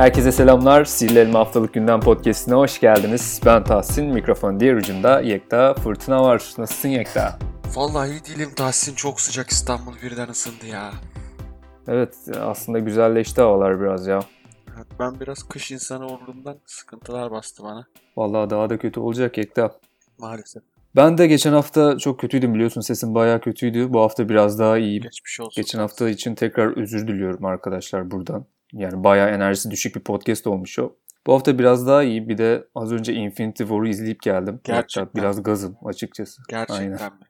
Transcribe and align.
Herkese 0.00 0.32
selamlar. 0.32 0.84
Sihirli 0.84 1.18
Elma 1.18 1.38
Haftalık 1.38 1.74
Gündem 1.74 2.00
Podcast'ine 2.00 2.54
hoş 2.54 2.80
geldiniz. 2.80 3.40
Ben 3.46 3.64
Tahsin, 3.64 4.06
mikrofon 4.06 4.60
diğer 4.60 4.74
ucunda 4.74 5.20
Yekta 5.20 5.74
Fırtına 5.74 6.22
var. 6.22 6.54
Nasılsın 6.58 6.88
Yekta? 6.88 7.38
Vallahi 7.74 8.10
iyi 8.10 8.24
değilim 8.24 8.50
Tahsin. 8.56 8.94
Çok 8.94 9.20
sıcak 9.20 9.50
İstanbul 9.50 9.92
birden 10.02 10.28
ısındı 10.28 10.66
ya. 10.66 10.90
Evet, 11.88 12.14
aslında 12.40 12.78
güzelleşti 12.78 13.40
havalar 13.40 13.80
biraz 13.80 14.06
ya. 14.06 14.20
Evet, 14.76 14.86
ben 14.98 15.20
biraz 15.20 15.42
kış 15.42 15.70
insanı 15.70 16.06
olduğumdan 16.06 16.58
sıkıntılar 16.66 17.30
bastı 17.30 17.62
bana. 17.62 17.86
Vallahi 18.16 18.50
daha 18.50 18.70
da 18.70 18.78
kötü 18.78 19.00
olacak 19.00 19.38
Yekta. 19.38 19.70
Maalesef. 20.18 20.62
Ben 20.96 21.18
de 21.18 21.26
geçen 21.26 21.52
hafta 21.52 21.98
çok 21.98 22.20
kötüydüm 22.20 22.54
biliyorsun 22.54 22.80
sesim 22.80 23.14
bayağı 23.14 23.40
kötüydü. 23.40 23.92
Bu 23.92 24.00
hafta 24.00 24.28
biraz 24.28 24.58
daha 24.58 24.78
iyiyim. 24.78 25.02
Geçmiş 25.02 25.40
olsun. 25.40 25.62
Geçen 25.62 25.78
hafta 25.78 26.08
için 26.08 26.34
tekrar 26.34 26.76
özür 26.76 27.08
diliyorum 27.08 27.44
arkadaşlar 27.44 28.10
buradan. 28.10 28.46
Yani 28.72 29.04
bayağı 29.04 29.28
enerjisi 29.30 29.70
düşük 29.70 29.96
bir 29.96 30.00
podcast 30.00 30.46
olmuş 30.46 30.78
o. 30.78 30.96
Bu 31.26 31.34
hafta 31.34 31.58
biraz 31.58 31.86
daha 31.86 32.02
iyi. 32.02 32.28
Bir 32.28 32.38
de 32.38 32.68
az 32.74 32.92
önce 32.92 33.12
Infinity 33.14 33.62
War'u 33.62 33.88
izleyip 33.88 34.22
geldim. 34.22 34.60
Gerçekten. 34.64 35.00
Hatta 35.04 35.14
biraz 35.14 35.42
gazım 35.42 35.76
açıkçası. 35.84 36.42
Gerçekten 36.48 36.74
Aynen. 36.92 37.12
mi? 37.12 37.26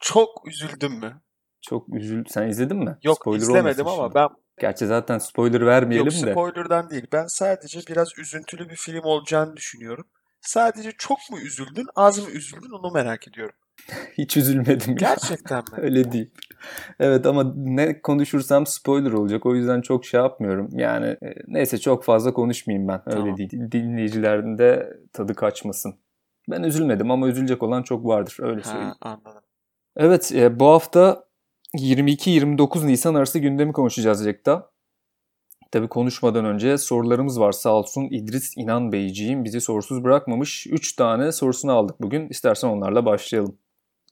Çok 0.00 0.48
üzüldüm 0.48 0.92
mü? 0.92 1.20
Çok 1.62 1.94
üzül. 1.94 2.24
Sen 2.28 2.48
izledin 2.48 2.76
mi? 2.76 2.98
Yok 3.02 3.16
Spoiler 3.16 3.42
izlemedim 3.42 3.86
ama 3.86 4.02
şimdi. 4.02 4.14
ben 4.14 4.28
Gerçi 4.60 4.86
zaten 4.86 5.18
spoiler 5.18 5.66
vermeyelim 5.66 6.06
yok 6.06 6.26
de. 6.26 6.30
spoiler'dan 6.32 6.90
değil. 6.90 7.06
Ben 7.12 7.26
sadece 7.26 7.80
biraz 7.88 8.08
üzüntülü 8.18 8.68
bir 8.68 8.76
film 8.76 9.02
olacağını 9.04 9.56
düşünüyorum. 9.56 10.06
Sadece 10.40 10.92
çok 10.98 11.18
mu 11.30 11.38
üzüldün, 11.38 11.86
az 11.96 12.18
mı 12.18 12.30
üzüldün 12.30 12.70
onu 12.70 12.92
merak 12.92 13.28
ediyorum. 13.28 13.54
Hiç 14.18 14.36
üzülmedim 14.36 14.90
ya. 14.90 14.96
Gerçekten 14.96 15.58
mi? 15.58 15.76
Öyle 15.76 16.12
değil. 16.12 16.30
Evet 17.00 17.26
ama 17.26 17.52
ne 17.56 18.00
konuşursam 18.00 18.66
spoiler 18.66 19.12
olacak. 19.12 19.46
O 19.46 19.54
yüzden 19.54 19.80
çok 19.80 20.04
şey 20.04 20.20
yapmıyorum. 20.20 20.68
Yani 20.72 21.06
e, 21.06 21.34
neyse 21.46 21.78
çok 21.78 22.04
fazla 22.04 22.32
konuşmayayım 22.32 22.88
ben. 22.88 23.02
Öyle 23.06 23.18
Tamam. 23.18 23.36
değil. 23.36 23.50
Dinleyicilerin 23.72 24.58
de 24.58 24.96
tadı 25.12 25.34
kaçmasın. 25.34 25.94
Ben 26.50 26.62
üzülmedim 26.62 27.10
ama 27.10 27.28
üzülecek 27.28 27.62
olan 27.62 27.82
çok 27.82 28.06
vardır. 28.06 28.36
Öyle 28.40 28.62
söyleyeyim. 28.62 28.92
Ha, 29.00 29.10
anladım. 29.10 29.42
Evet 29.96 30.32
e, 30.34 30.60
bu 30.60 30.66
hafta 30.66 31.24
22-29 31.78 32.86
Nisan 32.86 33.14
arası 33.14 33.38
gündemi 33.38 33.72
konuşacağız 33.72 34.26
Yekta. 34.26 34.70
Tabii 35.70 35.88
konuşmadan 35.88 36.44
önce 36.44 36.78
sorularımız 36.78 37.40
var. 37.40 37.52
Sağ 37.52 37.70
olsun 37.70 38.08
İdris 38.10 38.56
İnan 38.56 38.92
Beyciğim 38.92 39.44
bizi 39.44 39.60
sorusuz 39.60 40.04
bırakmamış. 40.04 40.66
3 40.66 40.96
tane 40.96 41.32
sorusunu 41.32 41.72
aldık 41.72 42.00
bugün. 42.00 42.28
İstersen 42.28 42.68
onlarla 42.68 43.06
başlayalım. 43.06 43.58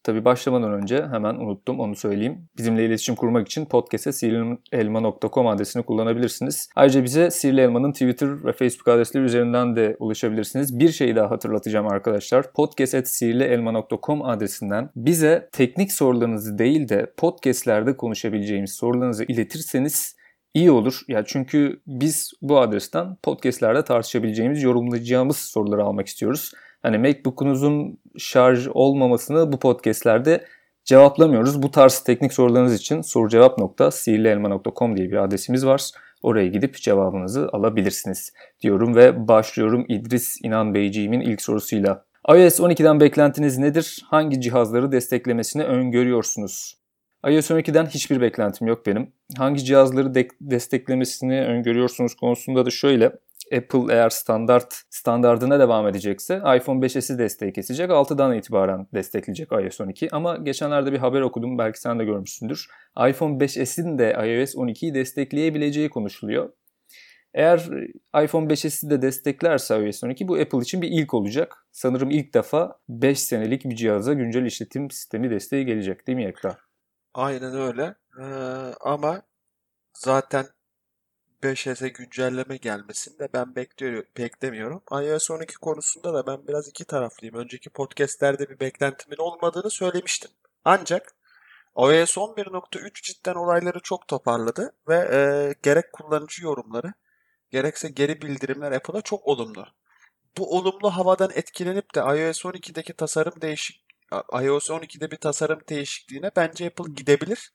Tabii 0.04 0.24
başlamadan 0.24 0.72
önce 0.72 1.06
hemen 1.06 1.34
unuttum 1.34 1.80
onu 1.80 1.96
söyleyeyim. 1.96 2.48
Bizimle 2.58 2.86
iletişim 2.86 3.14
kurmak 3.14 3.46
için 3.46 3.64
podcast'e 3.64 4.12
sihirlielma.com 4.12 5.46
adresini 5.46 5.82
kullanabilirsiniz. 5.82 6.68
Ayrıca 6.76 7.04
bize 7.04 7.30
Sihirli 7.30 7.60
Elma'nın 7.60 7.92
Twitter 7.92 8.44
ve 8.44 8.52
Facebook 8.52 8.88
adresleri 8.88 9.24
üzerinden 9.24 9.76
de 9.76 9.96
ulaşabilirsiniz. 9.98 10.78
Bir 10.78 10.92
şeyi 10.92 11.16
daha 11.16 11.30
hatırlatacağım 11.30 11.86
arkadaşlar. 11.86 12.52
podcast.sihirlielma.com 12.52 14.22
adresinden 14.22 14.90
bize 14.96 15.48
teknik 15.52 15.92
sorularınızı 15.92 16.58
değil 16.58 16.88
de 16.88 17.12
podcastlerde 17.16 17.96
konuşabileceğimiz 17.96 18.72
sorularınızı 18.72 19.24
iletirseniz 19.24 20.16
iyi 20.54 20.70
olur. 20.70 21.00
Ya 21.08 21.24
çünkü 21.26 21.80
biz 21.86 22.32
bu 22.42 22.60
adresten 22.60 23.16
podcastlerde 23.22 23.84
tartışabileceğimiz, 23.84 24.62
yorumlayacağımız 24.62 25.36
soruları 25.36 25.84
almak 25.84 26.06
istiyoruz. 26.06 26.52
Hani 26.82 26.98
MacBook'unuzun 26.98 27.98
şarj 28.18 28.68
olmamasını 28.74 29.52
bu 29.52 29.58
podcastlerde 29.58 30.44
cevaplamıyoruz. 30.84 31.62
Bu 31.62 31.70
tarz 31.70 31.98
teknik 32.00 32.32
sorularınız 32.32 32.74
için 32.74 33.00
sorucevap.sihirlielma.com 33.00 34.96
diye 34.96 35.10
bir 35.10 35.16
adresimiz 35.24 35.66
var. 35.66 35.90
Oraya 36.22 36.46
gidip 36.46 36.76
cevabınızı 36.76 37.48
alabilirsiniz 37.52 38.32
diyorum 38.62 38.96
ve 38.96 39.28
başlıyorum 39.28 39.84
İdris 39.88 40.38
İnan 40.42 40.74
Beyciğimin 40.74 41.20
ilk 41.20 41.42
sorusuyla. 41.42 42.04
iOS 42.28 42.60
12'den 42.60 43.00
beklentiniz 43.00 43.58
nedir? 43.58 44.02
Hangi 44.10 44.40
cihazları 44.40 44.92
desteklemesini 44.92 45.64
öngörüyorsunuz? 45.64 46.78
iOS 47.28 47.50
12'den 47.50 47.86
hiçbir 47.86 48.20
beklentim 48.20 48.66
yok 48.66 48.86
benim. 48.86 49.12
Hangi 49.38 49.64
cihazları 49.64 50.14
de- 50.14 50.28
desteklemesini 50.40 51.40
öngörüyorsunuz 51.44 52.14
konusunda 52.14 52.66
da 52.66 52.70
şöyle. 52.70 53.12
Apple 53.56 53.94
eğer 53.94 54.10
standart 54.10 54.74
standardına 54.90 55.58
devam 55.58 55.88
edecekse 55.88 56.36
iPhone 56.36 56.86
5s'i 56.86 57.18
desteği 57.18 57.52
kesecek. 57.52 57.90
6'dan 57.90 58.34
itibaren 58.34 58.86
destekleyecek 58.94 59.52
iOS 59.52 59.80
12. 59.80 60.08
Ama 60.12 60.36
geçenlerde 60.36 60.92
bir 60.92 60.98
haber 60.98 61.20
okudum. 61.20 61.58
Belki 61.58 61.80
sen 61.80 61.98
de 61.98 62.04
görmüşsündür. 62.04 62.66
iPhone 63.08 63.44
5s'in 63.44 63.98
de 63.98 64.10
iOS 64.10 64.54
12'yi 64.54 64.94
destekleyebileceği 64.94 65.90
konuşuluyor. 65.90 66.52
Eğer 67.34 67.58
iPhone 68.24 68.46
5s'i 68.46 68.90
de 68.90 69.02
desteklerse 69.02 69.86
iOS 69.86 70.04
12 70.04 70.28
bu 70.28 70.34
Apple 70.34 70.58
için 70.58 70.82
bir 70.82 70.88
ilk 70.88 71.14
olacak. 71.14 71.66
Sanırım 71.72 72.10
ilk 72.10 72.34
defa 72.34 72.78
5 72.88 73.20
senelik 73.20 73.64
bir 73.64 73.76
cihaza 73.76 74.12
güncel 74.12 74.44
işletim 74.44 74.90
sistemi 74.90 75.30
desteği 75.30 75.66
gelecek 75.66 76.06
değil 76.06 76.16
mi 76.16 76.24
Ekra? 76.24 76.58
Aynen 77.14 77.54
öyle. 77.54 77.94
Ee, 78.18 78.24
ama 78.80 79.22
zaten 79.94 80.46
5S'e 81.42 81.88
güncelleme 81.88 82.56
gelmesini 82.56 83.18
de 83.18 83.28
ben 83.34 83.56
bekliyorum, 83.56 84.04
beklemiyorum. 84.18 84.82
iOS 84.92 85.30
12 85.30 85.54
konusunda 85.54 86.14
da 86.14 86.26
ben 86.26 86.48
biraz 86.48 86.68
iki 86.68 86.84
taraflıyım. 86.84 87.36
Önceki 87.36 87.70
podcastlerde 87.70 88.50
bir 88.50 88.60
beklentimin 88.60 89.16
olmadığını 89.16 89.70
söylemiştim. 89.70 90.30
Ancak 90.64 91.14
iOS 91.76 92.16
11.3 92.16 93.02
cidden 93.02 93.34
olayları 93.34 93.80
çok 93.80 94.08
toparladı 94.08 94.74
ve 94.88 94.96
e, 94.96 95.18
gerek 95.62 95.92
kullanıcı 95.92 96.44
yorumları 96.44 96.92
gerekse 97.50 97.88
geri 97.88 98.22
bildirimler 98.22 98.72
Apple'a 98.72 99.02
çok 99.02 99.26
olumlu. 99.26 99.66
Bu 100.38 100.56
olumlu 100.58 100.90
havadan 100.90 101.30
etkilenip 101.34 101.94
de 101.94 102.00
iOS 102.00 102.44
12'deki 102.44 102.92
tasarım 102.92 103.40
değişik 103.40 103.84
iOS 104.42 104.70
12'de 104.70 105.10
bir 105.10 105.16
tasarım 105.16 105.60
değişikliğine 105.68 106.30
bence 106.36 106.66
Apple 106.66 106.92
gidebilir. 106.92 107.52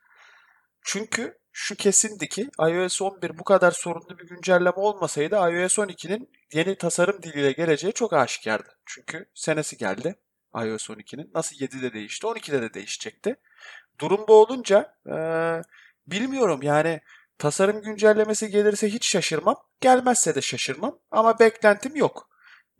Çünkü 0.82 1.38
şu 1.60 1.76
kesindi 1.76 2.30
ki 2.30 2.50
iOS 2.60 3.02
11 3.02 3.38
bu 3.40 3.44
kadar 3.44 3.72
sorunlu 3.72 4.20
bir 4.20 4.28
güncelleme 4.28 4.76
olmasaydı 4.76 5.36
iOS 5.36 5.80
12'nin 5.80 6.30
yeni 6.54 6.76
tasarım 6.76 7.24
diliyle 7.24 7.52
geleceği 7.52 7.94
çok 7.94 8.14
aşikardı. 8.14 8.70
Çünkü 8.86 9.30
senesi 9.34 9.78
geldi 9.78 10.16
iOS 10.56 10.90
12'nin. 10.90 11.32
Nasıl 11.34 11.56
7'de 11.56 11.94
değişti 11.94 12.28
12'de 12.28 12.62
de 12.62 12.74
değişecekti. 12.74 13.36
Durum 14.00 14.26
bu 14.28 14.34
olunca 14.34 14.96
eee, 15.08 15.62
bilmiyorum 16.08 16.60
yani 16.64 17.02
tasarım 17.38 17.82
güncellemesi 17.82 18.50
gelirse 18.50 18.90
hiç 18.90 19.12
şaşırmam. 19.12 19.56
Gelmezse 19.82 20.36
de 20.36 20.42
şaşırmam 20.42 21.00
ama 21.12 21.40
beklentim 21.40 21.96
yok. 21.96 22.30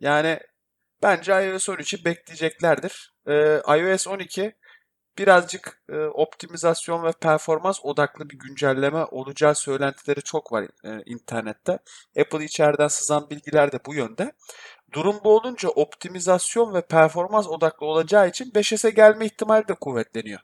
Yani 0.00 0.40
bence 1.02 1.32
iOS 1.32 1.68
13'ü 1.68 2.04
bekleyeceklerdir. 2.04 3.14
Ee, 3.26 3.60
iOS 3.78 4.06
12 4.06 4.56
birazcık 5.18 5.82
e, 5.92 5.96
optimizasyon 5.96 7.04
ve 7.04 7.12
performans 7.12 7.80
odaklı 7.82 8.30
bir 8.30 8.38
güncelleme 8.38 9.04
olacağı 9.04 9.54
söylentileri 9.54 10.22
çok 10.22 10.52
var 10.52 10.68
e, 10.84 11.02
internette. 11.06 11.78
Apple 12.20 12.44
içeriden 12.44 12.88
sızan 12.88 13.30
bilgiler 13.30 13.72
de 13.72 13.78
bu 13.86 13.94
yönde. 13.94 14.32
Durum 14.92 15.16
bu 15.24 15.36
olunca 15.36 15.68
optimizasyon 15.68 16.74
ve 16.74 16.80
performans 16.80 17.48
odaklı 17.48 17.86
olacağı 17.86 18.28
için 18.28 18.50
5S'e 18.50 18.90
gelme 18.90 19.26
ihtimali 19.26 19.68
de 19.68 19.74
kuvvetleniyor. 19.74 20.40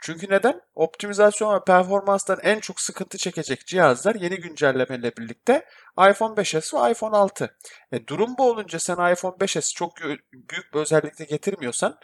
Çünkü 0.00 0.26
neden? 0.30 0.60
Optimizasyon 0.74 1.54
ve 1.54 1.64
performanstan 1.64 2.38
en 2.42 2.60
çok 2.60 2.80
sıkıntı 2.80 3.18
çekecek 3.18 3.66
cihazlar 3.66 4.14
yeni 4.14 4.36
güncellemeyle 4.36 5.16
birlikte 5.16 5.64
iPhone 6.10 6.34
5S 6.34 6.86
ve 6.86 6.90
iPhone 6.92 7.16
6. 7.16 7.56
E, 7.92 8.06
durum 8.06 8.34
bu 8.38 8.50
olunca 8.50 8.78
sen 8.78 9.12
iPhone 9.12 9.36
5S 9.36 9.74
çok 9.74 10.00
büyük 10.32 10.74
bir 10.74 10.78
özellikle 10.80 11.24
getirmiyorsan 11.24 11.98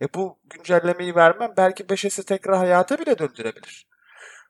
e, 0.00 0.14
bu 0.14 0.38
güncellemeyi 0.44 1.14
vermem 1.14 1.54
belki 1.56 1.84
5S'i 1.84 2.24
tekrar 2.24 2.56
hayata 2.56 2.98
bile 2.98 3.18
döndürebilir. 3.18 3.88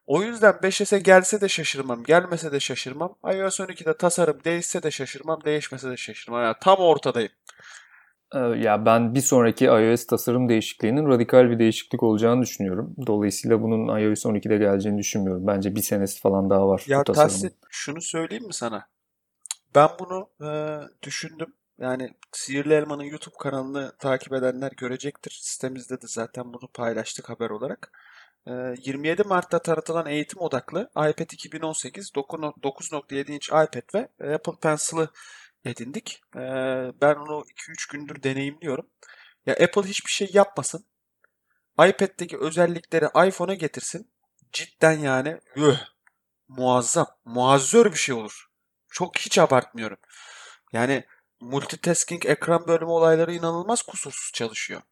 O 0.07 0.23
yüzden 0.23 0.53
5S'e 0.53 0.99
gelse 0.99 1.41
de 1.41 1.49
şaşırmam, 1.49 2.05
gelmese 2.05 2.53
de 2.53 2.61
şaşırmam. 2.61 3.19
iOS 3.25 3.61
12'de 3.61 3.97
tasarım 3.97 4.45
değişse 4.45 4.83
de 4.83 4.91
şaşırmam, 4.91 5.45
değişmese 5.45 5.91
de 5.91 5.97
şaşırmam. 5.97 6.43
Yani 6.43 6.57
tam 6.61 6.79
ortadayım. 6.79 7.33
Ee, 8.35 8.39
Ya 8.39 8.87
ben 8.87 9.15
bir 9.15 9.21
sonraki 9.21 9.65
iOS 9.65 10.07
tasarım 10.07 10.49
değişikliğinin 10.49 11.09
radikal 11.09 11.51
bir 11.51 11.59
değişiklik 11.59 12.03
olacağını 12.03 12.43
düşünüyorum. 12.43 12.95
Dolayısıyla 13.07 13.63
bunun 13.63 13.99
iOS 14.01 14.27
12'de 14.27 14.59
geleceğini 14.59 14.99
düşünmüyorum. 14.99 15.47
Bence 15.47 15.75
bir 15.75 15.83
senesi 15.83 16.21
falan 16.21 16.51
daha 16.51 16.69
var 16.69 16.85
Ya. 16.87 17.05
Tahsin 17.05 17.53
şunu 17.71 18.01
söyleyeyim 18.01 18.47
mi 18.47 18.55
sana? 18.55 18.89
Ben 19.75 19.89
bunu 20.01 20.29
e, 20.43 20.51
düşündüm. 21.03 21.55
Yani 21.79 22.11
Sihirli 22.33 22.75
Elma'nın 22.75 23.03
YouTube 23.03 23.35
kanalını 23.39 23.93
takip 23.99 24.33
edenler 24.33 24.73
görecektir. 24.77 25.39
Sitemizde 25.43 26.03
de 26.03 26.07
zaten 26.07 26.53
bunu 26.53 26.69
paylaştık 26.75 27.31
haber 27.31 27.51
olarak. 27.51 27.93
E, 28.47 28.53
27 28.85 29.23
Mart'ta 29.23 29.59
tanıtılan 29.59 30.07
eğitim 30.07 30.41
odaklı 30.41 30.91
iPad 30.91 31.31
2018 31.33 32.15
9 32.15 32.41
9.7 32.41 33.33
inç 33.33 33.49
iPad 33.49 33.95
ve 33.95 34.35
Apple 34.35 34.53
Pencil'ı 34.63 35.09
edindik. 35.69 36.23
E, 36.37 36.41
ben 37.01 37.15
onu 37.15 37.45
2-3 37.57 37.93
gündür 37.93 38.23
deneyimliyorum. 38.23 38.87
Ya 39.47 39.55
Apple 39.55 39.83
hiçbir 39.83 40.11
şey 40.11 40.31
yapmasın. 40.33 40.85
iPad'deki 41.79 42.39
özellikleri 42.39 43.29
iPhone'a 43.29 43.55
getirsin. 43.55 44.11
Cidden 44.53 44.99
yani 44.99 45.41
üh, 45.57 45.79
muazzam, 46.49 47.07
muazzör 47.25 47.93
bir 47.93 47.99
şey 47.99 48.15
olur. 48.15 48.49
Çok 48.91 49.19
hiç 49.19 49.39
abartmıyorum. 49.39 49.99
Yani 50.73 51.05
multitasking 51.41 52.27
ekran 52.27 52.67
bölümü 52.67 52.91
olayları 52.91 53.35
inanılmaz 53.35 53.83
kusursuz 53.83 54.33
çalışıyor. 54.35 54.83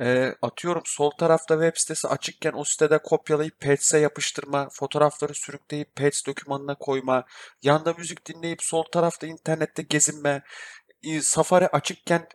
E, 0.00 0.34
atıyorum 0.42 0.82
sol 0.84 1.10
tarafta 1.10 1.54
web 1.54 1.76
sitesi 1.76 2.08
açıkken 2.08 2.52
o 2.52 2.64
sitede 2.64 2.98
kopyalayıp 2.98 3.60
Pages'e 3.60 3.98
yapıştırma, 3.98 4.68
fotoğrafları 4.72 5.34
sürükleyip 5.34 5.96
Pages 5.96 6.26
dokümanına 6.26 6.74
koyma, 6.74 7.24
yanda 7.62 7.92
müzik 7.92 8.26
dinleyip 8.26 8.62
sol 8.62 8.82
tarafta 8.92 9.26
internette 9.26 9.82
gezinme, 9.82 10.42
Safari 11.20 11.68
açıkken 11.68 12.26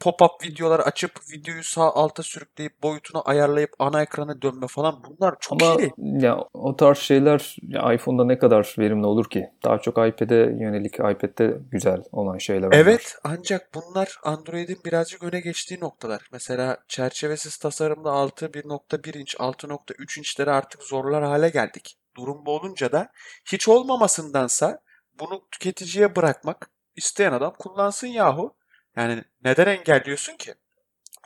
pop-up 0.00 0.44
videolar 0.44 0.80
açıp 0.80 1.12
videoyu 1.32 1.64
sağ 1.64 1.94
alta 1.94 2.22
sürükleyip 2.22 2.82
boyutunu 2.82 3.22
ayarlayıp 3.24 3.70
ana 3.78 4.02
ekrana 4.02 4.42
dönme 4.42 4.66
falan 4.66 5.02
bunlar 5.04 5.34
çok 5.40 5.62
Ama 5.62 5.80
iyi. 5.80 5.92
ya 5.98 6.38
o 6.54 6.76
tarz 6.76 6.98
şeyler 6.98 7.56
ya 7.62 7.92
iPhone'da 7.92 8.24
ne 8.24 8.38
kadar 8.38 8.74
verimli 8.78 9.06
olur 9.06 9.30
ki? 9.30 9.50
Daha 9.64 9.78
çok 9.78 9.94
iPad'e 9.98 10.34
yönelik 10.34 10.94
iPad'de 10.94 11.58
güzel 11.70 12.02
olan 12.12 12.38
şeyler 12.38 12.68
Evet 12.72 13.16
ancak 13.24 13.74
bunlar 13.74 14.18
Android'in 14.22 14.78
birazcık 14.84 15.22
öne 15.22 15.40
geçtiği 15.40 15.80
noktalar. 15.80 16.28
Mesela 16.32 16.78
çerçevesiz 16.88 17.56
tasarımda 17.56 18.10
6 18.10 18.46
1.1 18.46 19.18
inç 19.18 19.34
6.3 19.34 20.18
inçleri 20.18 20.50
artık 20.50 20.82
zorlar 20.82 21.24
hale 21.24 21.48
geldik. 21.48 21.98
Durum 22.16 22.46
bu 22.46 22.56
olunca 22.56 22.92
da 22.92 23.08
hiç 23.44 23.68
olmamasındansa 23.68 24.80
bunu 25.20 25.42
tüketiciye 25.50 26.16
bırakmak 26.16 26.70
isteyen 26.98 27.32
adam 27.32 27.54
kullansın 27.58 28.06
yahu. 28.06 28.56
Yani 28.96 29.24
neden 29.44 29.66
engelliyorsun 29.66 30.36
ki? 30.36 30.54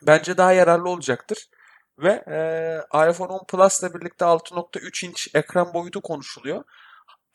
Bence 0.02 0.36
daha 0.36 0.52
yararlı 0.52 0.88
olacaktır. 0.88 1.48
Ve 1.98 2.24
e, 2.28 3.10
iPhone 3.10 3.32
10 3.32 3.46
Plus 3.46 3.82
ile 3.82 3.94
birlikte 3.94 4.24
6.3 4.24 5.06
inç 5.06 5.28
ekran 5.34 5.74
boyutu 5.74 6.00
konuşuluyor. 6.00 6.64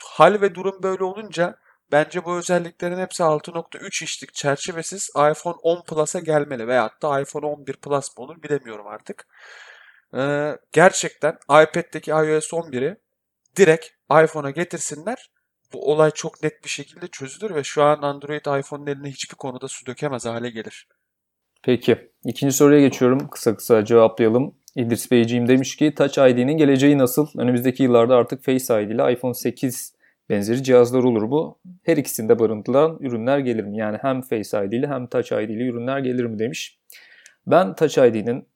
Hal 0.04 0.42
ve 0.42 0.56
durum 0.56 0.84
böyle 0.84 1.04
olunca 1.04 1.56
bence 1.92 2.26
bu 2.26 2.38
özelliklerin 2.38 3.00
hepsi 3.00 3.24
6.3 3.24 4.04
inçlik 4.04 4.34
çerçevesiz 4.34 5.10
iPhone 5.10 5.56
10 5.62 5.84
Plus'a 5.84 6.20
gelmeli. 6.20 6.68
Veyahut 6.68 7.02
da 7.02 7.20
iPhone 7.20 7.46
11 7.46 7.74
Plus 7.74 8.18
mı 8.18 8.24
olur 8.24 8.44
bilemiyorum 8.44 8.88
artık. 8.88 9.28
E, 10.14 10.52
gerçekten 10.72 11.38
iPad'deki 11.44 12.12
iOS 12.12 12.54
11'i 12.54 12.98
direkt 13.58 13.88
iPhone'a 14.24 14.50
getirsinler 14.50 15.32
bu 15.74 15.92
olay 15.92 16.12
çok 16.12 16.44
net 16.44 16.64
bir 16.64 16.70
şekilde 16.70 17.08
çözülür 17.08 17.56
ve 17.56 17.64
şu 17.64 17.84
an 17.84 18.02
Android 18.02 18.60
iPhone'un 18.60 18.88
eline 18.88 19.10
hiçbir 19.10 19.36
konuda 19.36 19.68
su 19.68 19.86
dökemez 19.86 20.26
hale 20.26 20.50
gelir. 20.50 20.88
Peki. 21.64 22.12
ikinci 22.26 22.56
soruya 22.56 22.80
geçiyorum. 22.82 23.28
Kısa 23.30 23.56
kısa 23.56 23.86
cevaplayalım. 23.86 24.56
İdris 24.76 25.12
Beyciğim 25.12 25.48
demiş 25.48 25.76
ki 25.76 25.94
Touch 25.96 26.18
ID'nin 26.18 26.58
geleceği 26.58 26.98
nasıl? 26.98 27.28
Önümüzdeki 27.38 27.84
yıllarda 27.84 28.16
artık 28.16 28.44
Face 28.44 28.84
ID 28.84 28.90
ile 28.90 29.14
iPhone 29.14 29.34
8 29.34 29.94
benzeri 30.30 30.64
cihazlar 30.64 31.04
olur 31.04 31.32
bu. 31.32 31.60
Her 31.84 31.98
ikisinde 31.98 32.40
barındıran 32.40 32.98
ürünler 33.00 33.40
gelir 33.40 33.64
mi? 33.64 33.78
Yani 33.78 33.98
hem 34.02 34.22
Face 34.22 34.66
ID 34.66 34.72
ile 34.72 34.88
hem 34.88 35.08
Touch 35.08 35.32
ID 35.32 35.50
ile 35.50 35.64
ürünler 35.64 36.00
gelir 36.00 36.26
mi 36.26 36.40
demiş. 36.40 36.80
Ben 37.48 37.76
Touch 37.76 37.98
ID'nin 37.98 38.48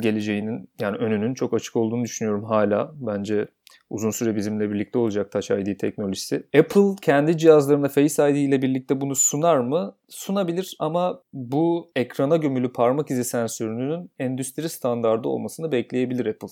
geleceğinin 0.00 0.70
yani 0.80 0.96
önünün 0.96 1.34
çok 1.34 1.54
açık 1.54 1.76
olduğunu 1.76 2.04
düşünüyorum 2.04 2.44
hala. 2.44 2.92
Bence 2.94 3.48
uzun 3.90 4.10
süre 4.10 4.36
bizimle 4.36 4.70
birlikte 4.70 4.98
olacak 4.98 5.32
Touch 5.32 5.50
ID 5.50 5.78
teknolojisi. 5.78 6.36
Apple 6.58 6.96
kendi 7.02 7.38
cihazlarında 7.38 7.88
Face 7.88 8.30
ID 8.30 8.36
ile 8.36 8.62
birlikte 8.62 9.00
bunu 9.00 9.14
sunar 9.14 9.58
mı? 9.58 9.94
Sunabilir 10.08 10.76
ama 10.78 11.22
bu 11.32 11.90
ekrana 11.96 12.36
gömülü 12.36 12.72
parmak 12.72 13.10
izi 13.10 13.24
sensörünün 13.24 14.10
endüstri 14.18 14.68
standardı 14.68 15.28
olmasını 15.28 15.72
bekleyebilir 15.72 16.26
Apple. 16.26 16.48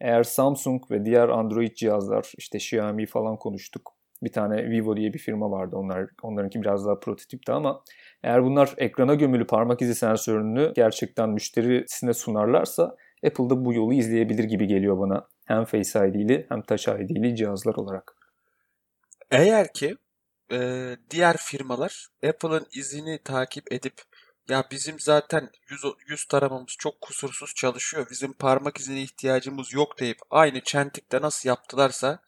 Eğer 0.00 0.22
Samsung 0.22 0.90
ve 0.90 1.04
diğer 1.04 1.28
Android 1.28 1.74
cihazlar 1.74 2.32
işte 2.38 2.58
Xiaomi 2.58 3.06
falan 3.06 3.36
konuştuk. 3.36 3.92
Bir 4.22 4.32
tane 4.32 4.70
Vivo 4.70 4.96
diye 4.96 5.14
bir 5.14 5.18
firma 5.18 5.50
vardı. 5.50 5.76
Onlar 5.76 6.06
onlarınki 6.22 6.62
biraz 6.62 6.86
daha 6.86 6.98
prototipti 7.00 7.52
ama 7.52 7.82
eğer 8.22 8.44
bunlar 8.44 8.74
ekrana 8.76 9.14
gömülü 9.14 9.46
parmak 9.46 9.82
izi 9.82 9.94
sensörünü 9.94 10.72
gerçekten 10.76 11.30
müşterisine 11.30 12.14
sunarlarsa 12.14 12.96
Apple 13.26 13.50
da 13.50 13.64
bu 13.64 13.74
yolu 13.74 13.94
izleyebilir 13.94 14.44
gibi 14.44 14.66
geliyor 14.66 14.98
bana. 14.98 15.26
Hem 15.52 15.64
Face 15.64 16.08
ID'li 16.08 16.46
hem 16.48 16.62
Touch 16.62 16.88
ID'li 16.88 17.36
cihazlar 17.36 17.74
olarak. 17.74 18.16
Eğer 19.30 19.72
ki 19.72 19.96
e, 20.52 20.96
diğer 21.10 21.36
firmalar 21.36 22.08
Apple'ın 22.28 22.66
izini 22.72 23.18
takip 23.24 23.72
edip 23.72 24.02
ya 24.48 24.64
bizim 24.70 25.00
zaten 25.00 25.50
yüz, 25.68 25.84
yüz 26.08 26.24
taramamız 26.24 26.76
çok 26.78 27.00
kusursuz 27.00 27.54
çalışıyor. 27.54 28.06
Bizim 28.10 28.32
parmak 28.32 28.78
izine 28.78 29.02
ihtiyacımız 29.02 29.72
yok 29.72 30.00
deyip 30.00 30.18
aynı 30.30 30.60
çentikte 30.60 31.20
nasıl 31.20 31.48
yaptılarsa 31.48 32.22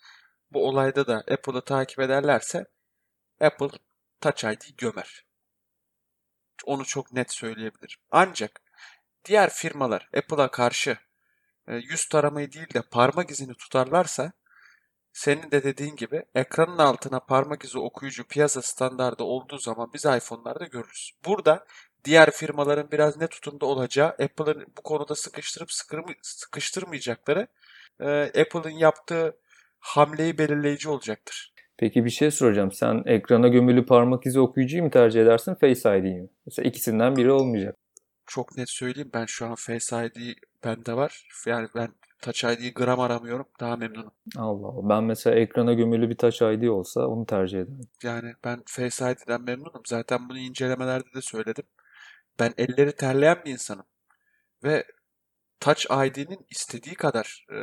bu 0.52 0.68
olayda 0.68 1.06
da 1.06 1.16
Apple'ı 1.16 1.64
takip 1.64 2.00
ederlerse 2.00 2.66
Apple 3.40 3.78
Touch 4.20 4.44
ID 4.44 4.76
gömer. 4.78 5.24
Onu 6.64 6.84
çok 6.84 7.12
net 7.12 7.32
söyleyebilirim. 7.32 7.98
Ancak 8.10 8.60
diğer 9.24 9.50
firmalar 9.50 10.08
Apple'a 10.16 10.50
karşı 10.50 10.98
yüz 11.68 12.08
taramayı 12.08 12.52
değil 12.52 12.74
de 12.74 12.82
parmak 12.90 13.30
izini 13.30 13.54
tutarlarsa 13.54 14.32
senin 15.12 15.50
de 15.50 15.62
dediğin 15.64 15.96
gibi 15.96 16.22
ekranın 16.34 16.78
altına 16.78 17.20
parmak 17.20 17.64
izi 17.64 17.78
okuyucu 17.78 18.24
piyasa 18.24 18.62
standardı 18.62 19.24
olduğu 19.24 19.58
zaman 19.58 19.90
biz 19.94 20.04
iPhone'larda 20.04 20.64
görürüz. 20.64 21.12
Burada 21.24 21.64
diğer 22.04 22.30
firmaların 22.30 22.90
biraz 22.90 23.16
ne 23.16 23.26
tutumda 23.26 23.66
olacağı 23.66 24.08
Apple'ın 24.08 24.66
bu 24.78 24.82
konuda 24.82 25.14
sıkıştırıp 25.14 25.68
sıkıştırmayacakları 26.22 27.46
e, 28.00 28.22
Apple'ın 28.22 28.78
yaptığı 28.78 29.36
hamleyi 29.78 30.38
belirleyici 30.38 30.88
olacaktır. 30.88 31.54
Peki 31.76 32.04
bir 32.04 32.10
şey 32.10 32.30
soracağım. 32.30 32.72
Sen 32.72 33.02
ekrana 33.06 33.48
gömülü 33.48 33.86
parmak 33.86 34.26
izi 34.26 34.40
okuyucuyu 34.40 34.82
mu 34.82 34.90
tercih 34.90 35.22
edersin 35.22 35.54
Face 35.54 35.98
ID'yi 35.98 36.22
mi? 36.22 36.28
Mesela 36.46 36.68
ikisinden 36.68 37.16
biri 37.16 37.32
olmayacak. 37.32 37.76
Çok 38.26 38.56
net 38.56 38.70
söyleyeyim 38.70 39.10
ben 39.14 39.24
şu 39.24 39.46
an 39.46 39.54
Face 39.54 40.06
ID 40.06 40.36
bende 40.64 40.96
var. 40.96 41.28
Yani 41.46 41.68
ben 41.74 41.88
Touch 42.24 42.44
ID'yi 42.44 42.74
gram 42.74 43.00
aramıyorum. 43.00 43.46
Daha 43.60 43.76
memnunum. 43.76 44.12
Allah 44.36 44.66
Allah. 44.66 44.88
Ben 44.88 45.04
mesela 45.04 45.36
ekrana 45.36 45.72
gömülü 45.72 46.10
bir 46.10 46.14
Touch 46.14 46.42
ID 46.42 46.68
olsa 46.68 47.06
onu 47.06 47.26
tercih 47.26 47.58
ederim. 47.58 47.88
Yani 48.02 48.34
ben 48.44 48.62
Face 48.66 49.12
ID'den 49.12 49.42
memnunum. 49.42 49.82
Zaten 49.86 50.28
bunu 50.28 50.38
incelemelerde 50.38 51.12
de 51.14 51.20
söyledim. 51.20 51.64
Ben 52.38 52.54
elleri 52.58 52.92
terleyen 52.96 53.42
bir 53.44 53.50
insanım. 53.50 53.84
Ve 54.64 54.84
Touch 55.60 55.84
ID'nin 56.06 56.46
istediği 56.50 56.94
kadar 56.94 57.46
e, 57.52 57.56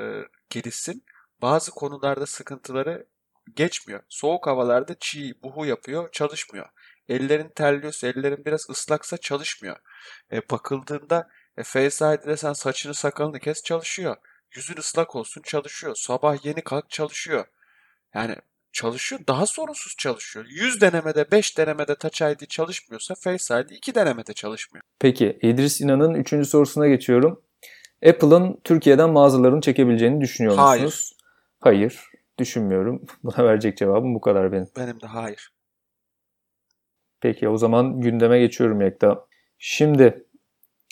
gelişsin. 0.50 1.04
Bazı 1.42 1.72
konularda 1.72 2.26
sıkıntıları 2.26 3.06
geçmiyor. 3.56 4.02
Soğuk 4.10 4.48
havalarda 4.48 4.96
çiğ, 5.00 5.34
buhu 5.44 5.66
yapıyor, 5.66 6.12
çalışmıyor. 6.12 6.70
Ellerin 7.12 7.50
terliyorsa, 7.50 8.08
ellerin 8.08 8.46
biraz 8.46 8.70
ıslaksa 8.70 9.18
çalışmıyor. 9.18 9.78
E, 10.32 10.42
bakıldığında 10.52 11.30
e, 11.58 11.64
Face 11.64 12.14
ID'de 12.14 12.38
sen 12.38 12.54
saçını 12.54 12.94
sakalını 12.94 13.40
kes 13.40 13.64
çalışıyor. 13.64 14.16
Yüzün 14.56 14.78
ıslak 14.78 15.16
olsun 15.16 15.42
çalışıyor. 15.42 15.96
Sabah 15.96 16.46
yeni 16.46 16.62
kalk 16.62 16.90
çalışıyor. 16.90 17.46
Yani 18.14 18.36
çalışıyor. 18.74 19.22
Daha 19.28 19.46
sorunsuz 19.46 19.96
çalışıyor. 19.98 20.46
100 20.50 20.82
denemede 20.82 21.32
5 21.32 21.58
denemede 21.58 21.96
Touch 21.96 22.22
ID 22.22 22.46
çalışmıyorsa 22.48 23.16
Face 23.16 23.62
ID 23.62 23.70
2 23.70 23.96
denemede 23.96 24.34
çalışmıyor. 24.34 24.84
Peki 25.00 25.40
İdris 25.42 25.82
İnan'ın 25.82 26.14
3. 26.14 26.48
sorusuna 26.48 26.88
geçiyorum. 26.88 27.42
Apple'ın 28.06 28.62
Türkiye'den 28.64 29.10
mağazalarını 29.10 29.62
çekebileceğini 29.62 30.22
düşünüyor 30.22 30.54
musunuz? 30.54 30.70
Hayır. 30.70 31.12
Hayır. 31.60 32.12
Düşünmüyorum. 32.40 33.06
Buna 33.24 33.46
verecek 33.46 33.78
cevabım 33.78 34.16
bu 34.16 34.22
kadar 34.22 34.52
benim. 34.52 34.68
Benim 34.78 35.02
de 35.02 35.06
hayır. 35.06 35.52
Peki 37.22 37.50
o 37.50 37.58
zaman 37.58 38.02
gündeme 38.02 38.40
geçiyorum 38.40 38.82
Yekta. 38.82 39.26
Şimdi 39.58 40.26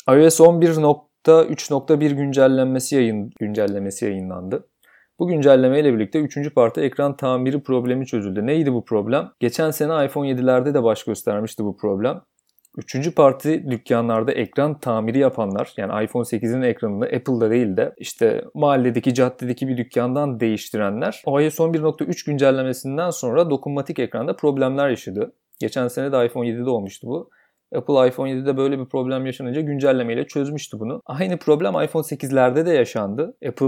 iOS 0.10 0.40
11.3.1 0.40 2.16
güncellenmesi 2.16 2.96
yayın 2.96 3.32
güncellemesi 3.40 4.06
yayınlandı. 4.06 4.68
Bu 5.20 5.28
güncelleme 5.28 5.80
ile 5.80 5.94
birlikte 5.94 6.20
3. 6.20 6.54
parti 6.54 6.82
ekran 6.82 7.18
tamiri 7.18 7.64
problemi 7.64 8.06
çözüldü. 8.06 8.48
Neydi 8.48 8.74
bu 8.74 8.86
problem? 8.86 9.32
Geçen 9.40 9.72
sene 9.72 10.06
iPhone 10.06 10.30
7'lerde 10.30 10.74
de 10.74 10.84
baş 10.84 11.04
göstermişti 11.04 11.64
bu 11.64 11.78
problem. 11.78 12.22
Üçüncü 12.78 13.16
parti 13.16 13.72
dükkanlarda 13.72 14.32
ekran 14.32 14.80
tamiri 14.80 15.20
yapanlar 15.20 15.74
yani 15.78 16.04
iPhone 16.06 16.24
8'in 16.24 16.62
ekranını 16.62 17.06
Apple'da 17.06 17.50
değil 17.50 17.78
de 17.78 17.94
işte 17.98 18.46
mahalledeki 18.54 19.14
caddedeki 19.14 19.68
bir 19.68 19.78
dükkandan 19.78 20.40
değiştirenler 20.40 21.24
iOS 21.28 21.60
11.3 21.60 22.26
güncellemesinden 22.26 23.10
sonra 23.10 23.50
dokunmatik 23.50 24.00
ekranda 24.00 24.36
problemler 24.36 24.90
yaşadı. 24.90 25.34
Geçen 25.60 25.88
sene 25.88 26.12
de 26.12 26.26
iPhone 26.26 26.48
7'de 26.48 26.70
olmuştu 26.70 27.08
bu. 27.08 27.30
Apple 27.76 28.08
iPhone 28.08 28.32
7'de 28.32 28.58
böyle 28.58 28.80
bir 28.80 28.86
problem 28.86 29.26
yaşanınca 29.26 29.62
güncellemeyle 29.62 30.28
çözmüştü 30.28 30.80
bunu. 30.80 31.02
Aynı 31.06 31.38
problem 31.38 31.74
iPhone 31.84 32.04
8'lerde 32.04 32.66
de 32.66 32.72
yaşandı. 32.72 33.38
Apple 33.48 33.66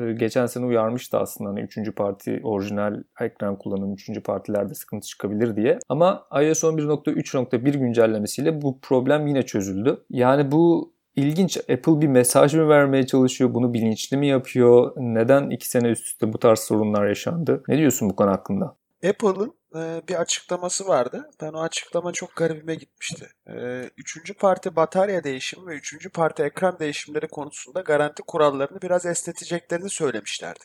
e, 0.00 0.12
geçen 0.12 0.46
sene 0.46 0.66
uyarmıştı 0.66 1.18
aslında 1.18 1.50
hani 1.50 1.60
3. 1.60 1.94
parti 1.96 2.40
orijinal 2.44 3.02
ekran 3.20 3.58
kullanan 3.58 3.92
3. 3.92 4.22
partilerde 4.24 4.74
sıkıntı 4.74 5.06
çıkabilir 5.06 5.56
diye. 5.56 5.78
Ama 5.88 6.26
iOS 6.32 6.64
11.3.1 6.64 7.78
güncellemesiyle 7.78 8.62
bu 8.62 8.80
problem 8.80 9.26
yine 9.26 9.42
çözüldü. 9.42 10.04
Yani 10.10 10.52
bu 10.52 10.92
İlginç. 11.16 11.56
Apple 11.56 12.00
bir 12.00 12.06
mesaj 12.06 12.54
mı 12.54 12.68
vermeye 12.68 13.06
çalışıyor? 13.06 13.54
Bunu 13.54 13.74
bilinçli 13.74 14.16
mi 14.16 14.26
yapıyor? 14.26 14.92
Neden 14.96 15.50
iki 15.50 15.68
sene 15.68 15.88
üst 15.88 16.06
üste 16.06 16.32
bu 16.32 16.38
tarz 16.38 16.58
sorunlar 16.58 17.08
yaşandı? 17.08 17.62
Ne 17.68 17.78
diyorsun 17.78 18.10
bu 18.10 18.16
konu 18.16 18.30
hakkında? 18.30 18.76
Apple'ın 19.08 19.58
e, 19.74 20.08
bir 20.08 20.20
açıklaması 20.20 20.86
vardı. 20.86 21.30
Ben 21.40 21.52
o 21.52 21.60
açıklama 21.60 22.12
çok 22.12 22.36
garibime 22.36 22.74
gitmişti. 22.74 23.28
E, 23.46 23.84
üçüncü 23.96 24.34
parti 24.34 24.76
batarya 24.76 25.24
değişimi 25.24 25.66
ve 25.66 25.74
üçüncü 25.74 26.10
parti 26.10 26.42
ekran 26.42 26.78
değişimleri 26.78 27.28
konusunda 27.28 27.80
garanti 27.80 28.22
kurallarını 28.22 28.82
biraz 28.82 29.06
esneteceklerini 29.06 29.90
söylemişlerdi. 29.90 30.64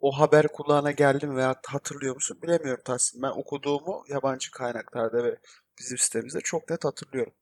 O 0.00 0.12
haber 0.12 0.48
kulağına 0.48 0.90
geldi 0.90 1.26
mi 1.26 1.36
veya 1.36 1.54
hatırlıyor 1.66 2.14
musun 2.14 2.38
bilemiyorum 2.42 2.82
Tahsin. 2.84 3.22
Ben 3.22 3.30
okuduğumu 3.30 4.04
yabancı 4.08 4.50
kaynaklarda 4.50 5.24
ve 5.24 5.38
bizim 5.78 5.98
sitemizde 5.98 6.40
çok 6.40 6.70
net 6.70 6.84
hatırlıyorum. 6.84 7.32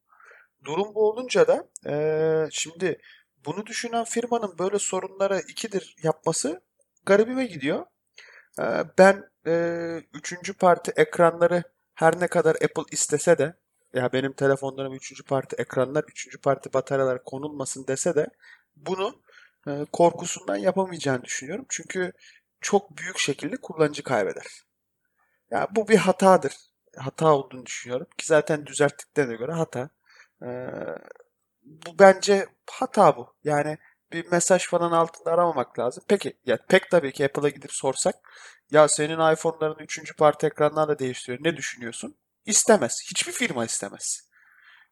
Durum 0.65 0.95
bu 0.95 1.09
olunca 1.11 1.49
da 1.49 1.69
e, 1.91 2.49
şimdi 2.51 3.01
bunu 3.47 3.67
düşünen 3.67 4.05
firmanın 4.05 4.59
böyle 4.59 4.79
sorunları 4.79 5.41
ikidir 5.49 5.97
yapması 6.03 6.61
garibime 7.07 7.47
gidiyor. 7.47 7.87
E, 8.59 8.85
ben 8.99 9.31
e, 9.47 10.03
üçüncü 10.15 10.53
parti 10.55 10.93
ekranları 10.97 11.63
her 11.95 12.21
ne 12.21 12.29
kadar 12.29 12.55
Apple 12.55 12.83
istese 12.93 13.39
de 13.39 13.55
ya 13.95 14.13
benim 14.13 14.33
telefonlarım 14.33 14.95
üçüncü 14.95 15.25
parti 15.25 15.57
ekranlar, 15.57 16.05
üçüncü 16.09 16.41
parti 16.41 16.73
bataryalar 16.73 17.25
konulmasın 17.25 17.87
dese 17.87 18.15
de 18.15 18.27
bunu 18.77 19.23
e, 19.69 19.87
korkusundan 19.93 20.57
yapamayacağını 20.57 21.25
düşünüyorum. 21.25 21.67
Çünkü 21.69 22.13
çok 22.61 22.99
büyük 22.99 23.19
şekilde 23.19 23.57
kullanıcı 23.57 24.03
kaybeder. 24.03 24.47
Ya 25.51 25.69
bu 25.71 25.89
bir 25.89 25.97
hatadır. 25.97 26.57
Hata 26.97 27.35
olduğunu 27.35 27.67
düşünüyorum 27.67 28.07
ki 28.19 28.27
zaten 28.27 28.67
düzelttiklerine 28.67 29.37
göre 29.37 29.53
hata. 29.53 29.91
Ee, 30.43 30.69
bu 31.63 31.99
bence 31.99 32.47
hata 32.71 33.17
bu. 33.17 33.35
Yani 33.45 33.79
bir 34.13 34.33
mesaj 34.33 34.67
falan 34.67 34.93
altında 34.93 35.33
aramamak 35.33 35.79
lazım. 35.79 36.05
Peki 36.09 36.39
ya 36.47 36.59
pek 36.69 36.91
tabii 36.91 37.13
ki 37.13 37.25
Apple'a 37.25 37.49
gidip 37.49 37.73
sorsak 37.73 38.15
ya 38.71 38.89
senin 38.89 39.33
iPhone'ların 39.33 39.79
3. 39.79 40.17
parti 40.17 40.47
ekranlarla 40.47 40.99
değiştiriyor. 40.99 41.45
Ne 41.45 41.57
düşünüyorsun? 41.57 42.17
İstemez. 42.47 43.03
Hiçbir 43.11 43.33
firma 43.33 43.65
istemez. 43.65 44.29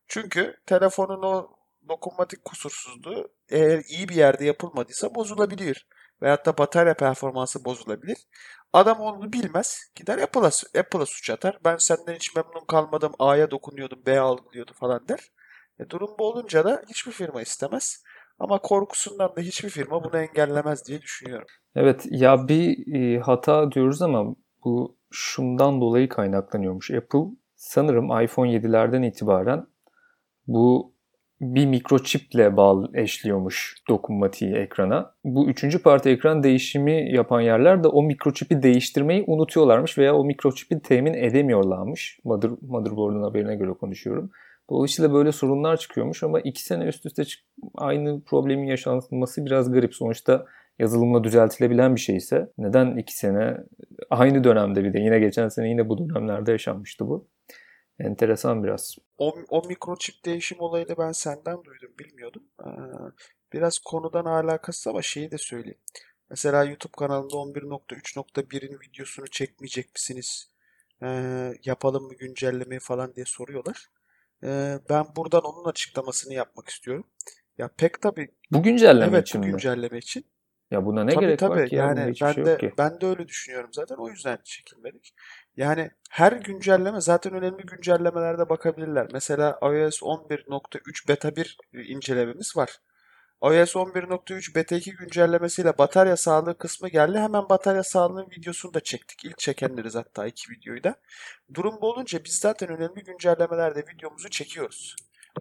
Çünkü 0.09 0.57
telefonun 0.67 1.23
o 1.23 1.51
dokunmatik 1.89 2.45
kusursuzluğu 2.45 3.33
eğer 3.49 3.83
iyi 3.89 4.09
bir 4.09 4.15
yerde 4.15 4.45
yapılmadıysa 4.45 5.15
bozulabilir. 5.15 5.87
Veyahut 6.23 6.47
da 6.47 6.59
batarya 6.59 6.95
performansı 6.95 7.65
bozulabilir. 7.65 8.19
Adam 8.73 9.01
onu 9.01 9.33
bilmez. 9.33 9.91
Gider 9.95 10.19
Apple'a 10.19 10.81
Apple'a 10.81 11.07
suç 11.07 11.31
atar. 11.31 11.59
Ben 11.65 11.77
senden 11.77 12.15
hiç 12.15 12.37
memnun 12.37 12.65
kalmadım. 12.69 13.13
A'ya 13.19 13.51
dokunuyordum. 13.51 14.07
B 14.07 14.21
algılıyordu 14.21 14.73
falan 14.75 15.09
der. 15.09 15.33
E, 15.79 15.91
durum 15.91 16.17
bu 16.19 16.29
olunca 16.29 16.65
da 16.65 16.83
hiçbir 16.89 17.13
firma 17.13 17.43
istemez. 17.43 18.03
Ama 18.39 18.59
korkusundan 18.59 19.37
da 19.37 19.41
hiçbir 19.41 19.69
firma 19.69 20.05
bunu 20.05 20.19
engellemez 20.19 20.87
diye 20.87 21.03
düşünüyorum. 21.03 21.47
Evet 21.77 22.07
ya 22.11 22.49
bir 22.49 22.95
e, 22.95 23.21
hata 23.21 23.73
diyoruz 23.73 24.03
ama 24.03 24.35
bu 24.65 24.97
şundan 25.11 25.81
dolayı 25.81 26.09
kaynaklanıyormuş. 26.09 26.91
Apple 26.91 27.25
sanırım 27.57 28.05
iPhone 28.23 28.51
7'lerden 28.51 29.03
itibaren 29.03 29.67
bu 30.47 30.93
bir 31.41 31.67
mikroçiple 31.67 32.57
bağlı 32.57 32.91
eşliyormuş 32.95 33.77
dokunmatiği 33.89 34.55
ekrana. 34.55 35.15
Bu 35.25 35.49
üçüncü 35.49 35.83
parti 35.83 36.09
ekran 36.09 36.43
değişimi 36.43 37.15
yapan 37.15 37.41
yerler 37.41 37.85
de 37.85 37.89
o 37.89 38.03
mikroçipi 38.03 38.63
değiştirmeyi 38.63 39.25
unutuyorlarmış 39.27 39.99
veya 39.99 40.15
o 40.17 40.25
mikroçipi 40.25 40.81
temin 40.81 41.15
edemiyorlarmış. 41.15 42.21
Mother, 42.25 42.51
motherboard'un 42.63 43.23
haberine 43.23 43.57
göre 43.57 43.73
konuşuyorum. 43.73 44.31
Dolayısıyla 44.71 45.13
böyle 45.13 45.33
sorunlar 45.33 45.77
çıkıyormuş 45.77 46.23
ama 46.23 46.41
iki 46.41 46.63
sene 46.63 46.85
üst 46.85 47.07
üste 47.07 47.23
aynı 47.75 48.25
problemin 48.25 48.67
yaşanması 48.67 49.47
biraz 49.47 49.73
garip. 49.73 49.95
Sonuçta 49.95 50.47
yazılımla 50.79 51.25
düzeltilebilen 51.25 51.95
bir 51.95 52.01
şeyse 52.01 52.53
neden 52.59 52.97
iki 52.97 53.17
sene 53.17 53.57
aynı 54.11 54.45
dönemde 54.45 54.85
bir 54.85 54.93
de 54.93 54.99
yine 54.99 55.19
geçen 55.19 55.49
sene 55.49 55.69
yine 55.69 55.89
bu 55.89 55.99
dönemlerde 55.99 56.53
yaşanmıştı 56.53 57.09
bu. 57.09 57.29
Enteresan 57.99 58.65
biraz. 58.65 58.97
O, 59.19 59.35
o 59.49 59.67
mikroçip 59.69 60.25
değişim 60.25 60.61
olayını 60.61 60.99
ben 60.99 61.13
senden 61.13 61.65
duydum 61.65 61.91
bilmiyordum. 61.99 62.43
Ee, 62.61 62.71
biraz 63.53 63.79
konudan 63.79 64.25
alakası 64.25 64.91
ama 64.91 65.03
şeyi 65.03 65.31
de 65.31 65.39
söyleyeyim. 65.39 65.79
Mesela 66.31 66.65
YouTube 66.65 66.93
kanalında 66.99 67.35
11.3.1'in 67.35 68.79
videosunu 68.81 69.27
çekmeyecek 69.27 69.95
misiniz? 69.95 70.51
Ee, 71.03 71.53
yapalım 71.65 72.05
mı 72.05 72.15
güncellemeyi 72.15 72.81
falan 72.81 73.15
diye 73.15 73.27
soruyorlar. 73.27 73.89
Ee, 74.45 74.79
ben 74.91 75.05
buradan 75.17 75.43
onun 75.43 75.65
açıklamasını 75.65 76.35
yapmak 76.35 76.69
istiyorum. 76.69 77.07
Ya 77.59 77.69
pek 77.77 78.03
tabii. 78.03 78.29
Bu 78.53 78.63
güncelleme 78.63 79.17
evet, 79.17 79.29
için 79.29 79.43
bu 79.43 79.47
mi? 79.47 79.51
güncelleme 79.51 79.99
için. 79.99 80.25
Ya 80.71 80.87
buna 80.87 81.05
ne 81.05 81.15
tabii, 81.15 81.25
gerek 81.25 81.39
tabii. 81.39 81.61
var 81.61 81.69
ki? 81.69 81.75
Ya? 81.77 81.85
Yani 81.87 82.11
Hiçbir 82.11 82.27
ben 82.27 82.33
şey 82.33 82.45
de 82.45 82.59
ki. 82.59 82.73
ben 82.79 83.01
de 83.01 83.07
öyle 83.07 83.29
düşünüyorum 83.29 83.71
zaten. 83.73 83.97
O 83.97 84.09
yüzden 84.09 84.39
çekilmedik. 84.45 85.15
Yani 85.57 85.91
her 86.11 86.33
güncelleme 86.33 87.01
zaten 87.01 87.33
önemli 87.35 87.63
güncellemelerde 87.63 88.49
bakabilirler. 88.49 89.09
Mesela 89.13 89.59
iOS 89.63 90.03
11.3 90.03 91.09
beta 91.09 91.37
1 91.37 91.59
incelememiz 91.73 92.57
var. 92.57 92.79
iOS 93.43 93.77
11.3 93.77 94.55
beta 94.55 94.77
2 94.77 94.93
güncellemesiyle 94.97 95.79
batarya 95.79 96.17
sağlığı 96.17 96.59
kısmı 96.59 96.89
geldi. 96.89 97.19
Hemen 97.19 97.49
batarya 97.49 97.83
sağlığının 97.85 98.31
videosunu 98.31 98.75
da 98.75 98.81
çektik. 98.81 99.25
İlk 99.25 99.39
çekenleriz 99.39 99.95
hatta 99.95 100.27
iki 100.27 100.53
videoyu 100.53 100.85
da. 100.85 100.95
Durum 101.55 101.79
bu 101.81 101.91
olunca 101.91 102.25
biz 102.25 102.35
zaten 102.35 102.69
önemli 102.69 103.05
güncellemelerde 103.05 103.85
videomuzu 103.95 104.31
çekiyoruz. 104.31 104.97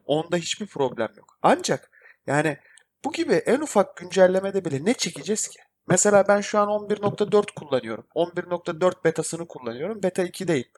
Onda 0.05 0.37
hiçbir 0.37 0.67
problem 0.67 1.09
yok. 1.17 1.37
Ancak 1.41 1.91
yani 2.27 2.57
bu 3.05 3.11
gibi 3.11 3.33
en 3.33 3.59
ufak 3.59 3.97
güncellemede 3.97 4.65
bile 4.65 4.85
ne 4.85 4.93
çekeceğiz 4.93 5.47
ki? 5.47 5.59
Mesela 5.87 6.27
ben 6.27 6.41
şu 6.41 6.59
an 6.59 6.67
11.4 6.67 7.53
kullanıyorum. 7.55 8.07
11.4 8.15 9.03
betasını 9.03 9.47
kullanıyorum. 9.47 10.03
Beta 10.03 10.23
2 10.23 10.47
değil. 10.47 10.71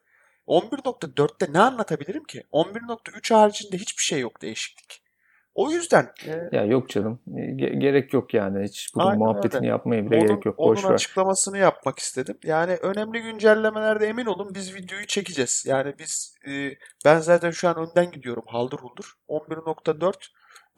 11.4'te 0.48 1.54
ne 1.54 1.60
anlatabilirim 1.60 2.24
ki? 2.24 2.44
11.3 2.52 3.34
haricinde 3.34 3.78
hiçbir 3.78 4.04
şey 4.04 4.20
yok 4.20 4.42
değişiklik. 4.42 5.09
O 5.56 5.72
yüzden 5.72 6.12
e, 6.28 6.50
Ya 6.58 6.66
yok 6.66 6.90
canım. 6.90 7.20
Ge- 7.28 7.80
gerek 7.80 8.14
yok 8.14 8.34
yani. 8.34 8.64
Hiç 8.64 8.92
bunun 8.96 9.06
Aynen 9.06 9.20
muhabbetini 9.20 9.58
öyle. 9.58 9.68
yapmaya 9.68 10.06
bile 10.06 10.16
onun, 10.18 10.28
gerek 10.28 10.46
yok. 10.46 10.56
onun 10.58 10.76
Boş 10.76 10.84
ver. 10.86 10.94
açıklamasını 10.94 11.58
yapmak 11.58 12.00
istedim. 12.00 12.38
Yani 12.44 12.76
önemli 12.76 13.22
güncellemelerde 13.22 14.08
emin 14.08 14.26
olun 14.26 14.56
biz 14.56 14.76
videoyu 14.76 15.06
çekeceğiz. 15.08 15.64
Yani 15.68 15.94
biz 16.00 16.36
e, 16.48 16.72
ben 17.06 17.20
zaten 17.20 17.52
şu 17.52 17.70
an 17.70 17.78
önden 17.78 18.12
gidiyorum 18.12 18.44
haldır 18.48 18.80
huldur. 18.80 19.14
11.4 19.28 20.28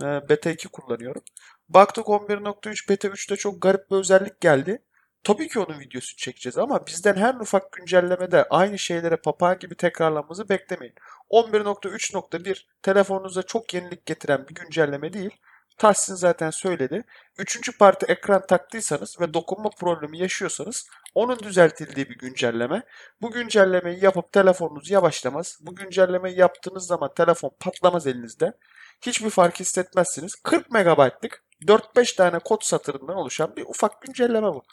e, 0.03 0.29
beta 0.29 0.49
2 0.51 0.67
kullanıyorum. 0.67 1.21
Baktık 1.69 2.05
11.3 2.05 2.89
beta 2.89 3.07
3'te 3.07 3.35
çok 3.35 3.61
garip 3.61 3.91
bir 3.91 3.95
özellik 3.95 4.41
geldi. 4.41 4.81
Tabii 5.23 5.47
ki 5.47 5.59
onun 5.59 5.79
videosunu 5.79 6.17
çekeceğiz 6.17 6.57
ama 6.57 6.87
bizden 6.87 7.15
her 7.15 7.35
ufak 7.35 7.71
güncellemede 7.71 8.43
aynı 8.49 8.79
şeylere 8.79 9.15
papağan 9.15 9.59
gibi 9.59 9.75
tekrarlanmamızı 9.75 10.49
beklemeyin. 10.49 10.95
11.3.1 11.29 12.65
telefonunuza 12.81 13.43
çok 13.43 13.73
yenilik 13.73 14.05
getiren 14.05 14.47
bir 14.47 14.55
güncelleme 14.55 15.13
değil. 15.13 15.31
Tahsin 15.77 16.15
zaten 16.15 16.49
söyledi. 16.49 17.03
Üçüncü 17.37 17.77
parti 17.77 18.05
ekran 18.05 18.45
taktıysanız 18.47 19.21
ve 19.21 19.33
dokunma 19.33 19.69
problemi 19.69 20.17
yaşıyorsanız 20.17 20.87
onun 21.15 21.39
düzeltildiği 21.39 22.09
bir 22.09 22.17
güncelleme. 22.17 22.83
Bu 23.21 23.31
güncellemeyi 23.31 24.03
yapıp 24.03 24.31
telefonunuz 24.31 24.89
yavaşlamaz. 24.89 25.57
Bu 25.61 25.75
güncellemeyi 25.75 26.39
yaptığınız 26.39 26.87
zaman 26.87 27.13
telefon 27.13 27.51
patlamaz 27.59 28.07
elinizde. 28.07 28.53
Hiçbir 29.01 29.29
fark 29.29 29.59
hissetmezsiniz. 29.59 30.35
40 30.35 30.71
MB'lık 30.71 31.43
4-5 31.61 32.15
tane 32.15 32.39
kod 32.39 32.61
satırından 32.61 33.15
oluşan 33.15 33.55
bir 33.55 33.63
ufak 33.63 34.01
güncelleme 34.01 34.47
bu. 34.47 34.63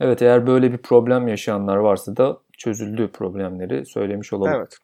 Evet 0.00 0.22
eğer 0.22 0.46
böyle 0.46 0.72
bir 0.72 0.78
problem 0.78 1.28
yaşayanlar 1.28 1.76
varsa 1.76 2.16
da 2.16 2.38
çözüldüğü 2.58 3.12
problemleri 3.12 3.86
söylemiş 3.86 4.32
olalım. 4.32 4.52
Evet. 4.56 4.76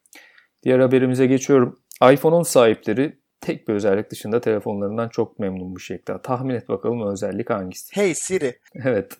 Diğer 0.63 0.79
haberimize 0.79 1.27
geçiyorum. 1.27 1.79
iPhone'un 2.11 2.43
sahipleri 2.43 3.19
tek 3.41 3.67
bir 3.67 3.73
özellik 3.73 4.11
dışında 4.11 4.41
telefonlarından 4.41 5.09
çok 5.09 5.39
memnun 5.39 5.75
bu 5.75 5.79
şekilde. 5.79 6.21
Tahmin 6.21 6.55
et 6.55 6.69
bakalım 6.69 7.01
o 7.01 7.11
özellik 7.11 7.49
hangisi? 7.49 7.95
Hey 7.95 8.15
Siri. 8.15 8.59
Evet. 8.85 9.17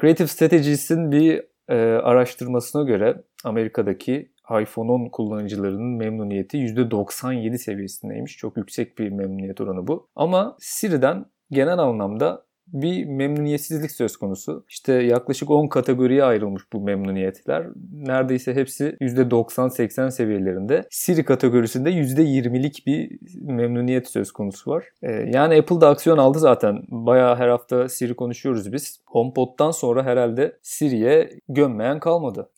Creative 0.00 0.28
Strategies'in 0.28 1.12
bir 1.12 1.42
e, 1.68 1.76
araştırmasına 1.82 2.82
göre 2.82 3.22
Amerika'daki 3.44 4.32
iPhone 4.62 4.92
10 4.92 5.08
kullanıcılarının 5.08 5.96
memnuniyeti 5.96 6.58
%97 6.58 7.58
seviyesindeymiş. 7.58 8.36
Çok 8.36 8.56
yüksek 8.56 8.98
bir 8.98 9.08
memnuniyet 9.08 9.60
oranı 9.60 9.86
bu. 9.86 10.08
Ama 10.16 10.56
Siri'den 10.60 11.26
genel 11.50 11.78
anlamda 11.78 12.46
bir 12.72 13.04
memnuniyetsizlik 13.04 13.92
söz 13.92 14.16
konusu. 14.16 14.64
İşte 14.68 14.92
yaklaşık 14.92 15.50
10 15.50 15.68
kategoriye 15.68 16.24
ayrılmış 16.24 16.62
bu 16.72 16.80
memnuniyetler. 16.80 17.66
Neredeyse 17.92 18.54
hepsi 18.54 18.96
%90-80 19.00 20.10
seviyelerinde. 20.10 20.86
Siri 20.90 21.24
kategorisinde 21.24 21.90
%20'lik 21.90 22.86
bir 22.86 23.18
memnuniyet 23.42 24.08
söz 24.08 24.32
konusu 24.32 24.70
var. 24.70 24.84
Ee, 25.02 25.10
yani 25.12 25.58
Apple 25.58 25.80
da 25.80 25.88
aksiyon 25.88 26.18
aldı 26.18 26.38
zaten. 26.38 26.82
Bayağı 26.88 27.36
her 27.36 27.48
hafta 27.48 27.88
Siri 27.88 28.16
konuşuyoruz 28.16 28.72
biz. 28.72 29.00
HomePod'dan 29.06 29.70
sonra 29.70 30.04
herhalde 30.04 30.58
Siri'ye 30.62 31.30
gömmeyen 31.48 32.00
kalmadı. 32.00 32.50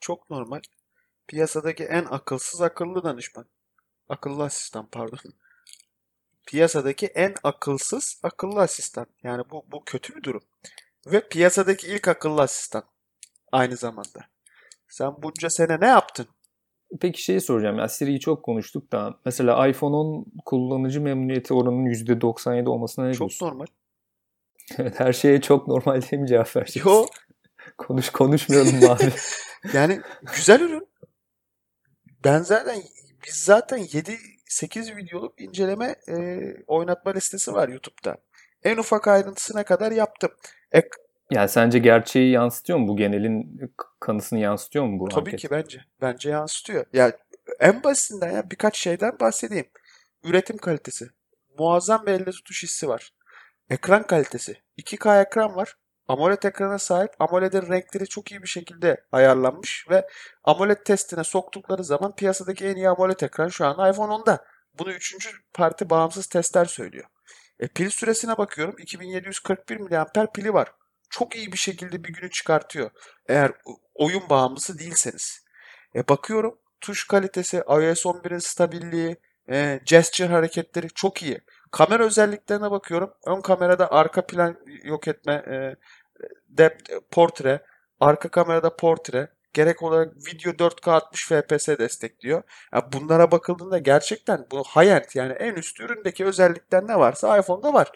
Çok 0.00 0.30
normal. 0.30 0.60
Piyasadaki 1.28 1.84
en 1.84 2.04
akılsız 2.04 2.60
akıllı 2.60 3.04
danışman. 3.04 3.44
Akıllı 4.08 4.42
asistan 4.42 4.86
pardon. 4.92 5.18
Piyasadaki 6.50 7.06
en 7.06 7.34
akılsız 7.44 8.20
akıllı 8.22 8.60
asistan. 8.60 9.06
Yani 9.22 9.42
bu, 9.50 9.64
bu 9.72 9.84
kötü 9.84 10.16
bir 10.16 10.22
durum. 10.22 10.42
Ve 11.06 11.28
piyasadaki 11.28 11.86
ilk 11.86 12.08
akıllı 12.08 12.42
asistan. 12.42 12.82
aynı 13.52 13.76
zamanda. 13.76 14.20
Sen 14.88 15.22
bunca 15.22 15.50
sene 15.50 15.80
ne 15.80 15.86
yaptın? 15.86 16.26
Peki 17.00 17.22
şeyi 17.22 17.40
soracağım 17.40 17.78
ya 17.78 17.88
Siri'yi 17.88 18.20
çok 18.20 18.42
konuştuk 18.44 18.92
da 18.92 19.18
mesela 19.24 19.68
iPhone 19.68 19.96
10 19.96 20.26
kullanıcı 20.44 21.00
memnuniyeti 21.00 21.54
oranının 21.54 21.90
%97 21.90 22.68
olmasına 22.68 23.06
ne 23.06 23.12
Çok 23.14 23.20
diyorsun? 23.20 23.46
normal. 23.46 23.66
Her 24.96 25.12
şeye 25.12 25.40
çok 25.40 25.68
normal 25.68 26.02
diye 26.02 26.20
mi 26.20 26.28
cevap 26.28 26.56
vereceksin? 26.56 26.90
Yo 26.90 27.06
Konuş 27.78 28.10
konuşmayalım 28.10 28.80
mı 28.80 28.90
abi. 28.90 29.12
yani 29.72 30.00
güzel 30.36 30.60
ürün. 30.60 30.88
Ben 32.24 32.38
zaten 32.38 32.82
biz 33.26 33.34
zaten 33.34 33.78
7-8 34.50 34.96
videoluk 34.96 35.40
inceleme 35.40 35.96
e, 36.08 36.40
oynatma 36.66 37.12
listesi 37.12 37.52
var 37.52 37.68
YouTube'da. 37.68 38.16
En 38.64 38.76
ufak 38.76 39.08
ayrıntısına 39.08 39.64
kadar 39.64 39.92
yaptım. 39.92 40.30
E, 40.74 40.82
yani 41.30 41.48
sence 41.48 41.78
gerçeği 41.78 42.30
yansıtıyor 42.30 42.78
mu 42.78 42.88
bu 42.88 42.96
genelin 42.96 43.60
kanısını 44.00 44.38
yansıtıyor 44.38 44.84
mu 44.84 45.00
bu 45.00 45.08
tabii 45.08 45.30
anket? 45.30 45.40
ki 45.40 45.50
bence. 45.50 45.80
Bence 46.00 46.30
yansıtıyor. 46.30 46.84
Ya 46.92 47.12
en 47.60 47.82
basitinden 47.82 48.32
ya 48.32 48.50
birkaç 48.50 48.76
şeyden 48.76 49.18
bahsedeyim. 49.20 49.66
Üretim 50.24 50.58
kalitesi. 50.58 51.08
Muazzam 51.58 52.06
bir 52.06 52.12
elde 52.12 52.30
tutuş 52.30 52.62
hissi 52.62 52.88
var. 52.88 53.12
Ekran 53.70 54.06
kalitesi. 54.06 54.56
2K 54.78 55.22
ekran 55.22 55.56
var. 55.56 55.76
AMOLED 56.10 56.42
ekrana 56.42 56.78
sahip. 56.78 57.10
AMOLED'in 57.18 57.68
renkleri 57.68 58.06
çok 58.06 58.30
iyi 58.30 58.42
bir 58.42 58.48
şekilde 58.48 59.04
ayarlanmış 59.12 59.86
ve 59.90 60.08
AMOLED 60.44 60.76
testine 60.84 61.24
soktukları 61.24 61.84
zaman 61.84 62.14
piyasadaki 62.14 62.66
en 62.66 62.76
iyi 62.76 62.88
AMOLED 62.88 63.20
ekran 63.20 63.48
şu 63.48 63.66
an 63.66 63.92
iPhone 63.92 64.12
10'da. 64.12 64.44
Bunu 64.78 64.92
üçüncü 64.92 65.30
parti 65.54 65.90
bağımsız 65.90 66.26
testler 66.26 66.64
söylüyor. 66.64 67.04
E, 67.60 67.68
pil 67.68 67.90
süresine 67.90 68.38
bakıyorum. 68.38 68.74
2741 68.78 69.76
mAh 69.80 70.32
pili 70.34 70.54
var. 70.54 70.72
Çok 71.10 71.36
iyi 71.36 71.52
bir 71.52 71.58
şekilde 71.58 72.04
bir 72.04 72.12
günü 72.12 72.30
çıkartıyor. 72.30 72.90
Eğer 73.26 73.52
oyun 73.94 74.28
bağımlısı 74.30 74.78
değilseniz. 74.78 75.44
E, 75.94 76.08
bakıyorum 76.08 76.58
tuş 76.80 77.06
kalitesi, 77.06 77.56
iOS 77.56 78.06
11'in 78.06 78.38
stabilliği, 78.38 79.16
e, 79.50 79.80
gesture 79.84 80.28
hareketleri 80.28 80.88
çok 80.88 81.22
iyi. 81.22 81.40
Kamera 81.70 82.04
özelliklerine 82.04 82.70
bakıyorum. 82.70 83.10
Ön 83.26 83.40
kamerada 83.40 83.92
arka 83.92 84.26
plan 84.26 84.56
yok 84.84 85.08
etme, 85.08 85.32
e, 85.32 85.76
depth, 86.48 86.92
portre, 87.10 87.60
arka 88.00 88.28
kamerada 88.28 88.76
portre, 88.76 89.28
gerek 89.52 89.82
olarak 89.82 90.16
video 90.16 90.52
4K 90.52 90.90
60 90.90 91.26
FPS 91.28 91.68
destekliyor. 91.68 92.42
Ya 92.74 92.92
bunlara 92.92 93.30
bakıldığında 93.30 93.78
gerçekten 93.78 94.46
bu 94.50 94.56
high-end 94.56 95.18
yani 95.18 95.32
en 95.32 95.54
üst 95.54 95.80
üründeki 95.80 96.24
özellikler 96.24 96.86
ne 96.86 96.98
varsa 96.98 97.38
iPhone'da 97.38 97.74
var. 97.74 97.92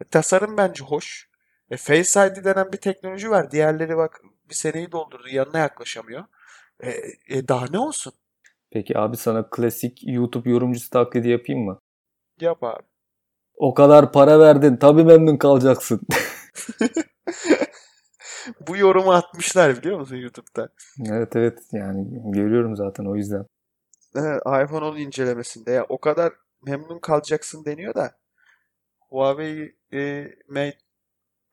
E, 0.00 0.04
tasarım 0.04 0.56
bence 0.56 0.84
hoş. 0.84 1.28
E, 1.70 1.76
Face 1.76 2.26
ID 2.26 2.44
denen 2.44 2.72
bir 2.72 2.78
teknoloji 2.78 3.30
var. 3.30 3.50
Diğerleri 3.50 3.96
bak 3.96 4.20
bir 4.50 4.54
seneyi 4.54 4.92
doldurdu 4.92 5.28
yanına 5.28 5.58
yaklaşamıyor. 5.58 6.24
E, 6.80 6.90
e, 7.28 7.48
daha 7.48 7.66
ne 7.70 7.78
olsun? 7.78 8.12
Peki 8.70 8.98
abi 8.98 9.16
sana 9.16 9.50
klasik 9.50 9.98
YouTube 10.02 10.50
yorumcusu 10.50 10.90
taklidi 10.90 11.28
yapayım 11.28 11.64
mı? 11.64 11.78
Yap 12.40 12.62
abi. 12.62 12.82
O 13.56 13.74
kadar 13.74 14.12
para 14.12 14.40
verdin 14.40 14.76
tabii 14.76 15.04
memnun 15.04 15.36
kalacaksın. 15.36 16.00
Bu 18.68 18.76
yorumu 18.76 19.12
atmışlar 19.12 19.76
biliyor 19.76 19.98
musun 19.98 20.16
YouTube'da? 20.16 20.68
evet 21.10 21.36
evet 21.36 21.58
yani 21.72 22.06
görüyorum 22.32 22.76
zaten 22.76 23.04
o 23.04 23.16
yüzden. 23.16 23.46
Evet, 24.16 24.40
iPhone 24.64 24.84
10 24.84 24.96
incelemesinde 24.96 25.70
ya 25.70 25.86
o 25.88 26.00
kadar 26.00 26.32
memnun 26.66 26.98
kalacaksın 26.98 27.64
deniyor 27.64 27.94
da 27.94 28.16
Huawei 29.10 29.76
e, 29.92 30.28
Mate 30.48 30.78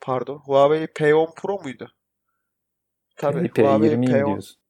pardon 0.01 0.37
Huawei 0.37 0.85
P10 0.85 1.35
Pro 1.35 1.59
muydu? 1.59 1.91
Tabii 3.17 3.49
P, 3.49 3.61
Huawei 3.61 3.89
P20 3.89 4.05
P10 4.05 4.25
diyorsun. 4.25 4.61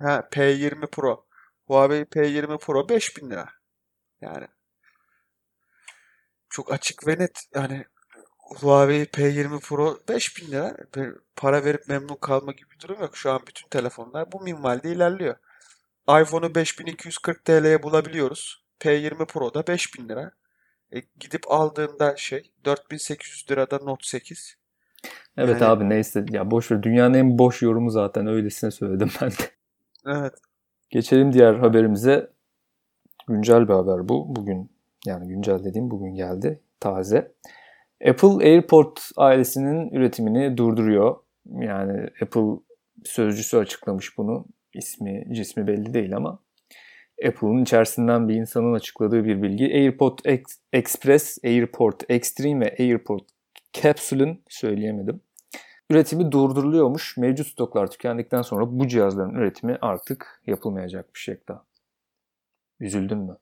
ha, 0.00 0.28
P20 0.32 0.86
Pro. 0.86 1.26
Huawei 1.66 2.04
P20 2.04 2.58
Pro 2.58 2.88
5000 2.88 3.30
lira. 3.30 3.48
Yani 4.20 4.46
çok 6.48 6.72
açık 6.72 7.06
ve 7.06 7.18
net. 7.18 7.40
Yani 7.54 7.84
Huawei 8.54 9.04
P20 9.04 9.60
Pro 9.60 9.98
5000 10.08 10.46
lira. 10.50 10.76
Para 11.36 11.64
verip 11.64 11.88
memnun 11.88 12.16
kalma 12.20 12.52
gibi 12.52 12.70
bir 12.70 12.80
durum 12.80 13.00
yok. 13.00 13.16
Şu 13.16 13.32
an 13.32 13.40
bütün 13.46 13.68
telefonlar 13.68 14.32
bu 14.32 14.40
minvalde 14.40 14.92
ilerliyor. 14.92 15.36
iPhone'u 16.22 16.54
5240 16.54 17.44
TL'ye 17.44 17.82
bulabiliyoruz. 17.82 18.64
P20 18.80 19.26
Pro 19.26 19.54
da 19.54 19.66
5000 19.66 20.08
lira. 20.08 20.30
E, 20.92 21.02
gidip 21.20 21.42
aldığında 21.52 22.16
şey 22.16 22.50
4800 22.64 23.50
lirada 23.50 23.78
Note 23.78 24.06
8. 24.06 24.56
Evet 25.36 25.60
Yani- 25.60 25.64
abi 25.64 25.88
neyse 25.88 26.24
ya 26.30 26.50
boş 26.50 26.70
ver 26.70 26.82
dünyanın 26.82 27.14
en 27.14 27.38
boş 27.38 27.62
yorumu 27.62 27.90
zaten 27.90 28.26
öylesine 28.26 28.70
söyledim 28.70 29.10
ben 29.22 29.30
de. 29.30 29.50
Evet. 30.06 30.34
Geçelim 30.90 31.32
diğer 31.32 31.54
haberimize. 31.54 32.30
Güncel 33.28 33.68
bir 33.68 33.72
haber 33.72 34.08
bu. 34.08 34.36
Bugün 34.36 34.70
yani 35.06 35.28
güncel 35.28 35.64
dediğim 35.64 35.90
bugün 35.90 36.14
geldi. 36.14 36.60
Taze. 36.80 37.32
Apple 38.06 38.48
AirPort 38.48 39.10
ailesinin 39.16 39.90
üretimini 39.90 40.56
durduruyor. 40.56 41.16
Yani 41.46 42.10
Apple 42.22 42.62
sözcüsü 43.04 43.56
açıklamış 43.56 44.18
bunu. 44.18 44.46
İsmi, 44.74 45.24
cismi 45.32 45.66
belli 45.66 45.94
değil 45.94 46.16
ama 46.16 46.42
Apple'ın 47.26 47.62
içerisinden 47.62 48.28
bir 48.28 48.34
insanın 48.34 48.74
açıkladığı 48.74 49.24
bir 49.24 49.42
bilgi. 49.42 49.64
AirPort 49.64 50.26
Ex- 50.26 50.58
Express, 50.72 51.38
AirPort 51.44 52.10
Extreme 52.10 52.66
ve 52.66 52.76
AirPort 52.78 53.24
Capsule'ın 53.72 54.42
söyleyemedim. 54.48 55.20
Üretimi 55.90 56.32
durduruluyormuş. 56.32 57.16
Mevcut 57.16 57.46
stoklar 57.46 57.90
tükendikten 57.90 58.42
sonra 58.42 58.64
bu 58.78 58.88
cihazların 58.88 59.34
üretimi 59.34 59.78
artık 59.80 60.42
yapılmayacakmış 60.46 61.22
şekilde. 61.22 61.52
Üzüldün 62.80 63.18
mü? 63.18 63.36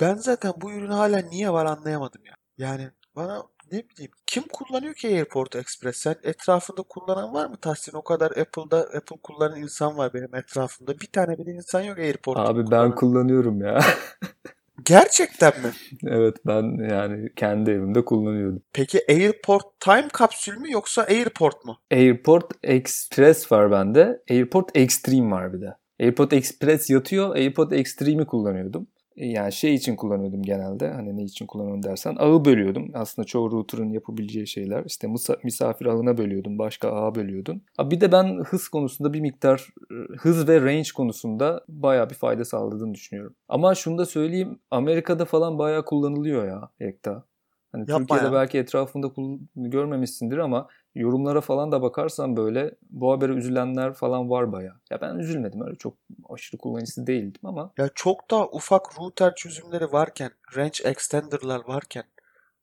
Ben 0.00 0.14
zaten 0.14 0.52
bu 0.56 0.72
ürün 0.72 0.90
hala 0.90 1.18
niye 1.18 1.52
var 1.52 1.66
anlayamadım 1.66 2.24
ya. 2.24 2.34
Yani 2.58 2.90
bana 3.16 3.42
ne 3.72 3.82
bileyim 3.88 4.10
kim 4.26 4.42
kullanıyor 4.52 4.94
ki 4.94 5.08
AirPort 5.08 5.56
Express? 5.56 5.96
Sen 5.96 6.16
etrafında 6.22 6.82
kullanan 6.82 7.34
var 7.34 7.46
mı 7.46 7.56
Tahsin? 7.56 7.96
O 7.96 8.02
kadar 8.04 8.30
Apple'da 8.30 8.78
Apple 8.80 9.16
kullanan 9.22 9.60
insan 9.60 9.96
var 9.98 10.14
benim 10.14 10.34
etrafımda. 10.34 11.00
Bir 11.00 11.06
tane 11.06 11.38
bile 11.38 11.50
insan 11.50 11.80
yok 11.80 11.98
AirPort 11.98 12.38
Abi 12.38 12.58
ben 12.60 12.64
kullanan. 12.66 12.94
kullanıyorum 12.94 13.60
ya. 13.60 13.80
Gerçekten 14.84 15.52
mi? 15.62 15.70
evet 16.06 16.36
ben 16.46 16.88
yani 16.90 17.28
kendi 17.36 17.70
evimde 17.70 18.04
kullanıyordum. 18.04 18.62
Peki 18.72 19.00
AirPort 19.08 19.80
Time 19.80 20.08
kapsül 20.12 20.56
mü 20.58 20.70
yoksa 20.72 21.02
AirPort 21.02 21.64
mu? 21.64 21.78
AirPort 21.90 22.52
Express 22.62 23.52
var 23.52 23.70
bende. 23.70 24.22
AirPort 24.30 24.70
Extreme 24.76 25.30
var 25.30 25.52
bir 25.52 25.60
de. 25.60 25.74
AirPort 26.00 26.32
Express 26.32 26.90
yatıyor. 26.90 27.36
AirPort 27.36 27.72
Extreme'i 27.72 28.26
kullanıyordum. 28.26 28.86
Yani 29.18 29.52
şey 29.52 29.74
için 29.74 29.96
kullanıyordum 29.96 30.42
genelde. 30.42 30.90
Hani 30.90 31.16
ne 31.16 31.22
için 31.24 31.46
kullanıyorum 31.46 31.82
dersen 31.82 32.16
ağı 32.18 32.44
bölüyordum. 32.44 32.90
Aslında 32.94 33.26
çoğu 33.26 33.50
router'ın 33.50 33.90
yapabileceği 33.90 34.46
şeyler. 34.46 34.84
İşte 34.84 35.06
misa- 35.06 35.38
misafir 35.44 35.86
ağına 35.86 36.18
bölüyordun. 36.18 36.58
Başka 36.58 36.92
ağa 36.92 37.14
bölüyordun. 37.14 37.62
Bir 37.80 38.00
de 38.00 38.12
ben 38.12 38.38
hız 38.44 38.68
konusunda 38.68 39.12
bir 39.12 39.20
miktar 39.20 39.68
e, 39.90 39.94
hız 40.18 40.48
ve 40.48 40.60
range 40.60 40.88
konusunda 40.96 41.64
bayağı 41.68 42.10
bir 42.10 42.14
fayda 42.14 42.44
sağladığını 42.44 42.94
düşünüyorum. 42.94 43.34
Ama 43.48 43.74
şunu 43.74 43.98
da 43.98 44.06
söyleyeyim. 44.06 44.58
Amerika'da 44.70 45.24
falan 45.24 45.58
bayağı 45.58 45.84
kullanılıyor 45.84 46.46
ya 46.46 46.70
Ekta. 46.80 47.27
Hani 47.72 47.80
Yapma 47.80 47.98
Türkiye'de 47.98 48.24
ya. 48.24 48.32
belki 48.32 48.58
etrafında 48.58 49.10
görmemişsindir 49.56 50.38
ama 50.38 50.68
yorumlara 50.94 51.40
falan 51.40 51.72
da 51.72 51.82
bakarsan 51.82 52.36
böyle 52.36 52.74
bu 52.90 53.12
habere 53.12 53.32
üzülenler 53.32 53.92
falan 53.92 54.30
var 54.30 54.52
bayağı. 54.52 54.80
Ya 54.90 55.00
ben 55.00 55.18
üzülmedim 55.18 55.66
öyle 55.66 55.76
çok 55.76 55.94
aşırı 56.28 56.58
kullanıcısı 56.58 57.06
değildim 57.06 57.40
ama 57.44 57.72
Ya 57.78 57.88
çok 57.94 58.30
daha 58.30 58.46
ufak 58.46 58.98
router 58.98 59.34
çözümleri 59.34 59.92
varken, 59.92 60.30
range 60.56 60.88
extender'lar 60.88 61.60
varken 61.68 62.04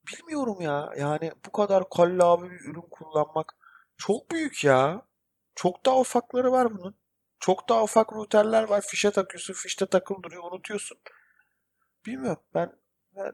bilmiyorum 0.08 0.62
ya. 0.62 0.94
Yani 0.98 1.32
bu 1.46 1.52
kadar 1.52 1.90
kallavi 1.90 2.50
bir 2.52 2.60
ürün 2.60 2.88
kullanmak 2.92 3.56
çok 3.98 4.32
büyük 4.32 4.64
ya. 4.64 5.02
Çok 5.56 5.86
daha 5.86 6.00
ufakları 6.00 6.52
var 6.52 6.78
bunun. 6.78 6.96
Çok 7.40 7.70
daha 7.70 7.84
ufak 7.84 8.14
routerler 8.14 8.64
var. 8.64 8.82
Fişe 8.82 9.12
takıyorsun, 9.12 9.54
fişte 9.54 9.86
takıl 9.86 10.24
duruyor, 10.24 10.44
unutuyorsun. 10.52 10.98
Bilmiyorum. 12.06 12.44
Ben, 12.56 12.72
ben, 13.16 13.34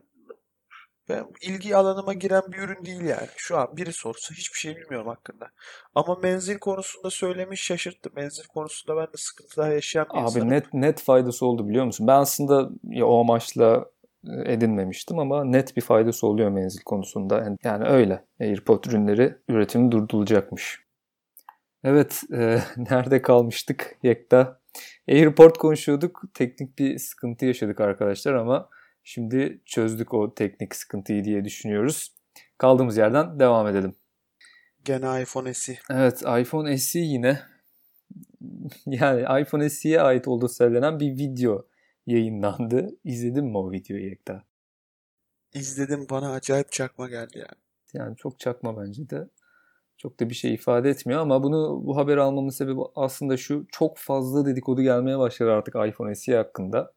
ben 1.09 1.25
ilgi 1.41 1.75
alanıma 1.75 2.13
giren 2.13 2.41
bir 2.51 2.57
ürün 2.57 2.85
değil 2.85 3.01
yani. 3.01 3.27
Şu 3.37 3.57
an 3.57 3.77
biri 3.77 3.93
sorsa 3.93 4.35
hiçbir 4.35 4.59
şey 4.59 4.75
bilmiyorum 4.75 5.07
hakkında. 5.07 5.47
Ama 5.95 6.15
menzil 6.23 6.57
konusunda 6.57 7.09
söylemiş 7.09 7.61
şaşırttı. 7.63 8.09
Menzil 8.15 8.43
konusunda 8.43 8.97
ben 9.01 9.07
de 9.07 9.17
sıkıntılar 9.17 9.71
yaşayan 9.71 10.05
bir 10.13 10.17
abi 10.19 10.23
insanım. 10.23 10.49
net 10.49 10.73
net 10.73 11.01
faydası 11.01 11.45
oldu 11.45 11.69
biliyor 11.69 11.85
musun? 11.85 12.07
Ben 12.07 12.15
aslında 12.19 12.69
ya 12.83 13.05
o 13.07 13.19
amaçla 13.21 13.85
e, 14.27 14.53
edinmemiştim 14.53 15.19
ama 15.19 15.43
net 15.45 15.75
bir 15.77 15.81
faydası 15.81 16.27
oluyor 16.27 16.49
menzil 16.49 16.81
konusunda. 16.85 17.37
Yani- 17.37 17.57
Yani 17.63 17.87
öyle. 17.87 18.25
AirPod 18.41 18.83
ürünleri 18.83 19.37
üretimi 19.49 19.91
durdurulacakmış. 19.91 20.81
Evet, 21.83 22.21
e, 22.33 22.59
nerede 22.77 23.21
kalmıştık 23.21 23.95
Yekta? 24.03 24.61
AirPort 25.09 25.57
konuşuyorduk. 25.57 26.21
Teknik 26.33 26.79
bir 26.79 26.97
sıkıntı 26.99 27.45
yaşadık 27.45 27.81
arkadaşlar 27.81 28.33
ama 28.33 28.69
şimdi 29.03 29.61
çözdük 29.65 30.13
o 30.13 30.33
teknik 30.33 30.75
sıkıntıyı 30.75 31.23
diye 31.23 31.45
düşünüyoruz. 31.45 32.15
Kaldığımız 32.57 32.97
yerden 32.97 33.39
devam 33.39 33.67
edelim. 33.67 33.95
Gene 34.85 35.21
iPhone 35.21 35.53
SE. 35.53 35.77
Evet, 35.89 36.21
iPhone 36.21 36.77
SE 36.77 36.99
yine 36.99 37.39
yani 38.85 39.41
iPhone 39.41 39.69
SE'ye 39.69 40.01
ait 40.01 40.27
olduğu 40.27 40.49
söylenen 40.49 40.99
bir 40.99 41.17
video 41.17 41.65
yayınlandı. 42.05 42.89
İzledin 43.03 43.45
mi 43.45 43.57
o 43.57 43.71
videoyu 43.71 44.05
Yekta? 44.05 44.43
İzledim 45.53 46.07
bana 46.09 46.31
acayip 46.31 46.71
çakma 46.71 47.09
geldi 47.09 47.39
ya. 47.39 47.47
Yani 47.93 48.15
çok 48.17 48.39
çakma 48.39 48.77
bence 48.77 49.09
de. 49.09 49.29
Çok 49.97 50.19
da 50.19 50.29
bir 50.29 50.35
şey 50.35 50.53
ifade 50.53 50.89
etmiyor 50.89 51.21
ama 51.21 51.43
bunu 51.43 51.85
bu 51.85 51.97
haberi 51.97 52.21
almamın 52.21 52.49
sebebi 52.49 52.79
aslında 52.95 53.37
şu 53.37 53.65
çok 53.71 53.97
fazla 53.97 54.45
dedikodu 54.45 54.81
gelmeye 54.81 55.19
başladı 55.19 55.51
artık 55.51 55.75
iPhone 55.87 56.15
SE 56.15 56.35
hakkında. 56.35 56.93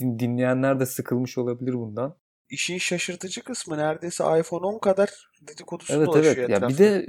Din, 0.00 0.18
dinleyenler 0.18 0.80
de 0.80 0.86
sıkılmış 0.86 1.38
olabilir 1.38 1.74
bundan. 1.74 2.16
İşin 2.50 2.78
şaşırtıcı 2.78 3.42
kısmı 3.42 3.78
neredeyse 3.78 4.24
iPhone 4.40 4.66
10 4.66 4.78
kadar 4.78 5.10
dedikodusu 5.42 5.94
evet, 5.94 6.06
dolaşıyor 6.06 6.36
evet. 6.36 6.50
etrafta. 6.50 6.66
Ya 6.66 6.68
bir 6.68 6.78
de 6.78 7.06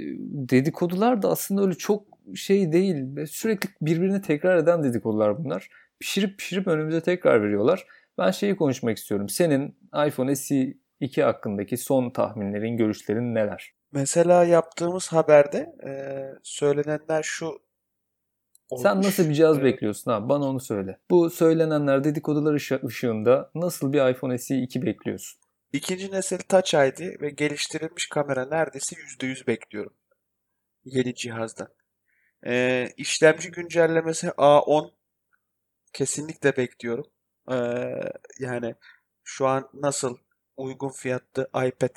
dedikodular 0.50 1.22
da 1.22 1.28
aslında 1.28 1.62
öyle 1.62 1.74
çok 1.74 2.04
şey 2.34 2.72
değil. 2.72 3.26
Sürekli 3.26 3.68
birbirini 3.80 4.22
tekrar 4.22 4.56
eden 4.56 4.82
dedikodular 4.84 5.44
bunlar. 5.44 5.68
Pişirip 6.00 6.38
pişirip 6.38 6.66
önümüze 6.66 7.00
tekrar 7.00 7.42
veriyorlar. 7.42 7.86
Ben 8.18 8.30
şeyi 8.30 8.56
konuşmak 8.56 8.98
istiyorum. 8.98 9.28
Senin 9.28 9.76
iPhone 10.06 10.36
SE 10.36 10.74
2 11.00 11.22
hakkındaki 11.22 11.76
son 11.76 12.10
tahminlerin, 12.10 12.76
görüşlerin 12.76 13.34
neler? 13.34 13.72
Mesela 13.92 14.44
yaptığımız 14.44 15.08
haberde 15.08 15.74
e, 15.86 15.90
söylenenler 16.42 17.22
şu 17.22 17.58
olmuş. 18.72 18.82
Sen 18.82 19.02
nasıl 19.02 19.28
bir 19.28 19.34
cihaz 19.34 19.58
E, 19.58 19.64
bekliyorsun 19.64 20.10
abi? 20.10 20.28
Bana 20.28 20.44
onu 20.44 20.60
söyle. 20.60 20.98
Bu 21.10 21.30
söylenenler 21.30 22.04
dedikodular 22.04 22.54
ışı- 22.54 22.80
ışığında 22.86 23.50
nasıl 23.54 23.92
bir 23.92 24.10
iPhone 24.10 24.38
SE 24.38 24.58
2 24.58 24.82
bekliyorsun? 24.82 25.40
İkinci 25.72 26.12
nesil 26.12 26.38
Touch 26.38 26.74
ID 26.74 27.20
ve 27.20 27.30
geliştirilmiş 27.30 28.08
kamera 28.08 28.46
neredeyse 28.46 28.96
%100 28.96 29.46
bekliyorum. 29.46 29.94
Yeni 30.84 31.14
cihazdan. 31.14 31.68
E, 32.46 32.88
işlemci 32.96 33.50
güncellemesi 33.50 34.26
A10 34.26 34.90
kesinlikle 35.92 36.56
bekliyorum. 36.56 37.06
E, 37.50 37.56
yani 38.38 38.74
şu 39.24 39.46
an 39.46 39.68
nasıl 39.74 40.16
uygun 40.56 40.88
fiyatlı 40.90 41.48
iPad 41.48 41.96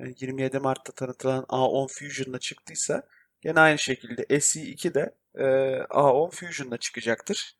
e, 0.00 0.04
27 0.20 0.58
Mart'ta 0.58 0.92
tanıtılan 0.92 1.44
A10 1.48 1.88
Fusion'la 1.88 2.38
çıktıysa 2.38 3.02
gene 3.40 3.60
aynı 3.60 3.78
şekilde 3.78 4.22
SE2 4.22 4.94
de 4.94 5.14
e, 5.34 5.44
A10 5.90 6.30
Fusion'la 6.30 6.76
çıkacaktır. 6.76 7.56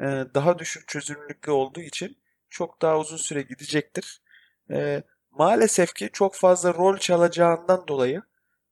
E, 0.00 0.04
daha 0.34 0.58
düşük 0.58 0.88
çözünürlüklü 0.88 1.52
olduğu 1.52 1.80
için 1.80 2.16
çok 2.50 2.82
daha 2.82 2.98
uzun 2.98 3.16
süre 3.16 3.42
gidecektir. 3.42 4.22
E, 4.70 5.02
maalesef 5.30 5.94
ki 5.94 6.10
çok 6.12 6.34
fazla 6.34 6.74
rol 6.74 6.98
çalacağından 6.98 7.88
dolayı 7.88 8.22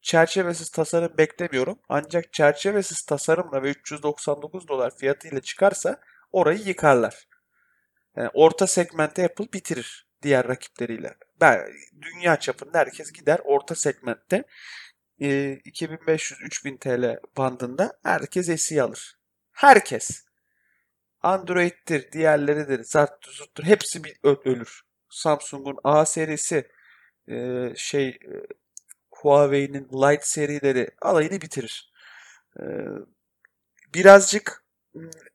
çerçevesiz 0.03 0.69
tasarım 0.71 1.19
beklemiyorum. 1.19 1.79
Ancak 1.89 2.33
çerçevesiz 2.33 3.03
tasarımla 3.03 3.63
ve 3.63 3.71
399 3.71 4.69
dolar 4.69 4.97
fiyatıyla 4.97 5.41
çıkarsa 5.41 6.01
orayı 6.33 6.59
yıkarlar. 6.59 7.29
Yani 8.17 8.31
orta 8.35 8.67
segmentte 8.67 9.25
Apple 9.25 9.53
bitirir 9.53 10.07
diğer 10.23 10.49
rakipleriyle. 10.49 11.15
Ben 11.41 11.67
dünya 12.03 12.37
çapında 12.37 12.79
herkes 12.79 13.13
gider 13.13 13.41
orta 13.45 13.75
segmentte 13.75 14.37
e, 14.37 14.43
2500-3000 15.25 16.79
TL 16.79 17.21
bandında 17.37 17.99
herkes 18.03 18.63
SE 18.63 18.83
alır. 18.83 19.19
Herkes. 19.53 20.25
Android'dir, 21.23 22.13
diğerleridir, 22.13 22.85
zarttır, 22.85 23.33
zurttur 23.33 23.65
hepsi 23.65 24.05
bir 24.05 24.17
ölür. 24.23 24.83
Samsung'un 25.11 25.79
A 25.85 26.07
serisi, 26.07 26.69
e, 27.29 27.69
şey 27.77 28.09
e, 28.09 28.33
Huawei'nin 29.11 29.89
Lite 29.93 30.25
serileri 30.25 30.91
alayını 31.03 31.41
bitirir. 31.41 31.93
E, 32.61 32.65
birazcık 33.95 34.65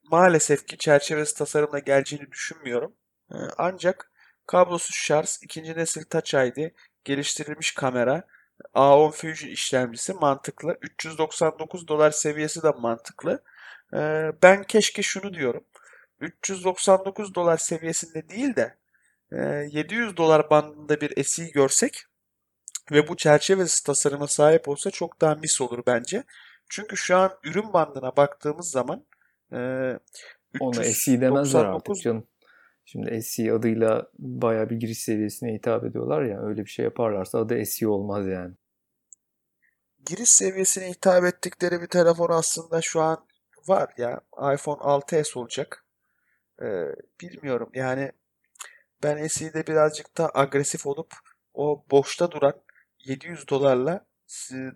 maalesef 0.03 0.67
ki 0.67 0.77
çerçevesi 0.77 1.37
tasarımla 1.37 1.79
geleceğini 1.79 2.31
düşünmüyorum. 2.31 2.95
E, 3.31 3.37
ancak 3.57 4.11
kablosuz 4.47 4.95
şarj, 4.95 5.29
ikinci 5.41 5.77
nesil 5.77 6.03
Touch 6.03 6.33
ID, 6.33 6.71
geliştirilmiş 7.03 7.73
kamera, 7.73 8.23
A10 8.75 9.11
Fusion 9.11 9.49
işlemcisi 9.49 10.13
mantıklı. 10.13 10.77
399 10.81 11.87
dolar 11.87 12.11
seviyesi 12.11 12.63
de 12.63 12.69
mantıklı. 12.69 13.43
E, 13.93 14.31
ben 14.43 14.63
keşke 14.63 15.01
şunu 15.01 15.33
diyorum. 15.33 15.63
399 16.19 17.35
dolar 17.35 17.57
seviyesinde 17.57 18.29
değil 18.29 18.55
de 18.55 18.77
e, 19.31 19.37
700 19.71 20.17
dolar 20.17 20.49
bandında 20.49 21.01
bir 21.01 21.23
SE 21.23 21.45
görsek 21.45 22.03
ve 22.91 23.07
bu 23.07 23.17
çerçevesiz 23.17 23.81
tasarıma 23.81 24.27
sahip 24.27 24.67
olsa 24.67 24.91
çok 24.91 25.21
daha 25.21 25.35
mis 25.35 25.61
olur 25.61 25.83
bence. 25.87 26.23
Çünkü 26.69 26.97
şu 26.97 27.17
an 27.17 27.31
ürün 27.43 27.73
bandına 27.73 28.17
baktığımız 28.17 28.71
zaman 28.71 29.05
e, 29.53 29.57
Ona 30.59 30.83
SE 30.83 31.21
demezler 31.21 31.65
artık 31.65 31.89
399 31.89 32.01
canım. 32.01 32.27
Şimdi 32.91 33.21
SE 33.21 33.53
adıyla 33.53 34.11
bayağı 34.19 34.69
bir 34.69 34.75
giriş 34.75 34.97
seviyesine 34.97 35.53
hitap 35.53 35.83
ediyorlar 35.83 36.21
ya. 36.21 36.41
Öyle 36.41 36.65
bir 36.65 36.69
şey 36.69 36.85
yaparlarsa 36.85 37.39
adı 37.39 37.65
SE 37.65 37.87
olmaz 37.87 38.27
yani. 38.27 38.55
giriş 40.05 40.29
seviyesine 40.29 40.89
hitap 40.89 41.23
ettikleri 41.23 41.81
bir 41.81 41.87
telefon 41.87 42.29
aslında 42.29 42.81
şu 42.81 43.01
an 43.01 43.25
var 43.67 43.93
ya 43.97 44.21
iPhone 44.53 44.81
6s 44.81 45.39
olacak. 45.39 45.85
E, 46.61 46.67
bilmiyorum 47.21 47.69
yani 47.73 48.11
ben 49.03 49.27
SE'de 49.27 49.67
birazcık 49.67 50.17
daha 50.17 50.31
agresif 50.33 50.85
olup 50.85 51.13
o 51.53 51.85
boşta 51.91 52.31
duran 52.31 52.61
700 53.05 53.47
dolarla 53.49 54.05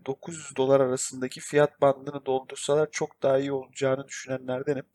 900 0.05 0.55
dolar 0.55 0.79
arasındaki 0.79 1.39
fiyat 1.39 1.81
bandını 1.81 2.25
doldursalar 2.25 2.91
çok 2.91 3.23
daha 3.23 3.39
iyi 3.39 3.51
olacağını 3.51 4.07
düşünenlerdenim. 4.07 4.85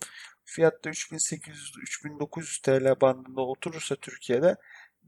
Fiyatta 0.51 0.91
3800-3900 0.91 2.63
TL 2.63 3.01
bandında 3.01 3.41
oturursa 3.41 3.97
Türkiye'de 3.97 4.57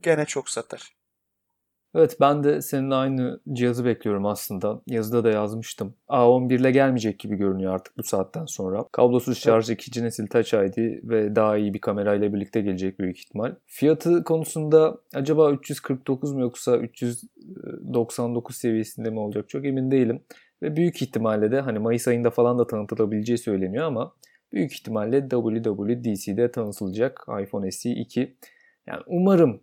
gene 0.01 0.25
çok 0.25 0.49
satar. 0.49 0.93
Evet 1.95 2.17
ben 2.19 2.43
de 2.43 2.61
senin 2.61 2.91
aynı 2.91 3.39
cihazı 3.53 3.85
bekliyorum 3.85 4.25
aslında. 4.25 4.81
Yazıda 4.87 5.23
da 5.23 5.29
yazmıştım. 5.29 5.95
A11 6.09 6.55
ile 6.55 6.71
gelmeyecek 6.71 7.19
gibi 7.19 7.35
görünüyor 7.35 7.73
artık 7.73 7.97
bu 7.97 8.03
saatten 8.03 8.45
sonra. 8.45 8.85
Kablosuz 8.91 9.37
şarj 9.37 9.69
ikinci 9.69 10.03
nesil 10.03 10.27
Touch 10.27 10.53
ID 10.53 10.77
ve 11.09 11.35
daha 11.35 11.57
iyi 11.57 11.73
bir 11.73 11.81
kamerayla 11.81 12.33
birlikte 12.33 12.61
gelecek 12.61 12.99
büyük 12.99 13.19
ihtimal. 13.19 13.55
Fiyatı 13.65 14.23
konusunda 14.23 14.97
acaba 15.13 15.51
349 15.51 16.33
mu 16.33 16.41
yoksa 16.41 16.77
399 16.77 18.55
seviyesinde 18.55 19.09
mi 19.09 19.19
olacak 19.19 19.49
çok 19.49 19.65
emin 19.65 19.91
değilim. 19.91 20.23
Ve 20.61 20.75
büyük 20.75 21.01
ihtimalle 21.01 21.51
de 21.51 21.61
hani 21.61 21.79
Mayıs 21.79 22.07
ayında 22.07 22.29
falan 22.29 22.59
da 22.59 22.67
tanıtılabileceği 22.67 23.37
söyleniyor 23.37 23.85
ama 23.85 24.13
büyük 24.53 24.73
ihtimalle 24.73 25.29
WWDC'de 25.29 26.51
tanıtılacak 26.51 27.25
iPhone 27.43 27.71
SE 27.71 27.89
2. 27.89 28.37
Yani 28.87 29.01
umarım 29.07 29.61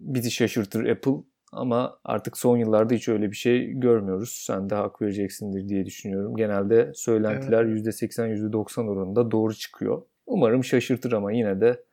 bizi 0.00 0.30
şaşırtır 0.30 0.86
Apple 0.86 1.12
ama 1.52 1.98
artık 2.04 2.38
son 2.38 2.56
yıllarda 2.56 2.94
hiç 2.94 3.08
öyle 3.08 3.30
bir 3.30 3.36
şey 3.36 3.66
görmüyoruz. 3.72 4.42
Sen 4.46 4.70
de 4.70 4.74
hak 4.74 5.02
vereceksindir 5.02 5.68
diye 5.68 5.86
düşünüyorum. 5.86 6.36
Genelde 6.36 6.92
söylentiler 6.94 7.64
%80 7.64 8.50
%90 8.52 8.88
oranında 8.88 9.30
doğru 9.30 9.54
çıkıyor. 9.54 10.02
Umarım 10.26 10.64
şaşırtır 10.64 11.12
ama 11.12 11.32
yine 11.32 11.60
de 11.60 11.84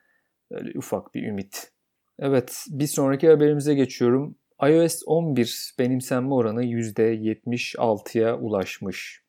öyle 0.51 0.71
ufak 0.77 1.15
bir 1.15 1.23
ümit. 1.23 1.71
Evet 2.19 2.65
bir 2.69 2.87
sonraki 2.87 3.29
haberimize 3.29 3.73
geçiyorum. 3.73 4.35
iOS 4.67 5.01
11 5.05 5.73
benimsenme 5.79 6.33
oranı 6.33 6.63
%76'ya 6.63 8.37
ulaşmış. 8.39 9.24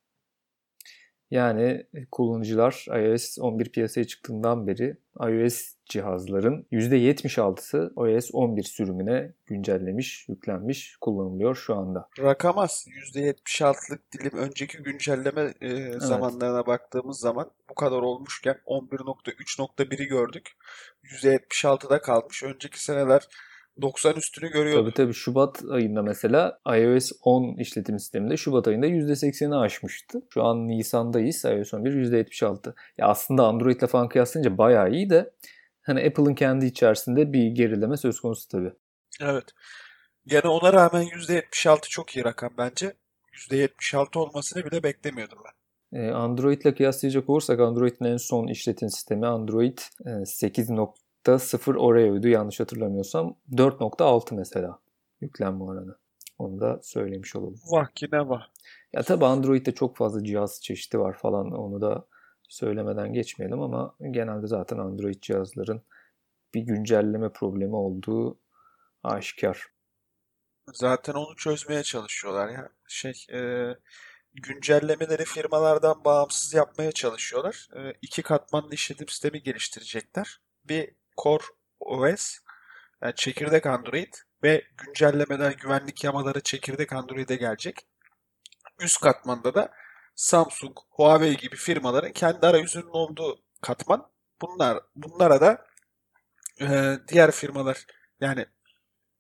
Yani 1.30 1.86
kullanıcılar 2.12 2.86
iOS 2.88 3.38
11 3.38 3.72
piyasaya 3.72 4.06
çıktığından 4.06 4.66
beri 4.66 4.96
iOS 5.20 5.74
cihazların 5.86 6.66
%76'sı 6.72 7.92
iOS 7.96 8.30
11 8.32 8.62
sürümüne 8.62 9.32
güncellemiş, 9.46 10.28
yüklenmiş, 10.28 10.96
kullanılıyor 11.00 11.54
şu 11.54 11.74
anda. 11.74 12.08
Rakam 12.18 12.58
az. 12.58 12.86
%76'lık 13.14 14.12
dilim 14.12 14.38
önceki 14.38 14.78
güncelleme 14.78 15.54
e, 15.60 15.92
zamanlarına 15.92 16.66
baktığımız 16.66 17.18
zaman 17.18 17.50
bu 17.70 17.74
kadar 17.74 17.98
olmuşken 18.02 18.56
11.3.1'i 18.66 20.06
gördük. 20.06 20.56
%76'da 21.04 22.00
kalmış. 22.00 22.42
Önceki 22.42 22.84
seneler 22.84 23.28
90 23.82 24.14
üstünü 24.14 24.50
görüyordu. 24.50 24.82
Tabii 24.82 24.94
tabii 24.94 25.14
Şubat 25.14 25.64
ayında 25.70 26.02
mesela 26.02 26.60
iOS 26.66 27.12
10 27.22 27.56
işletim 27.58 27.98
sisteminde 27.98 28.36
Şubat 28.36 28.68
ayında 28.68 28.86
%80'i 28.86 29.54
aşmıştı. 29.54 30.22
Şu 30.30 30.44
an 30.44 30.68
Nisan'dayız 30.68 31.44
iOS 31.44 31.74
11 31.74 31.92
%76. 31.92 32.74
Ya 32.98 33.06
aslında 33.06 33.46
Android'le 33.46 33.86
falan 33.86 34.08
kıyaslayınca 34.08 34.58
bayağı 34.58 34.90
iyi 34.90 35.10
de 35.10 35.30
hani 35.82 36.00
Apple'ın 36.06 36.34
kendi 36.34 36.66
içerisinde 36.66 37.32
bir 37.32 37.46
gerileme 37.46 37.96
söz 37.96 38.20
konusu 38.20 38.48
tabii. 38.48 38.72
Evet. 39.20 39.44
Yani 40.26 40.48
ona 40.48 40.72
rağmen 40.72 41.02
%76 41.02 41.88
çok 41.88 42.16
iyi 42.16 42.24
rakam 42.24 42.50
bence. 42.58 42.92
%76 43.32 44.18
olmasını 44.18 44.64
bile 44.64 44.82
beklemiyordum 44.82 45.38
ben. 45.44 45.56
E, 45.92 46.10
Android 46.10 46.62
ile 46.62 46.74
kıyaslayacak 46.74 47.30
olursak 47.30 47.60
Android'in 47.60 48.04
en 48.04 48.16
son 48.16 48.46
işletim 48.46 48.90
sistemi 48.90 49.26
Android 49.26 49.78
e, 50.06 50.26
8. 50.26 50.70
4.0 51.26 51.76
Oreo'ydu 51.76 52.28
yanlış 52.28 52.60
hatırlamıyorsam. 52.60 53.36
4.6 53.52 54.34
mesela 54.34 54.78
yüklenme 55.20 55.64
oranı. 55.64 55.96
Onu 56.38 56.60
da 56.60 56.80
söylemiş 56.82 57.36
olalım. 57.36 57.60
Vah 57.70 57.94
ki 57.94 58.08
vah. 58.12 58.42
Ya 58.92 59.02
tabi 59.02 59.24
Android'de 59.24 59.74
çok 59.74 59.96
fazla 59.96 60.24
cihaz 60.24 60.62
çeşidi 60.62 60.98
var 60.98 61.18
falan 61.18 61.50
onu 61.52 61.80
da 61.80 62.06
söylemeden 62.48 63.12
geçmeyelim 63.12 63.60
ama 63.60 63.94
genelde 64.10 64.46
zaten 64.46 64.78
Android 64.78 65.22
cihazların 65.22 65.82
bir 66.54 66.60
güncelleme 66.60 67.28
problemi 67.28 67.76
olduğu 67.76 68.38
aşikar. 69.02 69.66
Zaten 70.72 71.14
onu 71.14 71.36
çözmeye 71.36 71.82
çalışıyorlar 71.82 72.48
ya. 72.48 72.68
Şey 72.88 73.26
e, 73.32 73.70
güncellemeleri 74.34 75.24
firmalardan 75.24 76.04
bağımsız 76.04 76.54
yapmaya 76.54 76.92
çalışıyorlar. 76.92 77.68
E, 77.76 77.94
iki 78.02 78.22
katmanlı 78.22 78.74
işletim 78.74 79.08
sistemi 79.08 79.42
geliştirecekler. 79.42 80.40
Bir 80.64 80.94
Core 81.22 81.44
OS, 81.80 82.38
yani 83.02 83.14
çekirdek 83.14 83.66
Android 83.66 84.14
ve 84.42 84.64
güncellemeler, 84.76 85.52
güvenlik 85.52 86.04
yamaları 86.04 86.40
çekirdek 86.40 86.92
Android'e 86.92 87.36
gelecek. 87.36 87.86
Üst 88.80 89.00
katmanda 89.00 89.54
da 89.54 89.72
Samsung, 90.14 90.76
Huawei 90.90 91.36
gibi 91.36 91.56
firmaların 91.56 92.12
kendi 92.12 92.46
arayüzünün 92.46 92.88
olduğu 92.88 93.42
katman. 93.62 94.10
Bunlar 94.42 94.80
bunlara 94.96 95.40
da 95.40 95.66
e, 96.60 96.96
diğer 97.08 97.30
firmalar 97.30 97.86
yani 98.20 98.46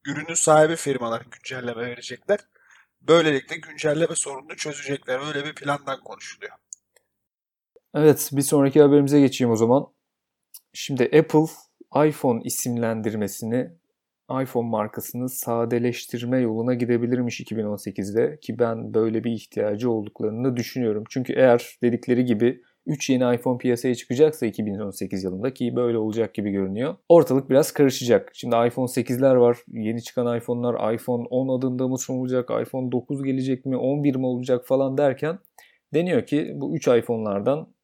ürünün 0.06 0.34
sahibi 0.34 0.76
firmalar 0.76 1.22
güncelleme 1.30 1.86
verecekler. 1.86 2.40
Böylelikle 3.00 3.56
güncelleme 3.56 4.14
sorununu 4.14 4.56
çözecekler. 4.56 5.26
Öyle 5.26 5.44
bir 5.44 5.54
plandan 5.54 6.00
konuşuluyor. 6.00 6.52
Evet 7.94 8.30
bir 8.32 8.42
sonraki 8.42 8.82
haberimize 8.82 9.20
geçeyim 9.20 9.50
o 9.50 9.56
zaman. 9.56 9.86
Şimdi 10.72 11.04
Apple 11.04 11.46
iPhone 11.94 12.40
isimlendirmesini 12.44 13.70
iPhone 14.42 14.68
markasını 14.68 15.28
sadeleştirme 15.28 16.40
yoluna 16.40 16.74
gidebilirmiş 16.74 17.40
2018'de 17.40 18.38
ki 18.40 18.58
ben 18.58 18.94
böyle 18.94 19.24
bir 19.24 19.32
ihtiyacı 19.32 19.90
olduklarını 19.90 20.56
düşünüyorum. 20.56 21.04
Çünkü 21.10 21.32
eğer 21.32 21.78
dedikleri 21.82 22.24
gibi 22.24 22.62
3 22.86 23.10
yeni 23.10 23.34
iPhone 23.34 23.58
piyasaya 23.58 23.94
çıkacaksa 23.94 24.46
2018 24.46 25.24
yılında 25.24 25.54
ki 25.54 25.76
böyle 25.76 25.98
olacak 25.98 26.34
gibi 26.34 26.50
görünüyor. 26.50 26.96
Ortalık 27.08 27.50
biraz 27.50 27.72
karışacak. 27.72 28.30
Şimdi 28.34 28.56
iPhone 28.56 28.86
8'ler 28.86 29.40
var. 29.40 29.58
Yeni 29.68 30.02
çıkan 30.02 30.36
iPhone'lar 30.36 30.94
iPhone 30.94 31.26
10 31.30 31.58
adında 31.58 31.88
mı 31.88 31.98
sunulacak? 31.98 32.50
iPhone 32.62 32.92
9 32.92 33.22
gelecek 33.22 33.66
mi? 33.66 33.76
11 33.76 34.14
mi 34.16 34.26
olacak 34.26 34.66
falan 34.66 34.98
derken 34.98 35.38
deniyor 35.94 36.26
ki 36.26 36.52
bu 36.54 36.76
3 36.76 36.88
iPhone'lardan 36.88 37.75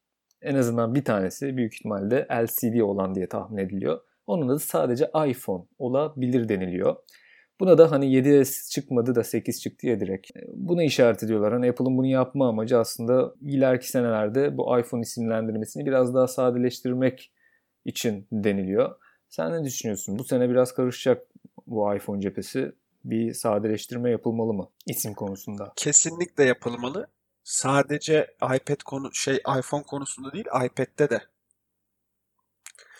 en 0.43 0.55
azından 0.55 0.95
bir 0.95 1.05
tanesi 1.05 1.57
büyük 1.57 1.73
ihtimalle 1.73 2.27
LCD 2.31 2.79
olan 2.79 3.15
diye 3.15 3.29
tahmin 3.29 3.57
ediliyor. 3.57 3.99
Onun 4.27 4.49
adı 4.49 4.59
sadece 4.59 5.11
iPhone 5.27 5.63
olabilir 5.79 6.49
deniliyor. 6.49 6.95
Buna 7.59 7.77
da 7.77 7.91
hani 7.91 8.05
7S 8.05 8.71
çıkmadı 8.71 9.15
da 9.15 9.23
8 9.23 9.61
çıktı 9.61 9.87
ya 9.87 9.99
direkt. 9.99 10.31
Buna 10.53 10.83
işaret 10.83 11.23
ediyorlar. 11.23 11.53
Hani 11.53 11.69
Apple'ın 11.69 11.97
bunu 11.97 12.07
yapma 12.07 12.49
amacı 12.49 12.77
aslında 12.77 13.33
ileriki 13.41 13.89
senelerde 13.89 14.57
bu 14.57 14.79
iPhone 14.79 15.01
isimlendirmesini 15.01 15.85
biraz 15.85 16.13
daha 16.13 16.27
sadeleştirmek 16.27 17.31
için 17.85 18.27
deniliyor. 18.31 18.95
Sen 19.29 19.51
ne 19.51 19.63
düşünüyorsun? 19.63 20.19
Bu 20.19 20.23
sene 20.23 20.49
biraz 20.49 20.73
karışacak 20.73 21.27
bu 21.67 21.95
iPhone 21.95 22.21
cephesi. 22.21 22.71
Bir 23.03 23.33
sadeleştirme 23.33 24.11
yapılmalı 24.11 24.53
mı 24.53 24.69
isim 24.87 25.13
konusunda? 25.13 25.73
Kesinlikle 25.75 26.43
yapılmalı. 26.43 27.07
Sadece 27.43 28.35
iPad 28.41 28.83
konu 28.85 29.13
şey 29.13 29.35
iPhone 29.35 29.83
konusunda 29.83 30.33
değil, 30.33 30.45
iPad'de 30.65 31.09
de. 31.09 31.21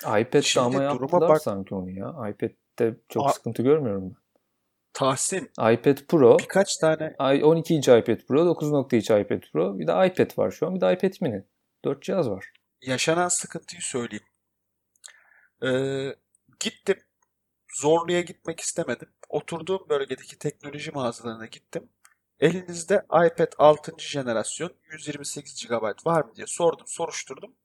iPad'de 0.01 0.41
Şimdi 0.41 0.65
ama 0.65 0.83
yaptılar 0.83 1.29
bak... 1.29 1.41
sanki 1.41 1.75
onu 1.75 1.89
ya. 1.89 2.29
iPad'de 2.29 2.97
çok 3.09 3.25
A- 3.25 3.33
sıkıntı 3.33 3.63
görmüyorum 3.63 4.09
ben. 4.09 4.23
Tahsin. 4.93 5.51
iPad 5.59 5.97
Pro. 6.07 6.39
Birkaç 6.39 6.77
tane. 6.77 7.15
12 7.19 7.75
inç 7.75 7.87
iPad 7.87 8.17
Pro, 8.27 8.39
9.3 8.45 9.21
iPad 9.21 9.51
Pro. 9.53 9.79
Bir 9.79 9.87
de 9.87 10.07
iPad 10.07 10.37
var 10.37 10.51
şu 10.51 10.67
an. 10.67 10.75
Bir 10.75 10.81
de 10.81 10.93
iPad 10.93 11.13
mini. 11.21 11.43
4 11.85 12.03
cihaz 12.03 12.29
var. 12.29 12.53
Yaşanan 12.81 13.27
sıkıntıyı 13.27 13.81
söyleyeyim. 13.81 14.25
Ee, 15.63 16.15
gittim. 16.59 16.97
Zorlu'ya 17.81 18.21
gitmek 18.21 18.59
istemedim. 18.59 19.09
Oturduğum 19.29 19.89
bölgedeki 19.89 20.39
teknoloji 20.39 20.91
mağazalarına 20.91 21.45
gittim. 21.45 21.89
Elinizde 22.43 23.05
iPad 23.25 23.53
6. 23.57 23.91
jenerasyon 23.97 24.71
128 24.91 25.67
GB 25.67 26.05
var 26.05 26.23
mı 26.23 26.35
diye 26.35 26.47
sordum, 26.47 26.87
soruşturdum. 26.87 27.55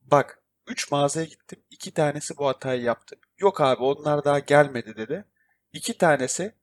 Bak 0.00 0.42
3 0.66 0.90
mağazaya 0.90 1.26
gittim. 1.26 1.62
2 1.70 1.94
tanesi 1.94 2.36
bu 2.36 2.46
hatayı 2.46 2.82
yaptı. 2.82 3.16
Yok 3.38 3.60
abi 3.60 3.82
onlar 3.82 4.24
daha 4.24 4.38
gelmedi 4.38 4.96
dedi. 4.96 5.24
İki 5.72 5.98
tanesi 5.98 6.54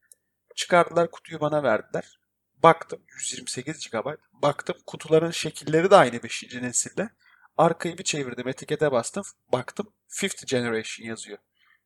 çıkardılar 0.55 1.11
kutuyu 1.11 1.39
bana 1.39 1.63
verdiler. 1.63 2.19
Baktım 2.63 3.01
128 3.13 3.89
GB. 3.89 4.07
Baktım 4.33 4.75
kutuların 4.85 5.31
şekilleri 5.31 5.91
de 5.91 5.95
aynı 5.95 6.23
5. 6.23 6.43
nesilde. 6.61 7.09
Arkayı 7.57 7.97
bir 7.97 8.03
çevirdim 8.03 8.47
etikete 8.47 8.91
bastım. 8.91 9.23
Baktım 9.51 9.93
5th 10.09 10.45
generation 10.45 11.07
yazıyor. 11.07 11.37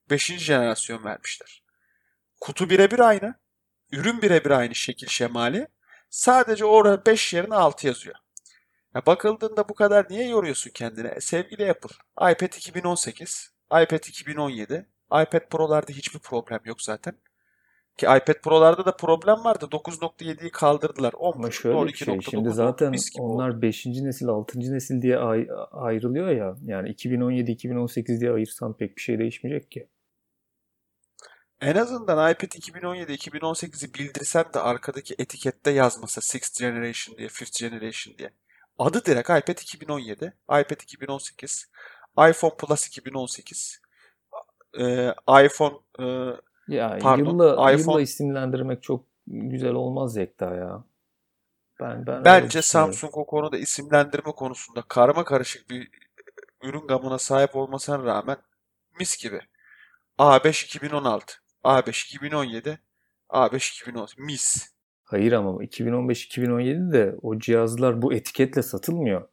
5. 0.10 0.26
jenerasyon 0.26 1.04
vermişler. 1.04 1.64
Kutu 2.42 2.70
birebir 2.70 3.00
aynı. 3.00 3.43
Ürün 3.94 4.22
birebir 4.22 4.52
aynı 4.52 4.76
şekil 4.76 5.08
şemali. 5.08 5.68
Sadece 6.10 6.66
orada 6.66 7.06
5 7.06 7.34
yerine 7.34 7.56
6 7.56 7.88
yazıyor. 7.88 8.16
Ya 8.96 9.06
bakıldığında 9.06 9.70
bu 9.70 9.74
kadar 9.74 10.06
niye 10.10 10.28
yoruyorsun 10.28 10.72
kendine? 10.74 11.22
Sevgili 11.22 11.70
Apple, 11.72 11.96
iPad 12.32 12.54
2018, 12.58 13.52
iPad 13.72 14.04
2017, 14.08 14.88
iPad 15.06 15.50
Pro'larda 15.50 15.92
hiçbir 15.92 16.20
problem 16.20 16.60
yok 16.66 16.82
zaten. 16.82 17.14
Ki 17.98 18.06
iPad 18.06 18.42
Pro'larda 18.44 18.86
da 18.86 18.96
problem 18.96 19.44
vardı. 19.44 19.66
9.7'yi 19.72 20.52
kaldırdılar. 20.52 21.14
10 21.14 21.34
Ama 21.34 21.52
şöyle 21.52 21.88
bir 21.88 21.94
şey. 21.94 22.22
Şimdi 22.22 22.50
zaten 22.52 22.94
onlar 23.20 23.62
5. 23.62 23.86
nesil, 23.86 24.28
6. 24.28 24.60
nesil 24.60 25.02
diye 25.02 25.18
ay- 25.18 25.48
ayrılıyor 25.72 26.30
ya. 26.30 26.56
Yani 26.66 26.90
2017-2018 26.90 28.22
diye 28.22 28.32
ayırsan 28.32 28.78
pek 28.78 28.98
bir 28.98 29.02
şey 29.02 29.20
değişmeyecek 29.20 29.72
ki. 29.72 29.88
En 31.62 31.76
azından 31.76 32.32
iPad 32.32 32.48
2017-2018'i 32.48 33.94
bildirsen 33.94 34.46
de 34.54 34.60
arkadaki 34.60 35.16
etikette 35.20 35.72
yazmasa 35.72 36.22
6th 36.22 36.60
Generation 36.60 37.18
diye, 37.18 37.28
5th 37.28 37.60
Generation 37.60 38.18
diye. 38.18 38.34
Adı 38.78 39.06
direkt 39.06 39.30
iPad 39.30 39.58
2017, 39.58 40.34
iPad 40.44 40.82
2018, 40.82 41.70
iPhone 42.30 42.54
Plus 42.58 42.88
2018, 42.88 43.82
e, 44.80 45.14
iPhone 45.46 45.76
e, 46.00 46.04
ya 46.68 46.98
pardon, 47.02 47.26
yılla, 47.26 47.72
iPhone 47.72 47.92
yılla 47.94 48.02
isimlendirmek 48.02 48.84
çok 48.84 49.06
güzel 49.28 49.74
olmaz 49.74 50.16
Yekta 50.16 50.56
ya. 50.56 50.84
Ben, 51.80 52.08
ben 52.08 52.26
Bence 52.26 52.62
Samsung 52.62 53.18
o 53.18 53.26
konuda 53.26 53.58
isimlendirme 53.58 54.32
konusunda 54.32 54.82
karma 54.82 55.24
karışık 55.24 55.70
bir 55.70 55.90
ürün 56.62 56.88
gamına 56.88 57.18
sahip 57.18 57.56
olmasına 57.56 58.04
rağmen 58.04 58.38
mis 59.00 59.24
gibi. 59.24 59.42
A5 60.20 60.66
2016, 60.66 61.34
A5 61.64 61.90
2017, 61.90 62.80
A5 63.30 63.82
2018 63.82 64.26
mis. 64.26 64.74
Hayır 65.04 65.32
ama 65.32 65.64
2015-2017'de 65.64 67.16
o 67.22 67.40
cihazlar 67.40 68.02
bu 68.02 68.14
etiketle 68.14 68.62
satılmıyor. 68.64 69.30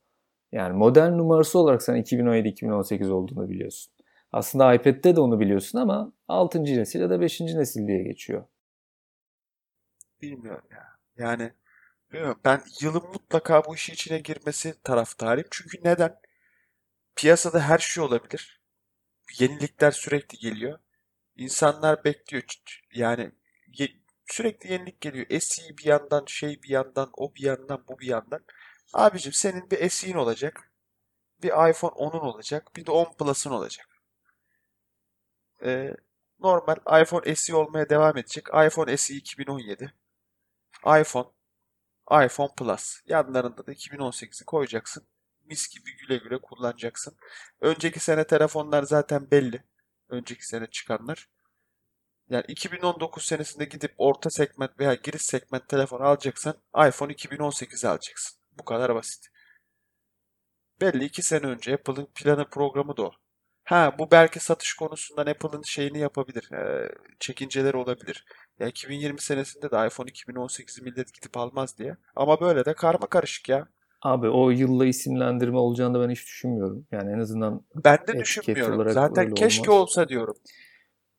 Yani 0.52 0.76
model 0.76 1.08
numarası 1.08 1.58
olarak 1.58 1.82
sen 1.82 1.96
2017-2018 1.96 3.10
olduğunu 3.10 3.48
biliyorsun. 3.48 3.92
Aslında 4.32 4.74
iPad'de 4.74 5.16
de 5.16 5.20
onu 5.20 5.40
biliyorsun 5.40 5.78
ama 5.78 6.12
6. 6.28 6.64
nesil 6.64 7.00
ya 7.00 7.10
da 7.10 7.20
5. 7.20 7.40
nesil 7.40 7.86
diye 7.88 8.02
geçiyor. 8.02 8.44
Bilmiyorum 10.22 10.64
ya. 10.70 10.98
Yani 11.18 11.52
bilmiyorum. 12.12 12.40
Ben 12.44 12.62
yılın 12.80 13.02
mutlaka 13.02 13.64
bu 13.64 13.74
işin 13.74 13.92
içine 13.92 14.18
girmesi 14.18 14.82
taraftarıyım. 14.82 15.48
Çünkü 15.50 15.78
neden? 15.84 16.20
Piyasada 17.16 17.60
her 17.60 17.78
şey 17.78 18.04
olabilir. 18.04 18.60
Yenilikler 19.38 19.90
sürekli 19.90 20.38
geliyor. 20.38 20.78
İnsanlar 21.40 22.04
bekliyor. 22.04 22.44
Yani 22.94 23.32
sürekli 24.26 24.72
yenilik 24.72 25.00
geliyor. 25.00 25.40
SE 25.40 25.78
bir 25.78 25.84
yandan, 25.84 26.24
şey 26.26 26.62
bir 26.62 26.68
yandan, 26.68 27.10
o 27.16 27.34
bir 27.34 27.42
yandan, 27.42 27.84
bu 27.88 27.98
bir 27.98 28.06
yandan. 28.06 28.44
Abicim 28.92 29.32
senin 29.32 29.70
bir 29.70 29.90
SE'in 29.90 30.14
olacak. 30.14 30.72
Bir 31.42 31.48
iPhone 31.48 31.92
10'un 31.92 32.20
olacak. 32.20 32.76
Bir 32.76 32.86
de 32.86 32.90
10 32.90 33.16
Plus'ın 33.16 33.50
olacak 33.50 33.90
e, 35.64 35.94
normal 36.40 37.02
iPhone 37.02 37.34
SE 37.34 37.54
olmaya 37.54 37.90
devam 37.90 38.16
edecek. 38.16 38.46
iPhone 38.66 38.96
SE 38.96 39.14
2017. 39.14 39.92
iPhone, 41.00 41.28
iPhone 42.24 42.50
Plus. 42.56 43.00
Yanlarında 43.06 43.66
da 43.66 43.72
2018'i 43.72 44.44
koyacaksın. 44.44 45.06
Mis 45.44 45.68
gibi 45.68 45.96
güle 45.96 46.16
güle 46.16 46.38
kullanacaksın. 46.38 47.16
Önceki 47.60 48.00
sene 48.00 48.26
telefonlar 48.26 48.82
zaten 48.82 49.30
belli. 49.30 49.64
Önceki 50.10 50.46
sene 50.46 50.66
çıkanlar. 50.66 51.28
Yani 52.30 52.44
2019 52.48 53.24
senesinde 53.24 53.64
gidip 53.64 53.94
orta 53.98 54.30
segment 54.30 54.80
veya 54.80 54.94
giriş 54.94 55.22
segment 55.22 55.68
telefon 55.68 56.00
alacaksan 56.00 56.54
iPhone 56.88 57.12
2018 57.12 57.84
alacaksın. 57.84 58.38
Bu 58.58 58.64
kadar 58.64 58.94
basit. 58.94 59.26
Belli 60.80 61.04
2 61.04 61.22
sene 61.22 61.46
önce 61.46 61.74
Apple'ın 61.74 62.08
planı 62.14 62.50
programı 62.50 62.96
da 62.96 63.02
o. 63.02 63.12
Ha 63.64 63.94
bu 63.98 64.10
belki 64.10 64.40
satış 64.40 64.74
konusundan 64.74 65.26
Apple'ın 65.26 65.62
şeyini 65.62 65.98
yapabilir. 65.98 66.52
E, 66.52 66.90
çekinceleri 67.20 67.76
olabilir. 67.76 68.24
Ya 68.58 68.68
2020 68.68 69.20
senesinde 69.20 69.70
de 69.70 69.86
iPhone 69.86 70.10
2018'i 70.10 70.82
millet 70.82 71.14
gidip 71.14 71.36
almaz 71.36 71.78
diye. 71.78 71.96
Ama 72.16 72.40
böyle 72.40 72.64
de 72.64 72.74
karma 72.74 73.06
karışık 73.06 73.48
ya. 73.48 73.68
Abi 74.02 74.28
o 74.28 74.50
yılla 74.50 74.86
isimlendirme 74.86 75.58
olacağını 75.58 76.00
ben 76.00 76.10
hiç 76.10 76.26
düşünmüyorum. 76.26 76.86
Yani 76.92 77.12
en 77.12 77.18
azından 77.18 77.62
ben 77.84 77.98
de 78.06 78.18
düşünmüyorum. 78.18 78.90
Zaten 78.90 79.34
keşke 79.34 79.70
olmaz. 79.70 79.82
olsa 79.82 80.08
diyorum. 80.08 80.34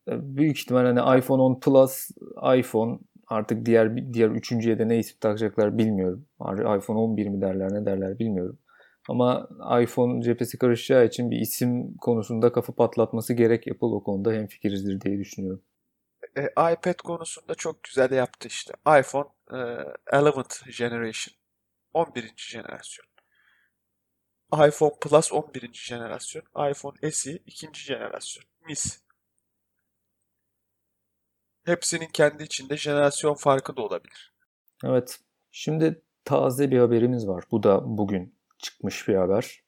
E, 0.08 0.36
büyük 0.36 0.58
ihtimal 0.58 0.94
hani 0.94 1.18
iPhone 1.18 1.42
10 1.42 1.60
Plus, 1.60 2.10
iPhone 2.56 2.98
artık 3.28 3.66
diğer 3.66 4.12
diğer 4.12 4.28
üçüncüye 4.28 4.78
de 4.78 4.88
ne 4.88 4.98
isim 4.98 5.16
takacaklar 5.20 5.78
bilmiyorum. 5.78 6.26
iPhone 6.78 6.98
11 6.98 7.28
mi 7.28 7.40
derler 7.40 7.74
ne 7.74 7.86
derler 7.86 8.18
bilmiyorum. 8.18 8.58
Ama 9.08 9.48
iPhone 9.82 10.22
cephesi 10.22 10.58
karışacağı 10.58 11.06
için 11.06 11.30
bir 11.30 11.36
isim 11.36 11.96
konusunda 11.96 12.52
kafa 12.52 12.72
patlatması 12.74 13.34
gerek 13.34 13.68
Apple 13.68 13.86
o 13.86 14.02
konuda 14.02 14.32
hemfikirizdir 14.32 15.00
diye 15.00 15.18
düşünüyorum. 15.18 15.62
E, 16.36 16.42
iPad 16.46 16.94
konusunda 17.04 17.54
çok 17.54 17.82
güzel 17.82 18.10
yaptı 18.10 18.48
işte. 18.48 18.74
iPhone 19.00 19.28
e, 19.50 19.56
11th 20.12 20.78
Generation. 20.78 21.41
11. 21.94 22.32
jenerasyon. 22.36 23.06
iPhone 24.52 24.92
Plus 25.00 25.32
11. 25.32 25.70
jenerasyon. 25.72 26.42
iPhone 26.70 27.10
SE 27.12 27.36
2. 27.46 27.68
jenerasyon. 27.74 28.44
Mis. 28.66 29.02
Hepsinin 31.64 32.08
kendi 32.12 32.42
içinde 32.42 32.76
jenerasyon 32.76 33.34
farkı 33.34 33.76
da 33.76 33.82
olabilir. 33.82 34.34
Evet. 34.84 35.20
Şimdi 35.50 36.02
taze 36.24 36.70
bir 36.70 36.78
haberimiz 36.78 37.28
var. 37.28 37.44
Bu 37.50 37.62
da 37.62 37.80
bugün 37.84 38.38
çıkmış 38.58 39.08
bir 39.08 39.14
haber. 39.14 39.62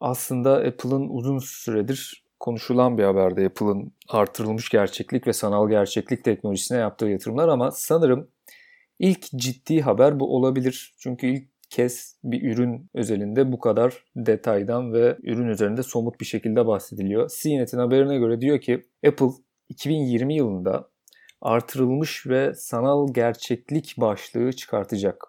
Aslında 0.00 0.54
Apple'ın 0.56 1.08
uzun 1.08 1.38
süredir 1.38 2.24
konuşulan 2.40 2.98
bir 2.98 3.04
haberde 3.04 3.46
Apple'ın 3.46 3.92
artırılmış 4.08 4.68
gerçeklik 4.68 5.26
ve 5.26 5.32
sanal 5.32 5.68
gerçeklik 5.68 6.24
teknolojisine 6.24 6.78
yaptığı 6.78 7.06
yatırımlar 7.06 7.48
ama 7.48 7.70
sanırım 7.70 8.30
ilk 8.98 9.22
ciddi 9.36 9.80
haber 9.80 10.20
bu 10.20 10.36
olabilir. 10.36 10.94
Çünkü 10.98 11.26
ilk 11.26 11.48
kez 11.70 12.18
bir 12.24 12.52
ürün 12.52 12.90
özelinde 12.94 13.52
bu 13.52 13.58
kadar 13.58 14.04
detaydan 14.16 14.92
ve 14.92 15.18
ürün 15.22 15.48
üzerinde 15.48 15.82
somut 15.82 16.20
bir 16.20 16.24
şekilde 16.24 16.66
bahsediliyor. 16.66 17.30
CNET'in 17.42 17.78
haberine 17.78 18.18
göre 18.18 18.40
diyor 18.40 18.60
ki 18.60 18.82
Apple 19.06 19.30
2020 19.68 20.34
yılında 20.34 20.90
artırılmış 21.40 22.26
ve 22.26 22.54
sanal 22.54 23.14
gerçeklik 23.14 23.94
başlığı 23.98 24.52
çıkartacak. 24.52 25.24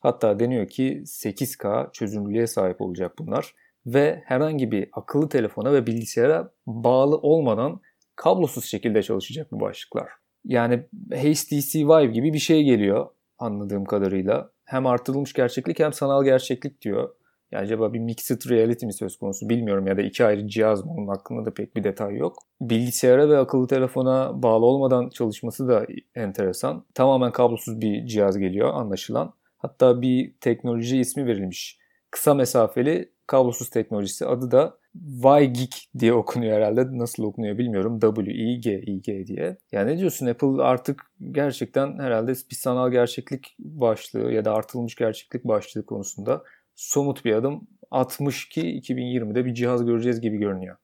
Hatta 0.00 0.38
deniyor 0.38 0.68
ki 0.68 1.02
8K 1.06 1.92
çözünürlüğe 1.92 2.46
sahip 2.46 2.80
olacak 2.80 3.12
bunlar 3.18 3.54
ve 3.86 4.22
herhangi 4.24 4.72
bir 4.72 4.88
akıllı 4.92 5.28
telefona 5.28 5.72
ve 5.72 5.86
bilgisayara 5.86 6.52
bağlı 6.66 7.16
olmadan 7.16 7.80
kablosuz 8.16 8.64
şekilde 8.64 9.02
çalışacak 9.02 9.52
bu 9.52 9.60
başlıklar. 9.60 10.19
Yani 10.44 10.82
HTC 11.12 11.78
Vive 11.78 12.06
gibi 12.06 12.32
bir 12.32 12.38
şey 12.38 12.64
geliyor 12.64 13.06
anladığım 13.38 13.84
kadarıyla. 13.84 14.50
Hem 14.64 14.86
artırılmış 14.86 15.32
gerçeklik 15.32 15.78
hem 15.78 15.92
sanal 15.92 16.24
gerçeklik 16.24 16.82
diyor. 16.82 17.10
Yani 17.52 17.62
acaba 17.62 17.92
bir 17.92 17.98
mixed 17.98 18.50
reality 18.50 18.86
mi 18.86 18.92
söz 18.92 19.16
konusu 19.16 19.48
bilmiyorum 19.48 19.86
ya 19.86 19.96
da 19.96 20.02
iki 20.02 20.24
ayrı 20.24 20.48
cihaz 20.48 20.84
mı 20.84 20.92
onun 20.92 21.08
hakkında 21.08 21.44
da 21.44 21.54
pek 21.54 21.76
bir 21.76 21.84
detay 21.84 22.16
yok. 22.16 22.36
Bilgisayara 22.60 23.28
ve 23.28 23.38
akıllı 23.38 23.66
telefona 23.66 24.42
bağlı 24.42 24.66
olmadan 24.66 25.08
çalışması 25.08 25.68
da 25.68 25.86
enteresan. 26.14 26.84
Tamamen 26.94 27.32
kablosuz 27.32 27.80
bir 27.80 28.06
cihaz 28.06 28.38
geliyor 28.38 28.74
anlaşılan. 28.74 29.34
Hatta 29.58 30.02
bir 30.02 30.34
teknoloji 30.40 30.98
ismi 30.98 31.26
verilmiş. 31.26 31.78
Kısa 32.10 32.34
mesafeli 32.34 33.12
kablosuz 33.26 33.70
teknolojisi. 33.70 34.26
Adı 34.26 34.50
da 34.50 34.78
WiGig 34.94 35.72
diye 35.98 36.12
okunuyor 36.12 36.56
herhalde. 36.56 36.98
Nasıl 36.98 37.22
okunuyor 37.22 37.58
bilmiyorum. 37.58 38.00
W-I-G-I-G 38.00 39.26
diye. 39.26 39.58
Yani 39.72 39.92
ne 39.92 39.98
diyorsun 39.98 40.26
Apple 40.26 40.62
artık 40.62 41.12
gerçekten 41.30 41.98
herhalde 41.98 42.32
bir 42.50 42.56
sanal 42.56 42.90
gerçeklik 42.90 43.56
başlığı 43.58 44.32
ya 44.32 44.44
da 44.44 44.54
artılmış 44.54 44.94
gerçeklik 44.94 45.44
başlığı 45.44 45.86
konusunda 45.86 46.42
somut 46.74 47.24
bir 47.24 47.34
adım 47.34 47.60
atmış 47.90 48.48
ki 48.48 48.60
2020'de 48.60 49.44
bir 49.44 49.54
cihaz 49.54 49.86
göreceğiz 49.86 50.20
gibi 50.20 50.36
görünüyor. 50.36 50.76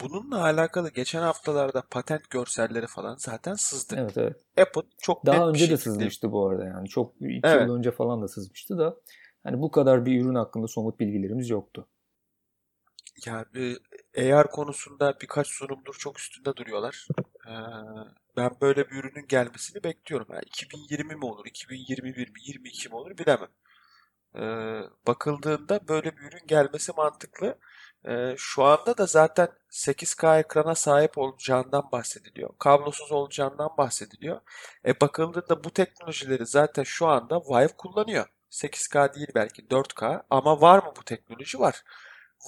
Bununla 0.00 0.42
alakalı 0.42 0.90
geçen 0.90 1.22
haftalarda 1.22 1.82
patent 1.90 2.30
görselleri 2.30 2.86
falan 2.86 3.16
zaten 3.18 3.54
sızdı. 3.54 3.96
Evet 3.98 4.18
evet. 4.18 4.36
Apple 4.60 4.82
çok 4.98 5.26
Daha 5.26 5.48
önce 5.48 5.60
de 5.60 5.64
şekilde... 5.64 5.76
sızmıştı 5.76 6.32
bu 6.32 6.48
arada 6.48 6.64
yani. 6.64 6.88
Çok 6.88 7.14
iki 7.20 7.40
evet. 7.44 7.68
yıl 7.68 7.74
önce 7.74 7.90
falan 7.90 8.22
da 8.22 8.28
sızmıştı 8.28 8.78
da. 8.78 8.96
Hani 9.42 9.60
bu 9.60 9.70
kadar 9.70 10.06
bir 10.06 10.24
ürün 10.24 10.34
hakkında 10.34 10.68
somut 10.68 11.00
bilgilerimiz 11.00 11.50
yoktu. 11.50 11.88
Yani 13.26 13.76
AR 14.18 14.50
konusunda 14.50 15.20
birkaç 15.20 15.46
sunumdur 15.48 15.94
çok 15.94 16.18
üstünde 16.18 16.56
duruyorlar. 16.56 17.08
Ben 18.36 18.50
böyle 18.60 18.90
bir 18.90 18.96
ürünün 18.96 19.26
gelmesini 19.28 19.84
bekliyorum. 19.84 20.26
Yani 20.30 20.42
2020 20.46 21.14
mi 21.14 21.24
olur, 21.24 21.46
2021 21.46 22.28
mi, 22.30 22.40
22 22.42 22.88
mi 22.88 22.94
olur 22.94 23.18
bilemem. 23.18 23.48
Bakıldığında 25.06 25.88
böyle 25.88 26.16
bir 26.16 26.22
ürün 26.22 26.46
gelmesi 26.46 26.92
mantıklı. 26.96 27.58
Ee, 28.08 28.34
şu 28.38 28.64
anda 28.64 28.98
da 28.98 29.06
zaten 29.06 29.48
8K 29.70 30.38
ekrana 30.38 30.74
sahip 30.74 31.18
olacağından 31.18 31.88
bahsediliyor. 31.92 32.50
Kablosuz 32.58 33.12
olacağından 33.12 33.70
bahsediliyor. 33.78 34.40
E 34.86 35.00
bakıldığında 35.00 35.64
bu 35.64 35.70
teknolojileri 35.70 36.46
zaten 36.46 36.82
şu 36.82 37.06
anda 37.06 37.40
Vive 37.40 37.76
kullanıyor. 37.78 38.26
8K 38.50 39.14
değil 39.14 39.28
belki 39.34 39.62
4K 39.70 40.22
ama 40.30 40.60
var 40.60 40.82
mı 40.82 40.92
bu 40.96 41.04
teknoloji? 41.04 41.58
Var. 41.58 41.82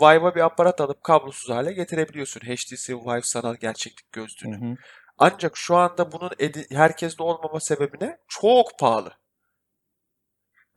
Vive'a 0.01 0.35
bir 0.35 0.41
aparat 0.41 0.81
alıp 0.81 1.05
kablosuz 1.05 1.51
hale 1.51 1.73
getirebiliyorsun. 1.73 2.41
HTC 2.41 2.95
Vive 2.95 3.23
sanal 3.23 3.55
gerçeklik 3.55 4.13
gözlüğünü. 4.13 4.61
Hı 4.61 4.73
hı. 4.73 4.77
Ancak 5.19 5.57
şu 5.57 5.77
anda 5.77 6.13
bunun 6.13 6.31
herkeste 6.71 7.23
olmama 7.23 7.61
sebebine 7.61 8.19
çok 8.29 8.79
pahalı. 8.79 9.13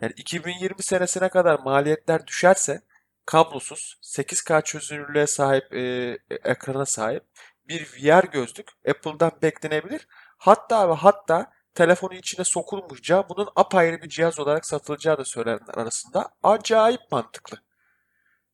Yani 0.02 0.14
2020 0.18 0.84
senesine 0.84 1.30
kadar 1.30 1.60
maliyetler 1.60 2.28
düşerse 2.28 2.82
kablosuz 3.26 3.98
8K 4.02 4.62
çözünürlüğe 4.62 5.28
sahip 5.28 5.74
e, 5.74 5.80
e, 5.80 6.36
ekrana 6.44 6.86
sahip 6.86 7.24
bir 7.68 7.82
VR 7.82 8.24
gözlük 8.32 8.70
Apple'dan 8.90 9.32
beklenebilir. 9.42 10.08
Hatta 10.38 10.90
ve 10.90 10.94
hatta 10.94 11.52
telefonu 11.74 12.14
içine 12.14 12.46
sokulmayacağı 12.46 13.30
bunun 13.30 13.50
apayrı 13.56 14.02
bir 14.02 14.10
cihaz 14.10 14.40
olarak 14.40 14.66
satılacağı 14.66 15.18
da 15.18 15.26
söylenenler 15.26 15.78
arasında 15.78 16.30
acayip 16.44 17.02
mantıklı. 17.12 17.58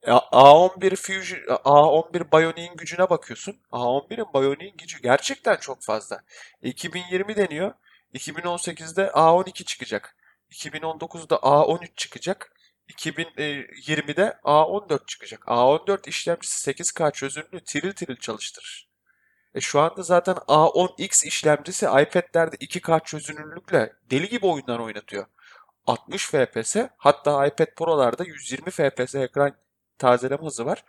A11 0.04 0.96
Fusion, 0.96 1.40
A11 1.48 2.32
Bionic'in 2.32 2.76
gücüne 2.78 3.10
bakıyorsun. 3.10 3.58
A11'in 3.72 4.34
Bionic'in 4.34 4.78
gücü 4.78 5.02
gerçekten 5.02 5.56
çok 5.56 5.82
fazla. 5.82 6.24
2020 6.62 7.36
deniyor. 7.36 7.74
2018'de 8.14 9.02
A12 9.08 9.64
çıkacak. 9.64 10.16
2019'da 10.52 11.36
A13 11.36 11.90
çıkacak. 11.96 12.54
2020'de 12.90 14.40
A14 14.44 15.06
çıkacak. 15.06 15.44
A14 15.48 16.10
işlemcisi 16.10 16.72
8K 16.72 17.12
çözünürlüğü 17.14 17.64
tiril 17.64 17.92
tiril 17.92 18.16
çalıştırır. 18.16 18.90
E 19.56 19.62
şu 19.62 19.80
anda 19.80 20.04
zaten 20.04 20.36
A10X 20.36 21.28
işlemcisi 21.28 21.86
iPad'lerde 21.86 22.56
2K 22.56 23.04
çözünürlükle 23.04 23.94
deli 24.12 24.30
gibi 24.30 24.46
oyunlar 24.46 24.80
oynatıyor. 24.80 25.26
60 25.88 26.26
FPS 26.26 26.76
hatta 26.98 27.48
iPad 27.48 27.76
Pro'larda 27.76 28.24
120 28.24 28.72
FPS 28.72 29.16
ekran 29.16 29.56
tazeleme 30.02 30.46
hızı 30.46 30.66
var. 30.66 30.84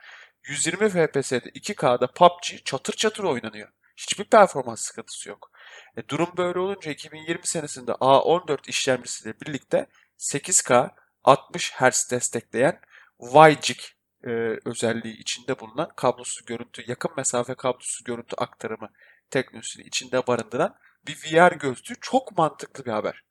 120 0.44 0.88
FPS'de 0.88 1.51
2K'da 1.51 2.07
PUBG 2.07 2.64
çatır 2.64 2.92
çatır 2.92 3.25
oynanıyor. 3.25 3.68
Hiçbir 3.96 4.25
performans 4.25 4.81
sıkıntısı 4.81 5.29
yok. 5.29 5.51
E, 5.96 6.09
durum 6.09 6.31
böyle 6.37 6.59
olunca 6.59 6.90
2020 6.90 7.46
senesinde 7.46 7.92
A14 7.92 8.68
işlemcisiyle 8.68 9.40
birlikte 9.40 9.87
8K 10.18 10.90
60 11.25 11.72
Hz 11.72 12.11
destekleyen 12.11 12.81
WiGig 13.18 13.79
e, 14.25 14.31
özelliği 14.64 15.16
içinde 15.16 15.61
bulunan 15.61 15.88
kablosuz 15.96 16.44
görüntü, 16.44 16.90
yakın 16.90 17.11
mesafe 17.16 17.55
kablosuz 17.55 18.05
görüntü 18.05 18.37
aktarımı 18.37 18.91
teknolojisini 19.30 19.84
içinde 19.84 20.26
barındıran 20.26 20.76
bir 21.07 21.14
VR 21.14 21.53
gözlüğü 21.53 21.95
çok 22.01 22.39
mantıklı 22.39 22.84
bir 22.84 22.91
haber. 22.91 23.24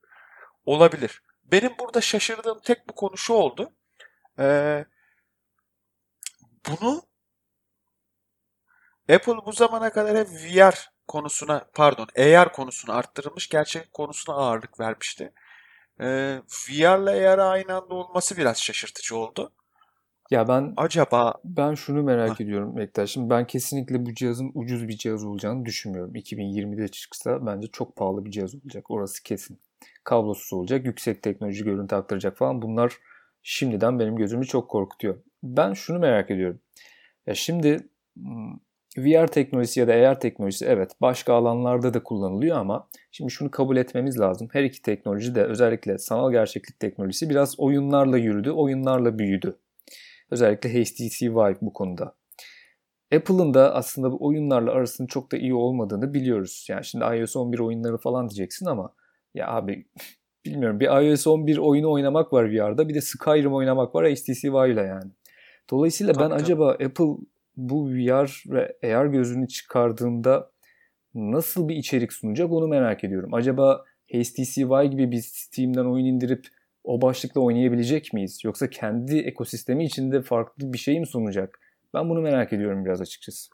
Olabilir. 0.66 1.22
Benim 1.44 1.78
burada 1.80 2.02
şaşırdığım 2.02 2.60
tek 2.60 2.90
bu 2.90 2.96
konu 2.96 3.18
şu 3.18 3.34
oldu. 3.34 3.74
Ee, 4.40 4.86
bunu 6.72 7.02
Apple 9.10 9.46
bu 9.46 9.52
zamana 9.52 9.92
kadar 9.92 10.18
hep 10.18 10.28
VR 10.28 10.92
konusuna 11.08 11.66
pardon 11.74 12.08
AR 12.18 12.54
konusuna 12.54 12.96
arttırılmış 12.96 13.50
gerçek 13.50 13.94
konusuna 13.94 14.36
ağırlık 14.36 14.80
vermişti. 14.80 15.34
Ee, 16.02 16.42
VR 16.70 17.04
ile 17.04 17.30
AR 17.30 17.40
aynı 17.40 17.76
anda 17.76 17.96
olması 17.96 18.38
biraz 18.38 18.62
şaşırtıcı 18.62 19.18
oldu. 19.18 19.52
Ya 20.32 20.48
ben 20.48 20.74
acaba 20.78 21.34
ben 21.44 21.74
şunu 21.74 22.04
merak 22.04 22.30
ha. 22.30 22.44
ediyorum 22.44 22.78
Bektaş. 22.78 23.10
Şimdi 23.10 23.30
ben 23.30 23.48
kesinlikle 23.48 24.06
bu 24.06 24.14
cihazın 24.14 24.52
ucuz 24.54 24.88
bir 24.88 24.98
cihaz 24.98 25.24
olacağını 25.24 25.66
düşünmüyorum. 25.66 26.16
2020'de 26.16 26.88
çıksa 26.88 27.46
bence 27.46 27.68
çok 27.68 27.96
pahalı 27.96 28.26
bir 28.26 28.32
cihaz 28.32 28.56
olacak. 28.56 28.92
Orası 28.92 29.24
kesin. 29.24 29.60
Kablosuz 30.04 30.54
olacak, 30.54 30.86
yüksek 30.86 31.24
teknoloji 31.24 31.64
görüntü 31.64 31.96
aktaracak 31.96 32.38
falan. 32.38 32.62
Bunlar 32.62 32.98
şimdiden 33.44 34.00
benim 34.00 34.16
gözümü 34.16 34.46
çok 34.46 34.70
korkutuyor. 34.70 35.18
Ben 35.44 35.74
şunu 35.74 36.00
merak 36.00 36.32
ediyorum. 36.32 36.60
Ya 37.28 37.36
şimdi 37.36 37.90
VR 38.98 39.28
teknolojisi 39.28 39.80
ya 39.80 39.88
da 39.88 39.94
AR 39.94 40.20
teknolojisi 40.20 40.66
evet 40.66 40.92
başka 41.02 41.34
alanlarda 41.34 41.94
da 41.94 42.04
kullanılıyor 42.04 42.58
ama 42.58 42.88
şimdi 43.12 43.32
şunu 43.32 43.52
kabul 43.52 43.78
etmemiz 43.78 44.20
lazım. 44.20 44.50
Her 44.54 44.64
iki 44.64 44.82
teknoloji 44.82 45.36
de 45.36 45.44
özellikle 45.44 45.98
sanal 45.98 46.32
gerçeklik 46.32 46.80
teknolojisi 46.80 47.30
biraz 47.30 47.60
oyunlarla 47.60 48.18
yürüdü, 48.18 48.52
oyunlarla 48.52 49.20
büyüdü. 49.20 49.58
Özellikle 50.32 50.70
HTC 50.70 51.32
Vive 51.32 51.56
bu 51.62 51.74
konuda. 51.74 52.16
Apple'ın 53.16 53.54
da 53.54 53.76
aslında 53.76 54.12
bu 54.12 54.26
oyunlarla 54.26 54.72
arasının 54.72 55.08
çok 55.08 55.32
da 55.32 55.38
iyi 55.38 55.54
olmadığını 55.54 56.14
biliyoruz. 56.14 56.68
Yani 56.70 56.86
şimdi 56.86 57.06
iOS 57.06 57.36
11 57.36 57.60
oyunları 57.60 57.98
falan 57.98 58.30
diyeceksin 58.30 58.66
ama 58.66 58.94
ya 59.34 59.48
abi 59.48 59.86
bilmiyorum 60.46 60.80
bir 60.80 60.88
iOS 60.88 61.28
11 61.28 61.58
oyunu 61.58 61.92
oynamak 61.92 62.34
var 62.34 62.52
VR'da 62.52 62.90
bir 62.90 62.94
de 62.94 63.02
Skyrim 63.02 63.54
oynamak 63.54 63.96
var 63.96 64.06
HTC 64.06 64.54
Vive 64.54 64.74
ile 64.74 64.82
yani. 64.82 65.12
Dolayısıyla 65.72 66.14
tabii, 66.14 66.24
ben 66.24 66.30
tabii. 66.30 66.42
acaba 66.42 66.72
Apple 66.72 67.26
bu 67.58 67.90
VR 67.90 68.44
ve 68.48 68.78
AR 68.84 69.06
gözünü 69.06 69.48
çıkardığında 69.48 70.52
nasıl 71.14 71.68
bir 71.68 71.76
içerik 71.76 72.14
sunacak 72.14 72.52
onu 72.52 72.68
merak 72.68 73.04
ediyorum. 73.04 73.34
Acaba 73.34 73.86
HTC 74.08 74.70
Vive 74.70 74.86
gibi 74.86 75.12
bir 75.12 75.22
Steam'den 75.22 75.86
oyun 75.86 76.06
indirip 76.06 76.48
o 76.84 77.02
başlıkla 77.02 77.42
oynayabilecek 77.42 78.14
miyiz? 78.14 78.40
Yoksa 78.44 78.70
kendi 78.70 79.18
ekosistemi 79.18 79.86
içinde 79.86 80.22
farklı 80.22 80.74
bir 80.74 80.78
şey 80.78 81.00
mi 81.00 81.08
sunacak? 81.08 81.60
Ben 81.94 82.10
bunu 82.10 82.22
merak 82.22 82.54
ediyorum 82.54 82.86
biraz 82.86 83.02
açıkçası. 83.02 83.50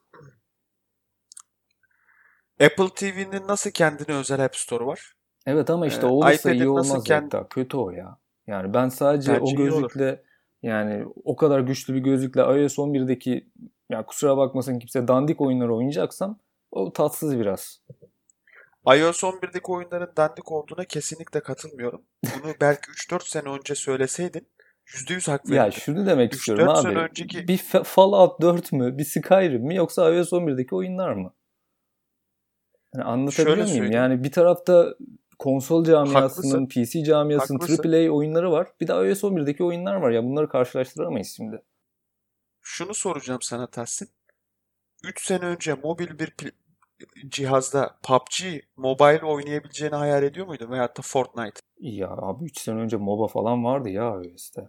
Apple 2.61 2.89
TV'nin 2.95 3.47
nasıl 3.47 3.72
kendine 3.72 4.15
özel 4.15 4.45
App 4.45 4.55
Store 4.55 4.86
var? 4.86 5.13
Evet 5.45 5.70
ama 5.70 5.88
işte 5.88 6.01
ee, 6.01 6.09
olursa 6.09 6.51
iyi 6.51 6.70
olmaz 6.70 7.09
hatta. 7.09 7.47
Kötü 7.47 7.78
o 7.78 7.91
ya. 7.91 8.18
Yani 8.47 8.74
ben 8.74 8.89
sadece 8.89 9.32
Bence 9.32 9.41
o 9.41 9.55
gözlükle 9.55 10.24
yani 10.64 11.05
o 11.24 11.36
kadar 11.36 11.60
güçlü 11.60 11.93
bir 11.93 11.99
gözlükle 11.99 12.41
iOS 12.41 12.78
11'deki 12.78 13.49
ya 13.89 14.05
kusura 14.05 14.38
bakmasın 14.38 14.80
kimse 14.80 15.08
dandik 15.08 15.41
oyunları 15.41 15.76
oynayacaksam 15.76 16.39
o 16.72 16.93
tatsız 16.93 17.39
biraz. 17.39 17.82
iOS 18.95 19.24
11'deki 19.24 19.72
oyunların 19.72 20.14
dandik 20.18 20.51
olduğuna 20.51 20.86
kesinlikle 20.86 21.39
katılmıyorum. 21.39 22.01
Bunu 22.24 22.53
belki 22.62 22.91
3-4 22.91 23.30
sene 23.30 23.49
önce 23.49 23.76
söyleseydin 23.76 24.47
%100 24.88 25.32
hak 25.32 25.45
verirdim. 25.45 25.66
Ya 25.66 25.72
şunu 25.72 26.05
demek 26.05 26.34
istiyorum 26.34 26.70
abi. 26.70 26.82
Sene 26.82 26.99
önceki... 26.99 27.47
Bir 27.47 27.58
Fallout 27.84 28.41
4 28.41 28.72
mü, 28.72 28.97
bir 28.97 29.03
Skyrim 29.03 29.64
mi 29.64 29.76
yoksa 29.76 30.14
iOS 30.14 30.34
11'deki 30.34 30.76
oyunlar 30.76 31.14
mı? 31.14 31.34
Yani 32.95 33.03
anlatabiliyor 33.05 33.68
Şöyle 33.68 33.80
muyum? 33.80 33.93
Yani 33.93 34.24
bir 34.24 34.32
tarafta 34.32 34.95
konsol 35.40 35.84
camiasının, 35.84 36.22
Haklısın. 36.22 36.68
PC 36.68 37.04
camiasının 37.04 37.60
Haklısın. 37.60 37.94
AAA 37.94 38.12
oyunları 38.12 38.52
var. 38.52 38.68
Bir 38.82 38.88
de 38.88 38.94
iOS 38.94 39.24
11'deki 39.24 39.64
oyunlar 39.64 39.96
var. 39.96 40.12
Ya 40.12 40.24
bunları 40.24 40.50
karşılaştıramayız 40.50 41.28
şimdi. 41.28 41.64
Şunu 42.62 42.94
soracağım 42.94 43.42
sana 43.42 43.68
Tahsin. 43.68 44.10
3 45.04 45.26
sene 45.26 45.46
önce 45.46 45.74
mobil 45.74 46.20
bir 46.20 46.34
cihazda 47.28 47.98
PUBG 48.04 48.64
mobile 48.76 49.26
oynayabileceğini 49.26 49.96
hayal 49.96 50.24
ediyor 50.24 50.48
muydun? 50.48 50.72
Veyahut 50.72 50.98
da 50.98 51.02
Fortnite? 51.02 51.62
Ya 51.80 52.10
abi 52.10 52.46
3 52.46 52.60
sene 52.60 52.80
önce 52.80 52.98
MOBA 52.98 53.28
falan 53.28 53.64
vardı 53.64 53.90
ya 53.90 54.04
iOS'te. 54.04 54.62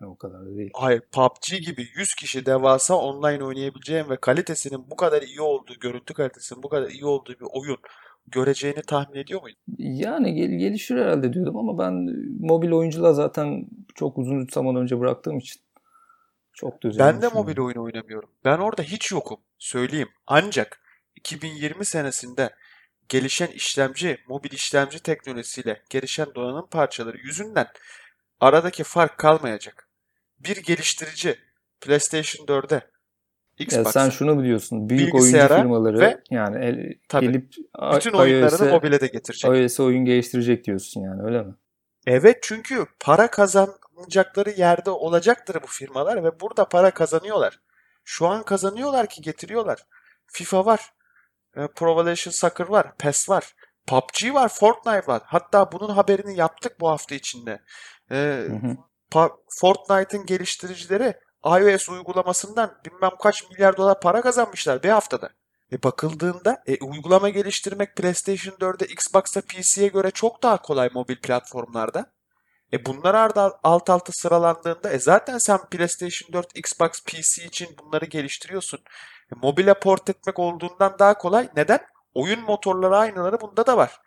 Yani 0.00 0.10
o 0.12 0.16
kadar 0.16 0.46
da 0.46 0.56
değil. 0.56 0.70
Hayır 0.74 1.02
PUBG 1.12 1.66
gibi 1.66 1.88
100 1.94 2.14
kişi 2.14 2.46
devasa 2.46 2.94
online 2.94 3.44
oynayabileceğin 3.44 4.10
ve 4.10 4.16
kalitesinin 4.16 4.90
bu 4.90 4.96
kadar 4.96 5.22
iyi 5.22 5.40
olduğu, 5.40 5.74
görüntü 5.80 6.14
kalitesinin 6.14 6.62
bu 6.62 6.68
kadar 6.68 6.90
iyi 6.90 7.04
olduğu 7.04 7.32
bir 7.32 7.46
oyun 7.50 7.78
göreceğini 8.26 8.82
tahmin 8.82 9.18
ediyor 9.18 9.42
muydun? 9.42 9.58
Yani 9.78 10.34
gel 10.34 10.50
gelişir 10.50 10.96
herhalde 10.96 11.32
diyordum 11.32 11.56
ama 11.56 11.78
ben 11.78 11.92
mobil 12.40 12.70
oyunculuğa 12.70 13.12
zaten 13.12 13.66
çok 13.94 14.18
uzun 14.18 14.46
zaman 14.52 14.76
önce 14.76 15.00
bıraktığım 15.00 15.38
için 15.38 15.62
çok 16.52 16.82
düzenli. 16.82 17.14
Ben 17.14 17.22
de 17.22 17.28
mobil 17.28 17.58
oyun 17.58 17.76
oynamıyorum. 17.76 18.30
Ben 18.44 18.58
orada 18.58 18.82
hiç 18.82 19.12
yokum. 19.12 19.40
Söyleyeyim. 19.58 20.08
Ancak 20.26 20.80
2020 21.16 21.84
senesinde 21.84 22.50
gelişen 23.08 23.46
işlemci, 23.46 24.18
mobil 24.28 24.52
işlemci 24.52 25.02
teknolojisiyle 25.02 25.82
gelişen 25.90 26.26
donanım 26.34 26.66
parçaları 26.70 27.18
yüzünden 27.18 27.66
aradaki 28.40 28.84
fark 28.84 29.18
kalmayacak. 29.18 29.88
Bir 30.38 30.56
geliştirici 30.56 31.38
PlayStation 31.80 32.46
4'e 32.46 32.91
Xbox, 33.62 33.86
ya 33.86 33.92
sen 33.92 34.10
şunu 34.10 34.42
biliyorsun. 34.42 34.88
Büyük 34.88 35.14
oyuncu 35.14 35.48
firmaları 35.48 35.98
ve, 35.98 36.20
yani 36.30 36.64
el, 36.64 36.94
tabii, 37.08 37.26
gelip 37.26 37.52
bütün 37.94 38.12
oyunlarını 38.12 38.70
mobile 38.70 39.00
de 39.00 39.06
getirecek. 39.06 39.50
iOS 39.50 39.80
oyun 39.80 40.04
geliştirecek 40.04 40.64
diyorsun 40.64 41.00
yani 41.00 41.22
öyle 41.22 41.42
mi? 41.42 41.54
Evet 42.06 42.38
çünkü 42.42 42.86
para 43.00 43.30
kazanacakları 43.30 44.50
yerde 44.50 44.90
olacaktır 44.90 45.56
bu 45.62 45.66
firmalar 45.66 46.24
ve 46.24 46.40
burada 46.40 46.64
para 46.64 46.90
kazanıyorlar. 46.90 47.60
Şu 48.04 48.26
an 48.26 48.42
kazanıyorlar 48.42 49.06
ki 49.06 49.22
getiriyorlar. 49.22 49.86
FIFA 50.26 50.66
var. 50.66 50.80
E, 51.56 51.66
Pro 51.66 51.92
Evolution 51.92 52.32
Soccer 52.32 52.68
var. 52.68 52.96
PES 52.98 53.28
var. 53.28 53.54
PUBG 53.86 54.34
var. 54.34 54.48
Fortnite 54.48 55.06
var. 55.06 55.22
Hatta 55.24 55.72
bunun 55.72 55.88
haberini 55.88 56.36
yaptık 56.36 56.80
bu 56.80 56.88
hafta 56.88 57.14
içinde. 57.14 57.60
Ee, 58.10 58.48
Fortnite'ın 59.48 60.26
geliştiricileri 60.26 61.14
iOS 61.44 61.88
uygulamasından 61.88 62.78
bilmem 62.84 63.10
kaç 63.22 63.50
milyar 63.50 63.76
dolar 63.76 64.00
para 64.00 64.20
kazanmışlar 64.20 64.82
bir 64.82 64.88
haftada. 64.88 65.30
E 65.72 65.82
bakıldığında 65.82 66.62
e, 66.66 66.84
uygulama 66.84 67.28
geliştirmek 67.28 67.96
PlayStation 67.96 68.54
4'e, 68.54 68.86
Xbox'a, 68.86 69.40
PC'ye 69.40 69.88
göre 69.88 70.10
çok 70.10 70.42
daha 70.42 70.62
kolay 70.62 70.90
mobil 70.94 71.16
platformlarda. 71.16 72.12
E 72.72 72.86
bunlar 72.86 73.14
arda 73.14 73.60
alt 73.62 73.90
alta 73.90 74.12
sıralandığında 74.12 74.90
e 74.90 74.98
zaten 74.98 75.38
sen 75.38 75.58
PlayStation 75.70 76.32
4, 76.32 76.58
Xbox, 76.58 76.90
PC 77.04 77.44
için 77.44 77.76
bunları 77.78 78.04
geliştiriyorsun. 78.04 78.78
E, 79.32 79.34
mobile 79.42 79.74
port 79.74 80.10
etmek 80.10 80.38
olduğundan 80.38 80.96
daha 80.98 81.18
kolay. 81.18 81.48
Neden? 81.56 81.80
Oyun 82.14 82.40
motorları 82.40 82.96
aynıları 82.96 83.40
bunda 83.40 83.66
da 83.66 83.76
var. 83.76 84.00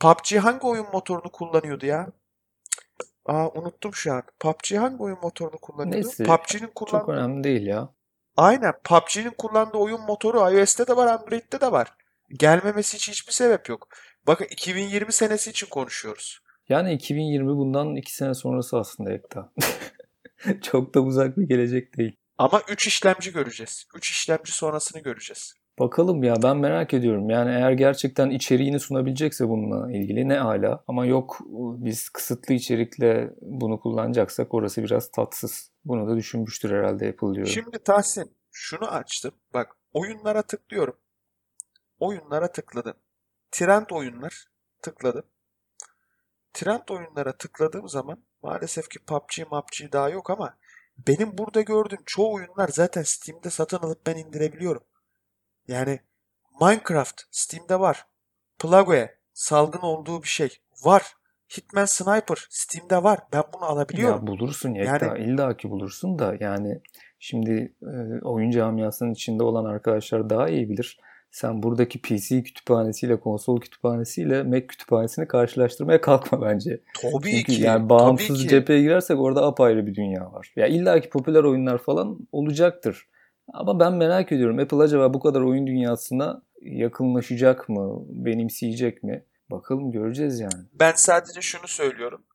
PUBG 0.00 0.36
hangi 0.36 0.66
oyun 0.66 0.86
motorunu 0.92 1.32
kullanıyordu 1.32 1.86
ya? 1.86 2.06
Aa 3.26 3.48
unuttum 3.48 3.94
şu 3.94 4.12
an. 4.12 4.22
PUBG 4.40 4.76
hangi 4.76 5.02
oyun 5.02 5.18
motorunu 5.22 5.58
kullanıyordu? 5.58 6.06
Neyse. 6.06 6.24
PUBG'nin 6.24 6.70
kullandığı... 6.74 7.06
Çok 7.06 7.08
önemli 7.08 7.44
değil 7.44 7.66
ya. 7.66 7.88
Aynen. 8.36 8.72
PUBG'nin 8.84 9.34
kullandığı 9.38 9.78
oyun 9.78 10.00
motoru 10.00 10.38
iOS'te 10.38 10.86
de 10.86 10.96
var, 10.96 11.06
Android'de 11.06 11.60
de 11.60 11.72
var. 11.72 11.88
Gelmemesi 12.30 12.96
için 12.96 13.12
hiçbir 13.12 13.32
sebep 13.32 13.68
yok. 13.68 13.88
Bakın 14.26 14.44
2020 14.44 15.12
senesi 15.12 15.50
için 15.50 15.66
konuşuyoruz. 15.66 16.40
Yani 16.68 16.92
2020 16.92 17.48
bundan 17.48 17.96
2 17.96 18.14
sene 18.14 18.34
sonrası 18.34 18.78
aslında 18.78 19.12
Ekta. 19.12 19.52
Çok 20.62 20.94
da 20.94 21.00
uzak 21.00 21.38
bir 21.38 21.48
gelecek 21.48 21.98
değil. 21.98 22.16
Ama 22.38 22.62
3 22.68 22.86
işlemci 22.86 23.32
göreceğiz. 23.32 23.86
3 23.94 24.10
işlemci 24.10 24.52
sonrasını 24.52 25.02
göreceğiz. 25.02 25.54
Bakalım 25.78 26.22
ya 26.22 26.34
ben 26.42 26.56
merak 26.56 26.94
ediyorum. 26.94 27.30
Yani 27.30 27.50
eğer 27.50 27.72
gerçekten 27.72 28.30
içeriğini 28.30 28.80
sunabilecekse 28.80 29.48
bununla 29.48 29.92
ilgili 29.92 30.28
ne 30.28 30.40
ala. 30.40 30.84
Ama 30.88 31.06
yok 31.06 31.38
biz 31.78 32.08
kısıtlı 32.08 32.54
içerikle 32.54 33.30
bunu 33.42 33.80
kullanacaksak 33.80 34.54
orası 34.54 34.82
biraz 34.82 35.10
tatsız. 35.10 35.70
Bunu 35.84 36.08
da 36.08 36.16
düşünmüştür 36.16 36.70
herhalde 36.70 37.08
Apple 37.08 37.34
diyor. 37.34 37.46
Şimdi 37.46 37.78
Tahsin 37.78 38.36
şunu 38.50 38.88
açtım. 38.88 39.34
Bak 39.54 39.76
oyunlara 39.92 40.42
tıklıyorum. 40.42 40.96
Oyunlara 41.98 42.52
tıkladım. 42.52 42.94
Trend 43.50 43.86
oyunlar 43.90 44.46
tıkladım. 44.82 45.24
Trend 46.52 46.88
oyunlara 46.90 47.32
tıkladığım 47.32 47.88
zaman 47.88 48.18
maalesef 48.42 48.88
ki 48.88 48.98
PUBG, 48.98 49.48
PUBG 49.50 49.92
daha 49.92 50.08
yok 50.08 50.30
ama 50.30 50.56
benim 51.08 51.38
burada 51.38 51.60
gördüğüm 51.60 52.02
çoğu 52.06 52.34
oyunlar 52.34 52.68
zaten 52.68 53.02
Steam'de 53.02 53.50
satın 53.50 53.78
alıp 53.78 54.06
ben 54.06 54.16
indirebiliyorum. 54.16 54.82
Yani 55.68 55.98
Minecraft 56.60 57.22
Steam'de 57.30 57.80
var. 57.80 58.06
Plague 58.58 59.14
salgın 59.32 59.80
olduğu 59.80 60.22
bir 60.22 60.28
şey 60.28 60.48
var. 60.84 61.02
Hitman 61.56 61.84
Sniper 61.84 62.46
Steam'de 62.50 63.02
var. 63.02 63.18
Ben 63.32 63.42
bunu 63.54 63.64
alabiliyorum. 63.64 64.20
Ya 64.20 64.26
bulursun 64.26 64.74
ya. 64.74 64.84
Yani, 64.84 65.24
illa 65.24 65.56
ki 65.56 65.70
bulursun 65.70 66.18
da 66.18 66.36
yani 66.40 66.80
şimdi 67.18 67.74
e, 67.82 68.24
oyun 68.24 68.50
camiasının 68.50 69.12
içinde 69.12 69.42
olan 69.42 69.64
arkadaşlar 69.64 70.30
daha 70.30 70.48
iyi 70.48 70.70
bilir. 70.70 70.98
Sen 71.30 71.62
buradaki 71.62 72.02
PC 72.02 72.42
kütüphanesiyle 72.42 73.20
konsol 73.20 73.60
kütüphanesiyle 73.60 74.42
Mac 74.42 74.66
kütüphanesini 74.66 75.28
karşılaştırmaya 75.28 76.00
kalkma 76.00 76.42
bence. 76.42 76.80
Tabii 77.02 77.30
Çünkü 77.30 77.52
ki. 77.52 77.62
yani 77.62 77.88
bağımsız 77.88 78.28
tabii 78.28 78.38
ki. 78.38 78.48
cepheye 78.48 78.82
girersek 78.82 79.18
orada 79.18 79.46
apayrı 79.46 79.86
bir 79.86 79.94
dünya 79.94 80.32
var. 80.32 80.52
Ya 80.56 80.66
illa 80.66 81.00
ki 81.00 81.08
popüler 81.10 81.44
oyunlar 81.44 81.78
falan 81.78 82.18
olacaktır. 82.32 83.08
Ama 83.52 83.80
ben 83.80 83.92
merak 83.92 84.32
ediyorum 84.32 84.58
Apple 84.58 84.82
acaba 84.82 85.14
bu 85.14 85.20
kadar 85.20 85.40
oyun 85.40 85.66
dünyasına 85.66 86.42
yakınlaşacak 86.60 87.68
mı, 87.68 88.04
benimseyecek 88.08 89.02
mi? 89.02 89.26
Bakalım 89.50 89.92
göreceğiz 89.92 90.40
yani. 90.40 90.64
Ben 90.72 90.92
sadece 90.92 91.40
şunu 91.40 91.68
söylüyorum. 91.68 92.26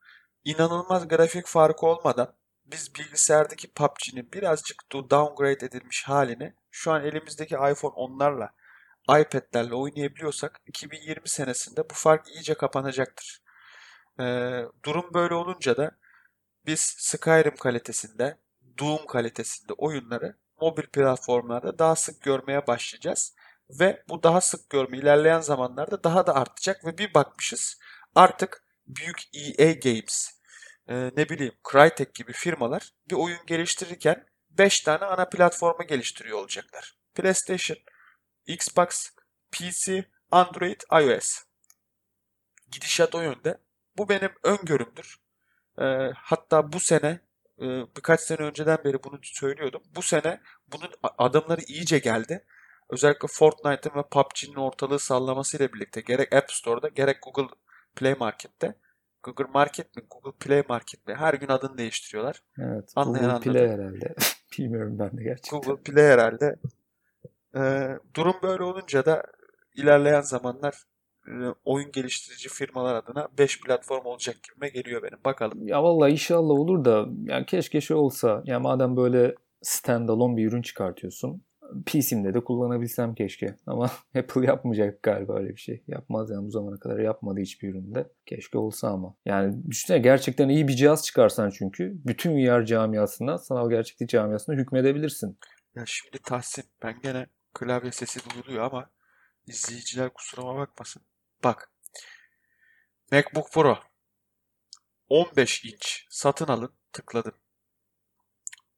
İnanılmaz 0.46 1.08
grafik 1.08 1.48
farkı 1.48 1.86
olmadan 1.86 2.34
biz 2.66 2.96
bilgisayardaki 2.96 3.74
PUBG'nin 3.74 4.32
birazcık 4.34 4.92
downgrade 4.94 5.66
edilmiş 5.66 6.04
halini 6.04 6.54
şu 6.72 6.92
an 6.92 7.04
elimizdeki 7.06 7.56
iPhone 7.56 7.94
onlarla 7.96 8.54
iPad'lerle 9.10 9.76
oynayabiliyorsak 9.76 10.62
2020 10.66 11.30
senesinde 11.30 11.90
bu 11.90 11.94
fark 11.94 12.28
iyice 12.28 12.54
kapanacaktır. 12.54 13.42
Ee, 14.20 14.64
durum 14.86 15.14
böyle 15.14 15.34
olunca 15.34 15.78
da 15.78 15.92
biz 16.66 16.80
Skyrim 16.98 17.56
kalitesinde, 17.56 18.38
Doom 18.80 19.06
kalitesinde 19.06 19.74
oyunları 19.74 20.36
mobil 20.62 20.88
platformlarda 20.88 21.80
daha 21.80 21.96
sık 21.96 22.22
görmeye 22.22 22.68
başlayacağız. 22.68 23.36
Ve 23.70 24.04
bu 24.10 24.24
daha 24.24 24.42
sık 24.42 24.70
görme 24.70 24.98
ilerleyen 24.98 25.42
zamanlarda 25.42 26.04
daha 26.04 26.28
da 26.28 26.36
artacak 26.36 26.86
ve 26.86 26.98
bir 26.98 27.14
bakmışız 27.14 27.80
artık 28.16 28.64
büyük 28.88 29.22
EA 29.34 29.72
Games, 29.72 30.30
e, 30.88 31.12
ne 31.18 31.30
bileyim 31.30 31.54
Crytek 31.72 32.16
gibi 32.16 32.34
firmalar 32.34 32.92
bir 33.10 33.16
oyun 33.16 33.46
geliştirirken 33.48 34.26
5 34.50 34.80
tane 34.80 35.06
ana 35.06 35.30
platforma 35.30 35.84
geliştiriyor 35.84 36.38
olacaklar. 36.38 36.98
PlayStation, 37.16 37.78
Xbox, 38.48 39.10
PC, 39.52 40.06
Android, 40.32 40.82
iOS. 41.02 41.44
Gidişat 42.72 43.16
o 43.16 43.22
yönde. 43.22 43.58
Bu 43.98 44.10
benim 44.10 44.32
öngörümdür. 44.44 45.18
E, 45.82 45.86
hatta 46.16 46.74
bu 46.74 46.80
sene 46.80 47.20
e, 47.62 47.66
birkaç 47.98 48.22
sene 48.22 48.38
önceden 48.38 48.78
beri 48.86 49.04
bunu 49.04 49.20
söylüyordum. 49.24 49.82
Bu 49.96 50.02
sene 50.02 50.42
bunun 50.68 50.90
adımları 51.18 51.62
iyice 51.62 52.00
geldi. 52.00 52.46
Özellikle 52.90 53.28
Fortnite'ın 53.28 53.96
ve 54.00 54.04
PUBG'nin 54.12 54.56
ortalığı 54.56 55.00
sallamasıyla 55.00 55.74
birlikte 55.74 56.02
gerek 56.02 56.34
App 56.34 56.52
Store'da 56.52 56.88
gerek 56.88 57.18
Google 57.24 57.56
Play 57.96 58.14
Market'te 58.14 58.76
Google 59.24 59.52
Market 59.54 59.96
mi 59.96 60.04
Google 60.10 60.38
Play 60.40 60.64
Market 60.70 61.08
mi 61.08 61.16
her 61.16 61.34
gün 61.34 61.48
adını 61.48 61.78
değiştiriyorlar. 61.78 62.44
Evet 62.60 62.94
Anlayan 62.96 63.32
Google 63.32 63.52
Play 63.52 63.68
herhalde. 63.70 64.16
Bilmiyorum 64.58 65.00
ben 65.00 65.18
de 65.18 65.24
gerçekten. 65.24 65.60
Google 65.62 65.84
Play 65.84 66.06
herhalde. 66.06 66.56
Ee, 67.56 68.00
durum 68.16 68.36
böyle 68.44 68.64
olunca 68.64 69.06
da 69.06 69.24
ilerleyen 69.76 70.22
zamanlar 70.22 70.84
oyun 71.66 71.92
geliştirici 71.92 72.50
firmalar 72.50 72.96
adına 72.96 73.28
5 73.38 73.62
platform 73.62 74.06
olacak 74.06 74.36
gibime 74.44 74.70
geliyor 74.70 75.04
benim. 75.04 75.24
Bakalım. 75.26 75.68
Ya 75.68 75.84
vallahi 75.84 76.12
inşallah 76.12 76.50
olur 76.50 76.86
da 76.86 77.06
yani 77.26 77.46
keşke 77.46 77.82
şey 77.82 77.98
olsa. 77.98 78.44
Ya 78.46 78.60
madem 78.60 78.98
böyle 78.98 79.36
standalone 79.62 80.38
bir 80.38 80.48
ürün 80.48 80.62
çıkartıyorsun 80.62 81.42
PC'mde 81.86 82.34
de 82.34 82.44
kullanabilsem 82.44 83.16
keşke. 83.16 83.56
Ama 83.66 83.92
Apple 84.16 84.46
yapmayacak 84.46 85.04
galiba 85.04 85.40
öyle 85.40 85.50
bir 85.50 85.62
şey. 85.62 85.84
Yapmaz 85.88 86.30
yani 86.30 86.46
bu 86.46 86.52
zamana 86.52 86.80
kadar 86.80 87.00
yapmadı 87.00 87.40
hiçbir 87.40 87.70
üründe. 87.70 88.12
Keşke 88.26 88.58
olsa 88.58 88.90
ama. 88.90 89.16
Yani 89.26 89.68
düşünsene 89.70 90.00
gerçekten 90.00 90.50
iyi 90.50 90.68
bir 90.68 90.76
cihaz 90.76 91.06
çıkarsan 91.06 91.50
çünkü 91.50 91.94
bütün 92.06 92.36
VR 92.38 92.66
camiasında, 92.66 93.38
sanal 93.38 93.70
gerçeklik 93.70 94.10
camiasında 94.10 94.56
hükmedebilirsin. 94.56 95.40
Ya 95.76 95.84
şimdi 95.86 96.18
Tahsin 96.24 96.64
ben 96.84 96.96
gene 97.04 97.28
klavye 97.54 97.92
sesi 97.92 98.20
duyuluyor 98.30 98.64
ama 98.64 98.90
izleyiciler 99.48 100.10
kusuruma 100.10 100.56
bakmasın. 100.56 101.02
Bak. 101.44 101.72
MacBook 103.12 103.52
Pro 103.52 103.80
15 105.10 105.66
inç 105.66 106.06
satın 106.10 106.48
alın 106.48 106.74
tıkladım. 106.94 107.34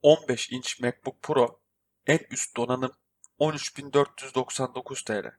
15 0.02 0.52
inç 0.52 0.80
MacBook 0.80 1.24
Pro 1.24 1.62
en 2.08 2.20
üst 2.32 2.58
donanım 2.58 2.92
13.499 3.40 5.06
TL. 5.06 5.36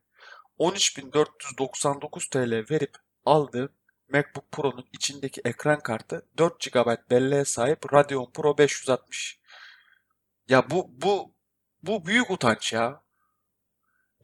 13.499 0.58 2.30
TL 2.30 2.72
verip 2.72 2.96
aldığım 3.24 3.72
MacBook 4.08 4.52
Pro'nun 4.52 4.88
içindeki 4.92 5.40
ekran 5.44 5.80
kartı 5.80 6.28
4 6.38 6.72
GB 6.72 7.10
belleğe 7.10 7.44
sahip 7.44 7.92
Radeon 7.94 8.30
Pro 8.30 8.58
560. 8.58 9.40
Ya 10.48 10.70
bu 10.70 10.90
bu 10.92 11.34
bu 11.82 12.06
büyük 12.06 12.30
utanç 12.30 12.72
ya. 12.72 13.02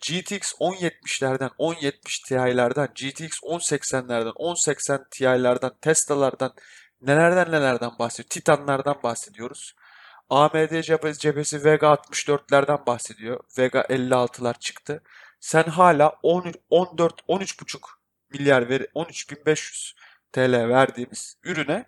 GTX 0.00 0.52
1070'lerden, 0.52 1.50
1070 1.58 2.18
Ti'lerden, 2.18 2.88
GTX 2.94 3.40
1080'lerden, 3.42 4.32
1080 4.38 5.04
Ti'lerden, 5.10 5.72
Tesla'lardan, 5.80 6.54
nelerden 7.00 7.52
nelerden 7.52 7.90
bahsediyor. 7.98 8.28
Titanlardan 8.28 9.02
bahsediyoruz. 9.02 9.74
AMD 10.30 10.82
cephesi 11.18 11.64
Vega 11.64 11.86
64'lerden 11.86 12.86
bahsediyor. 12.86 13.40
Vega 13.58 13.80
56'lar 13.80 14.58
çıktı. 14.58 15.02
Sen 15.40 15.62
hala 15.62 16.18
10, 16.22 16.52
14 16.70 17.20
13,5 17.28 17.78
milyar 18.30 18.68
veri 18.68 18.84
13.500 18.84 19.94
TL 20.32 20.68
verdiğimiz 20.68 21.36
ürüne 21.44 21.86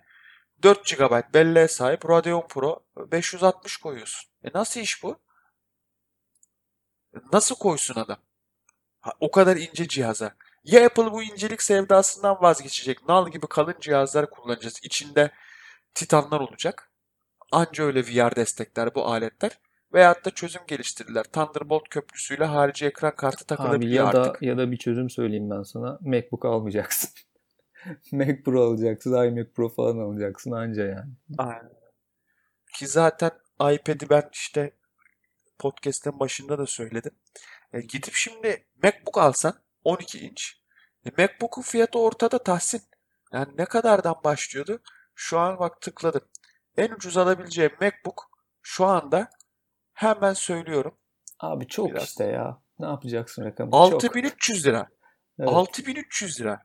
4 0.62 0.96
GB 0.96 1.34
belleğe 1.34 1.68
sahip 1.68 2.10
Radeon 2.10 2.48
Pro 2.48 2.84
560 2.96 3.76
koyuyorsun. 3.76 4.30
E 4.44 4.48
nasıl 4.54 4.80
iş 4.80 5.02
bu? 5.02 5.20
Nasıl 7.32 7.54
koysun 7.56 8.00
adam? 8.00 8.18
Ha, 9.00 9.12
o 9.20 9.30
kadar 9.30 9.56
ince 9.56 9.88
cihaza. 9.88 10.34
Ya 10.64 10.86
Apple 10.86 11.12
bu 11.12 11.22
incelik 11.22 11.62
sevdasından 11.62 12.36
vazgeçecek. 12.40 13.08
Nal 13.08 13.30
gibi 13.30 13.46
kalın 13.46 13.74
cihazlar 13.80 14.30
kullanacağız. 14.30 14.80
İçinde 14.82 15.30
titanlar 15.94 16.40
olacak. 16.40 16.90
Anca 17.52 17.84
öyle 17.84 18.02
VR 18.02 18.36
destekler 18.36 18.94
bu 18.94 19.06
aletler. 19.06 19.58
Veyahut 19.94 20.24
da 20.24 20.30
çözüm 20.30 20.62
geliştirdiler. 20.66 21.24
Thunderbolt 21.24 21.88
köprüsüyle 21.88 22.44
harici 22.44 22.86
ekran 22.86 23.16
kartı 23.16 23.46
takılabiliyor 23.46 24.08
Abi 24.08 24.16
ya 24.16 24.22
artık. 24.22 24.42
Da, 24.42 24.46
ya 24.46 24.58
da 24.58 24.70
bir 24.70 24.76
çözüm 24.76 25.10
söyleyeyim 25.10 25.50
ben 25.50 25.62
sana. 25.62 25.98
MacBook 26.00 26.44
almayacaksın. 26.44 27.10
Mac 28.12 28.42
Pro 28.42 28.64
alacaksın, 28.64 29.12
iMac 29.12 29.46
Pro 29.54 29.68
falan 29.68 29.98
alacaksın 29.98 30.52
anca 30.52 30.86
yani. 30.86 31.10
Aynen. 31.38 31.72
Ki 32.74 32.86
zaten 32.86 33.30
iPad'i 33.60 34.10
ben 34.10 34.28
işte 34.32 34.72
podcast'ın 35.58 36.20
başında 36.20 36.58
da 36.58 36.66
söyledim. 36.66 37.12
E, 37.72 37.80
gidip 37.80 38.14
şimdi 38.14 38.66
MacBook 38.82 39.18
alsan 39.18 39.54
12 39.84 40.18
inç. 40.18 40.60
E, 41.06 41.10
MacBook'un 41.22 41.62
fiyatı 41.62 41.98
ortada 41.98 42.42
Tahsin. 42.42 42.82
Yani 43.32 43.52
ne 43.58 43.64
kadardan 43.64 44.16
başlıyordu? 44.24 44.80
Şu 45.14 45.38
an 45.38 45.58
bak 45.58 45.80
tıkladım. 45.80 46.22
En 46.76 46.90
ucuz 46.90 47.16
alabileceğim 47.16 47.72
MacBook 47.80 48.30
şu 48.62 48.84
anda 48.84 49.30
hemen 49.92 50.32
söylüyorum. 50.32 50.98
Abi 51.40 51.66
çok 51.66 51.90
Biraz. 51.90 52.04
işte 52.04 52.24
ya. 52.24 52.62
Ne 52.78 52.86
yapacaksın 52.86 53.44
rakamı? 53.44 53.76
6300 53.76 54.66
lira. 54.66 54.88
Evet. 55.38 55.50
6300 55.50 56.40
lira. 56.40 56.62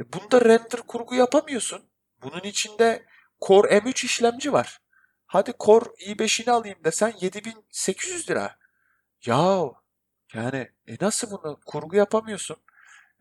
E 0.00 0.12
bunda 0.12 0.40
render 0.44 0.80
kurgu 0.86 1.14
yapamıyorsun. 1.14 1.90
Bunun 2.22 2.40
içinde 2.40 3.06
Core 3.40 3.68
M3 3.78 4.04
işlemci 4.04 4.52
var. 4.52 4.81
Hadi 5.32 5.52
Core 5.60 5.84
i5'ini 5.84 6.50
alayım 6.50 6.78
desen 6.84 7.14
7800 7.20 8.30
lira. 8.30 8.56
Ya 9.26 9.70
yani 10.34 10.70
e 10.86 10.96
nasıl 11.00 11.30
bunu 11.30 11.60
kurgu 11.66 11.96
yapamıyorsun? 11.96 12.56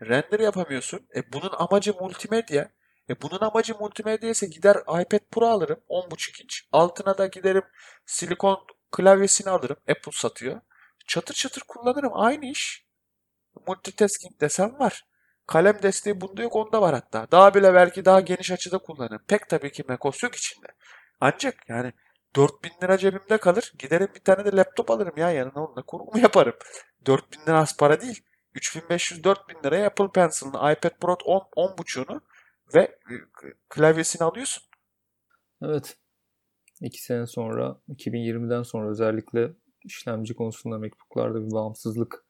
Render 0.01 0.39
yapamıyorsun. 0.39 1.07
E 1.15 1.33
bunun 1.33 1.51
amacı 1.57 1.93
multimedya. 1.93 2.71
E 3.09 3.21
bunun 3.21 3.39
amacı 3.39 3.75
multimedya 3.75 4.29
ise 4.29 4.47
gider 4.47 4.75
iPad 4.75 5.19
Pro 5.31 5.47
alırım 5.47 5.79
10.5 5.89 6.43
inç. 6.43 6.67
Altına 6.71 7.17
da 7.17 7.27
giderim 7.27 7.63
silikon 8.05 8.67
klavyesini 8.91 9.49
alırım. 9.49 9.77
Apple 9.89 10.11
satıyor. 10.11 10.61
Çatır 11.07 11.33
çatır 11.33 11.61
kullanırım. 11.67 12.11
Aynı 12.13 12.45
iş. 12.45 12.85
Multitasking 13.67 14.41
desem 14.41 14.79
var. 14.79 15.05
Kalem 15.47 15.83
desteği 15.83 16.21
bunda 16.21 16.41
yok 16.41 16.55
onda 16.55 16.81
var 16.81 16.93
hatta. 16.93 17.27
Daha 17.31 17.53
bile 17.53 17.73
belki 17.73 18.05
daha 18.05 18.19
geniş 18.19 18.51
açıda 18.51 18.77
kullanırım. 18.77 19.21
Pek 19.27 19.49
tabii 19.49 19.71
ki 19.71 19.83
macOS 19.87 20.23
yok 20.23 20.35
içinde. 20.35 20.67
Ancak 21.21 21.69
yani 21.69 21.93
4000 22.35 22.71
lira 22.83 22.97
cebimde 22.97 23.37
kalır. 23.37 23.73
Giderim 23.79 24.07
bir 24.15 24.19
tane 24.19 24.45
de 24.45 24.57
laptop 24.57 24.91
alırım 24.91 25.13
ya 25.17 25.31
yanına 25.31 25.65
onunla 25.65 25.81
kurgumu 25.81 26.19
yaparım. 26.23 26.53
4000 27.05 27.41
lira 27.41 27.59
az 27.59 27.77
para 27.77 28.01
değil. 28.01 28.23
3500-4000 28.55 29.65
liraya 29.65 29.87
Apple 29.87 30.11
Pencil'ını, 30.11 30.71
iPad 30.71 30.99
Pro 31.01 31.17
10, 31.25 31.39
10.5'unu 31.39 32.21
ve 32.75 32.81
e, 32.81 33.15
klavyesini 33.69 34.23
alıyorsun. 34.23 34.63
Evet. 35.61 35.97
İki 36.81 37.03
sene 37.03 37.27
sonra 37.27 37.81
2020'den 37.89 38.63
sonra 38.63 38.89
özellikle 38.89 39.51
işlemci 39.83 40.33
konusunda 40.33 40.77
MacBook'larda 40.77 41.45
bir 41.45 41.51
bağımsızlık 41.51 42.25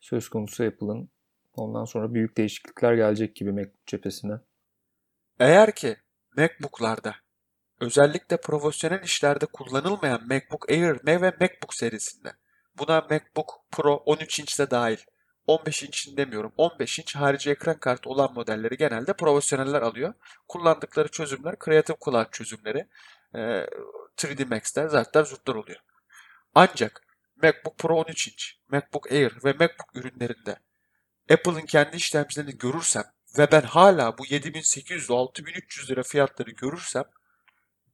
söz 0.00 0.28
konusu 0.28 0.64
Apple'ın. 0.64 1.10
Ondan 1.54 1.84
sonra 1.84 2.14
büyük 2.14 2.36
değişiklikler 2.36 2.94
gelecek 2.94 3.36
gibi 3.36 3.52
MacBook 3.52 3.86
cephesine. 3.86 4.40
Eğer 5.40 5.74
ki 5.74 5.96
MacBook'larda 6.36 7.14
özellikle 7.82 8.36
profesyonel 8.36 9.02
işlerde 9.02 9.46
kullanılmayan 9.46 10.26
MacBook 10.28 10.70
Air 10.70 11.06
ve 11.06 11.16
MacBook 11.16 11.74
serisinde 11.74 12.32
buna 12.78 13.00
MacBook 13.10 13.60
Pro 13.70 13.94
13 13.94 14.40
inçte 14.40 14.70
dahil 14.70 14.98
15 15.46 15.82
inçin 15.82 16.16
demiyorum. 16.16 16.52
15 16.56 16.98
inç 16.98 17.16
harici 17.16 17.50
ekran 17.50 17.78
kartı 17.78 18.10
olan 18.10 18.34
modelleri 18.34 18.76
genelde 18.76 19.12
profesyoneller 19.12 19.82
alıyor. 19.82 20.14
Kullandıkları 20.48 21.08
çözümler 21.08 21.54
Creative 21.64 21.96
Cloud 22.04 22.30
çözümleri. 22.32 22.88
3D 23.34 24.48
Max'ler 24.48 24.88
zaten 24.88 25.22
zurtlar 25.22 25.54
oluyor. 25.54 25.80
Ancak 26.54 27.02
MacBook 27.42 27.78
Pro 27.78 27.96
13 27.96 28.28
inç, 28.28 28.58
MacBook 28.68 29.12
Air 29.12 29.32
ve 29.44 29.52
MacBook 29.52 29.90
ürünlerinde 29.94 30.56
Apple'ın 31.32 31.66
kendi 31.66 31.96
işlemcilerini 31.96 32.58
görürsem 32.58 33.04
ve 33.38 33.52
ben 33.52 33.62
hala 33.62 34.18
bu 34.18 34.26
7800 34.26 35.10
6300 35.10 35.90
lira 35.90 36.02
fiyatları 36.02 36.50
görürsem 36.50 37.04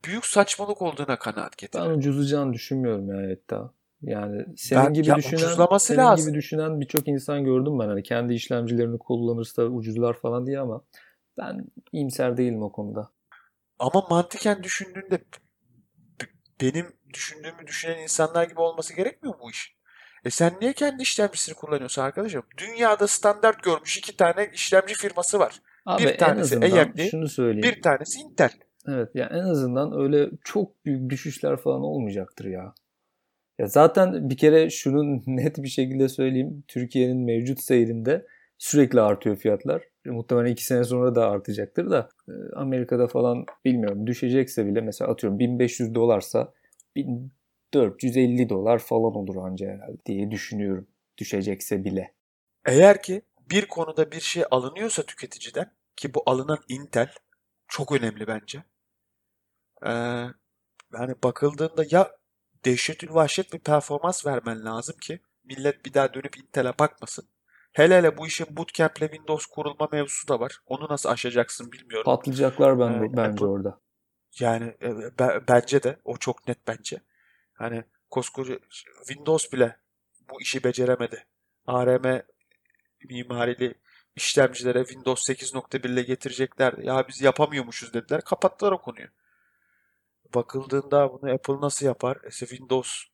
büyük 0.04 0.26
saçmalık 0.26 0.82
olduğuna 0.82 1.18
kanaat 1.18 1.58
getiriyorum. 1.58 1.92
Ben 1.92 1.98
ucuzlayacağını 1.98 2.52
düşünmüyorum 2.52 3.08
ya 3.08 3.36
hatta. 3.36 3.72
Yani 4.02 4.46
senin 4.56 4.84
ben, 4.84 4.92
gibi 4.92 5.14
düşünen 5.14 5.78
senin 5.78 5.98
lazım. 5.98 6.26
gibi 6.26 6.38
düşünen 6.38 6.80
birçok 6.80 7.08
insan 7.08 7.44
gördüm 7.44 7.78
ben 7.78 7.88
hani 7.88 8.02
kendi 8.02 8.34
işlemcilerini 8.34 8.98
kullanırsa 8.98 9.62
ucuzlar 9.62 10.14
falan 10.14 10.46
diye 10.46 10.60
ama 10.60 10.84
ben 11.38 11.64
iyimser 11.92 12.36
değilim 12.36 12.62
o 12.62 12.72
konuda. 12.72 13.10
Ama 13.78 14.06
mantıken 14.10 14.62
düşündüğünde 14.62 15.24
benim 16.60 16.86
düşündüğümü 17.14 17.66
düşünen 17.66 17.98
insanlar 18.02 18.44
gibi 18.44 18.60
olması 18.60 18.96
gerekmiyor 18.96 19.34
mu 19.34 19.40
bu 19.42 19.50
iş? 19.50 19.78
E 20.24 20.30
sen 20.30 20.56
niye 20.60 20.72
kendi 20.72 21.02
işlemcisini 21.02 21.54
kullanıyorsun 21.54 22.02
arkadaşım? 22.02 22.42
Dünyada 22.58 23.06
standart 23.06 23.62
görmüş 23.62 23.98
iki 23.98 24.16
tane 24.16 24.50
işlemci 24.54 24.94
firması 24.94 25.38
var. 25.38 25.62
Abi 25.86 26.02
bir 26.02 26.18
tanesi 26.18 26.56
AMD, 26.56 27.10
şunu 27.10 27.28
söyleyeyim. 27.28 27.62
bir 27.62 27.82
tanesi 27.82 28.20
Intel. 28.20 28.50
Evet 28.88 29.14
ya 29.14 29.26
en 29.26 29.44
azından 29.44 30.00
öyle 30.00 30.30
çok 30.44 30.84
büyük 30.84 31.10
düşüşler 31.10 31.56
falan 31.56 31.82
olmayacaktır 31.82 32.44
ya. 32.44 32.74
Ya 33.58 33.66
zaten 33.66 34.30
bir 34.30 34.36
kere 34.36 34.70
şunu 34.70 35.22
net 35.26 35.62
bir 35.62 35.68
şekilde 35.68 36.08
söyleyeyim. 36.08 36.64
Türkiye'nin 36.68 37.24
mevcut 37.24 37.60
seyrinde 37.60 38.26
sürekli 38.58 39.00
artıyor 39.00 39.36
fiyatlar. 39.36 39.82
E, 40.06 40.10
Muhtemelen 40.10 40.52
iki 40.52 40.64
sene 40.64 40.84
sonra 40.84 41.14
da 41.14 41.30
artacaktır 41.30 41.90
da 41.90 42.08
e, 42.28 42.32
Amerika'da 42.56 43.06
falan 43.06 43.46
bilmiyorum 43.64 44.06
düşecekse 44.06 44.66
bile 44.66 44.80
mesela 44.80 45.10
atıyorum 45.10 45.38
1500 45.38 45.94
dolarsa 45.94 46.52
1450 46.96 48.48
dolar 48.48 48.78
falan 48.78 49.14
olur 49.14 49.36
anca 49.36 49.66
herhalde 49.66 49.98
diye 50.06 50.30
düşünüyorum. 50.30 50.86
Düşecekse 51.18 51.84
bile. 51.84 52.12
Eğer 52.66 53.02
ki 53.02 53.22
bir 53.50 53.66
konuda 53.66 54.12
bir 54.12 54.20
şey 54.20 54.42
alınıyorsa 54.50 55.02
tüketiciden 55.02 55.70
ki 55.96 56.14
bu 56.14 56.22
alınan 56.26 56.58
Intel 56.68 57.10
çok 57.68 57.92
önemli 57.92 58.26
bence. 58.26 58.62
Ee, 59.86 59.90
yani 60.92 61.14
bakıldığında 61.24 61.84
ya 61.90 62.10
dehşetül 62.64 63.14
vahşet 63.14 63.52
bir 63.52 63.58
performans 63.58 64.26
vermen 64.26 64.64
lazım 64.64 64.96
ki 64.96 65.20
millet 65.44 65.84
bir 65.84 65.94
daha 65.94 66.14
dönüp 66.14 66.38
Intel'e 66.38 66.78
bakmasın. 66.78 67.28
Hele 67.72 67.96
hele 67.98 68.18
bu 68.18 68.26
işin 68.26 68.56
bootcamp'le 68.56 68.98
Windows 69.00 69.46
kurulma 69.46 69.88
mevzusu 69.92 70.28
da 70.28 70.40
var. 70.40 70.58
Onu 70.66 70.86
nasıl 70.90 71.08
aşacaksın 71.08 71.72
bilmiyorum. 71.72 72.04
Patlayacaklar 72.04 72.78
ben, 72.78 72.92
Ee, 72.92 73.16
bence 73.16 73.44
Apple- 73.44 73.46
orada. 73.46 73.80
Yani 74.40 74.76
e, 74.82 74.96
be- 75.18 75.40
bence 75.48 75.82
de 75.82 75.98
o 76.04 76.16
çok 76.16 76.48
net 76.48 76.58
bence. 76.68 77.00
Hani 77.52 77.84
koskoca 78.10 78.58
Windows 79.06 79.52
bile 79.52 79.76
bu 80.30 80.40
işi 80.40 80.64
beceremedi. 80.64 81.26
ARM 81.66 82.22
mimarili 83.08 83.74
işlemcilere 84.16 84.84
Windows 84.84 85.28
8.1 85.30 85.88
ile 85.88 86.02
getireceklerdi. 86.02 86.86
Ya 86.86 87.08
biz 87.08 87.20
yapamıyormuşuz 87.22 87.94
dediler. 87.94 88.20
Kapattılar 88.20 88.72
o 88.72 88.80
konuyu. 88.82 89.06
Bakıldığında 90.34 91.12
bunu 91.12 91.32
Apple 91.32 91.60
nasıl 91.60 91.86
yapar? 91.86 92.18
E, 92.24 92.30
Windows 92.30 93.04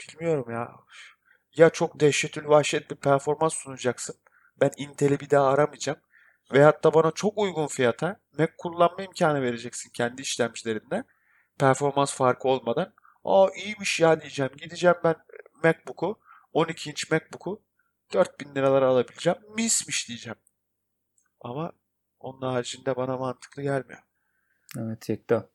bilmiyorum 0.00 0.50
ya. 0.50 0.72
Ya 1.56 1.70
çok 1.70 2.00
dehşetül 2.00 2.48
vahşet 2.48 2.90
bir 2.90 2.96
performans 2.96 3.54
sunacaksın. 3.54 4.16
Ben 4.60 4.70
Intel'i 4.76 5.20
bir 5.20 5.30
daha 5.30 5.48
aramayacağım. 5.48 5.98
Veyahut 6.52 6.84
da 6.84 6.94
bana 6.94 7.10
çok 7.10 7.38
uygun 7.38 7.66
fiyata 7.66 8.20
Mac 8.38 8.52
kullanma 8.58 9.02
imkanı 9.02 9.42
vereceksin 9.42 9.90
kendi 9.90 10.22
işlemcilerinde. 10.22 11.04
Performans 11.58 12.14
farkı 12.14 12.48
olmadan. 12.48 12.94
Aa 13.24 13.48
iyiymiş 13.56 14.00
ya 14.00 14.20
diyeceğim. 14.20 14.52
Gideceğim 14.56 14.96
ben 15.04 15.14
MacBook'u 15.64 16.20
12 16.52 16.90
inç 16.90 17.10
MacBook'u 17.10 17.62
4000 18.12 18.54
liralara 18.54 18.86
alabileceğim. 18.86 19.38
Mismiş 19.56 20.08
diyeceğim. 20.08 20.38
Ama 21.40 21.72
onun 22.20 22.52
haricinde 22.52 22.96
bana 22.96 23.16
mantıklı 23.16 23.62
gelmiyor. 23.62 24.00
Evet 24.78 25.08
Yekta. 25.08 25.48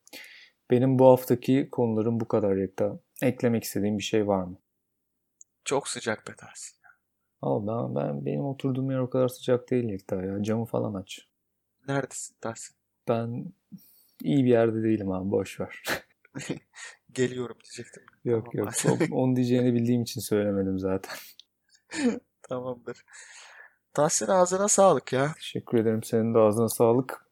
Benim 0.72 0.99
bu 0.99 1.07
haftaki 1.07 1.69
konularım 1.72 2.19
bu 2.19 2.28
kadar 2.28 2.55
Yekta. 2.55 2.99
Eklemek 3.22 3.63
istediğim 3.63 3.97
bir 3.97 4.03
şey 4.03 4.28
var 4.28 4.43
mı? 4.43 4.57
Çok 5.65 5.88
sıcak 5.88 6.28
be 6.28 6.32
Tahsin. 6.38 6.78
Al 7.41 7.67
ben, 7.67 7.95
ben 7.95 8.26
benim 8.26 8.45
oturduğum 8.45 8.91
yer 8.91 8.99
o 8.99 9.09
kadar 9.09 9.28
sıcak 9.28 9.69
değil 9.72 9.84
Yekta 9.84 10.15
ya. 10.15 10.43
Camı 10.43 10.65
falan 10.65 10.93
aç. 10.93 11.19
Neredesin 11.88 12.36
Tahsin? 12.41 12.76
Ben 13.07 13.45
iyi 14.24 14.45
bir 14.45 14.49
yerde 14.49 14.84
değilim 14.84 15.11
abi 15.11 15.32
boş 15.32 15.59
ver. 15.59 15.84
Geliyorum 17.13 17.57
diyecektim. 17.63 18.03
yok 18.24 18.47
Tamam. 18.55 18.74
yok. 18.86 18.99
O- 19.11 19.15
Onu 19.22 19.36
diyeceğini 19.36 19.74
bildiğim 19.74 20.01
için 20.01 20.22
söylemedim 20.22 20.80
zaten. 20.80 21.15
Tamamdır. 22.41 23.05
Tahsin 23.93 24.28
ağzına 24.28 24.67
sağlık 24.67 25.13
ya. 25.13 25.34
Teşekkür 25.36 25.78
ederim. 25.78 26.03
Senin 26.03 26.34
de 26.34 26.39
ağzına 26.39 26.69
sağlık. 26.69 27.26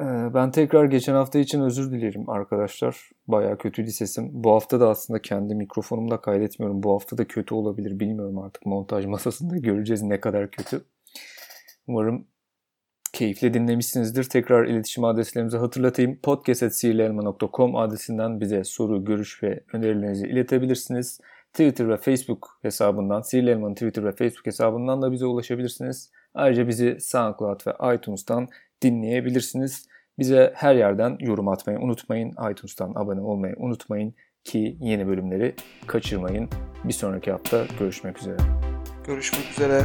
Ee, 0.00 0.04
Ben 0.34 0.50
tekrar 0.50 0.84
geçen 0.84 1.14
hafta 1.14 1.38
için 1.38 1.60
özür 1.60 1.92
dilerim 1.92 2.30
arkadaşlar. 2.30 3.10
Bayağı 3.28 3.58
kötüydü 3.58 3.90
sesim. 3.90 4.30
Bu 4.32 4.52
hafta 4.52 4.80
da 4.80 4.88
aslında 4.88 5.22
kendi 5.22 5.54
mikrofonumla 5.54 6.20
kaydetmiyorum. 6.20 6.82
Bu 6.82 6.94
hafta 6.94 7.18
da 7.18 7.24
kötü 7.28 7.54
olabilir. 7.54 8.00
Bilmiyorum 8.00 8.38
artık 8.38 8.66
montaj 8.66 9.04
masasında 9.06 9.56
göreceğiz 9.56 10.02
ne 10.02 10.20
kadar 10.20 10.50
kötü. 10.50 10.84
Umarım 11.86 12.26
keyifle 13.12 13.54
dinlemişsinizdir. 13.54 14.24
Tekrar 14.24 14.64
iletişim 14.64 15.04
adreslerimizi 15.04 15.56
hatırlatayım. 15.56 16.18
podcast.sihirlielma.com 16.22 17.76
adresinden 17.76 18.40
bize 18.40 18.64
soru, 18.64 19.04
görüş 19.04 19.42
ve 19.42 19.64
önerilerinizi 19.72 20.26
iletebilirsiniz. 20.26 21.20
Twitter 21.52 21.88
ve 21.88 21.96
Facebook 21.96 22.58
hesabından, 22.62 23.20
Sihirli 23.20 23.50
Elma'nın 23.50 23.74
Twitter 23.74 24.04
ve 24.04 24.12
Facebook 24.12 24.46
hesabından 24.46 25.02
da 25.02 25.12
bize 25.12 25.26
ulaşabilirsiniz. 25.26 26.10
Ayrıca 26.34 26.68
bizi 26.68 26.96
SoundCloud 27.00 27.60
ve 27.66 27.94
iTunes'tan 27.94 28.48
dinleyebilirsiniz. 28.82 29.86
Bize 30.18 30.52
her 30.54 30.74
yerden 30.74 31.16
yorum 31.20 31.48
atmayı 31.48 31.78
unutmayın. 31.78 32.30
iTunes'tan 32.50 32.92
abone 32.94 33.20
olmayı 33.20 33.54
unutmayın 33.58 34.14
ki 34.44 34.76
yeni 34.80 35.06
bölümleri 35.06 35.54
kaçırmayın. 35.86 36.48
Bir 36.84 36.92
sonraki 36.92 37.32
hafta 37.32 37.64
görüşmek 37.78 38.18
üzere. 38.18 38.36
Görüşmek 39.06 39.50
üzere. 39.50 39.82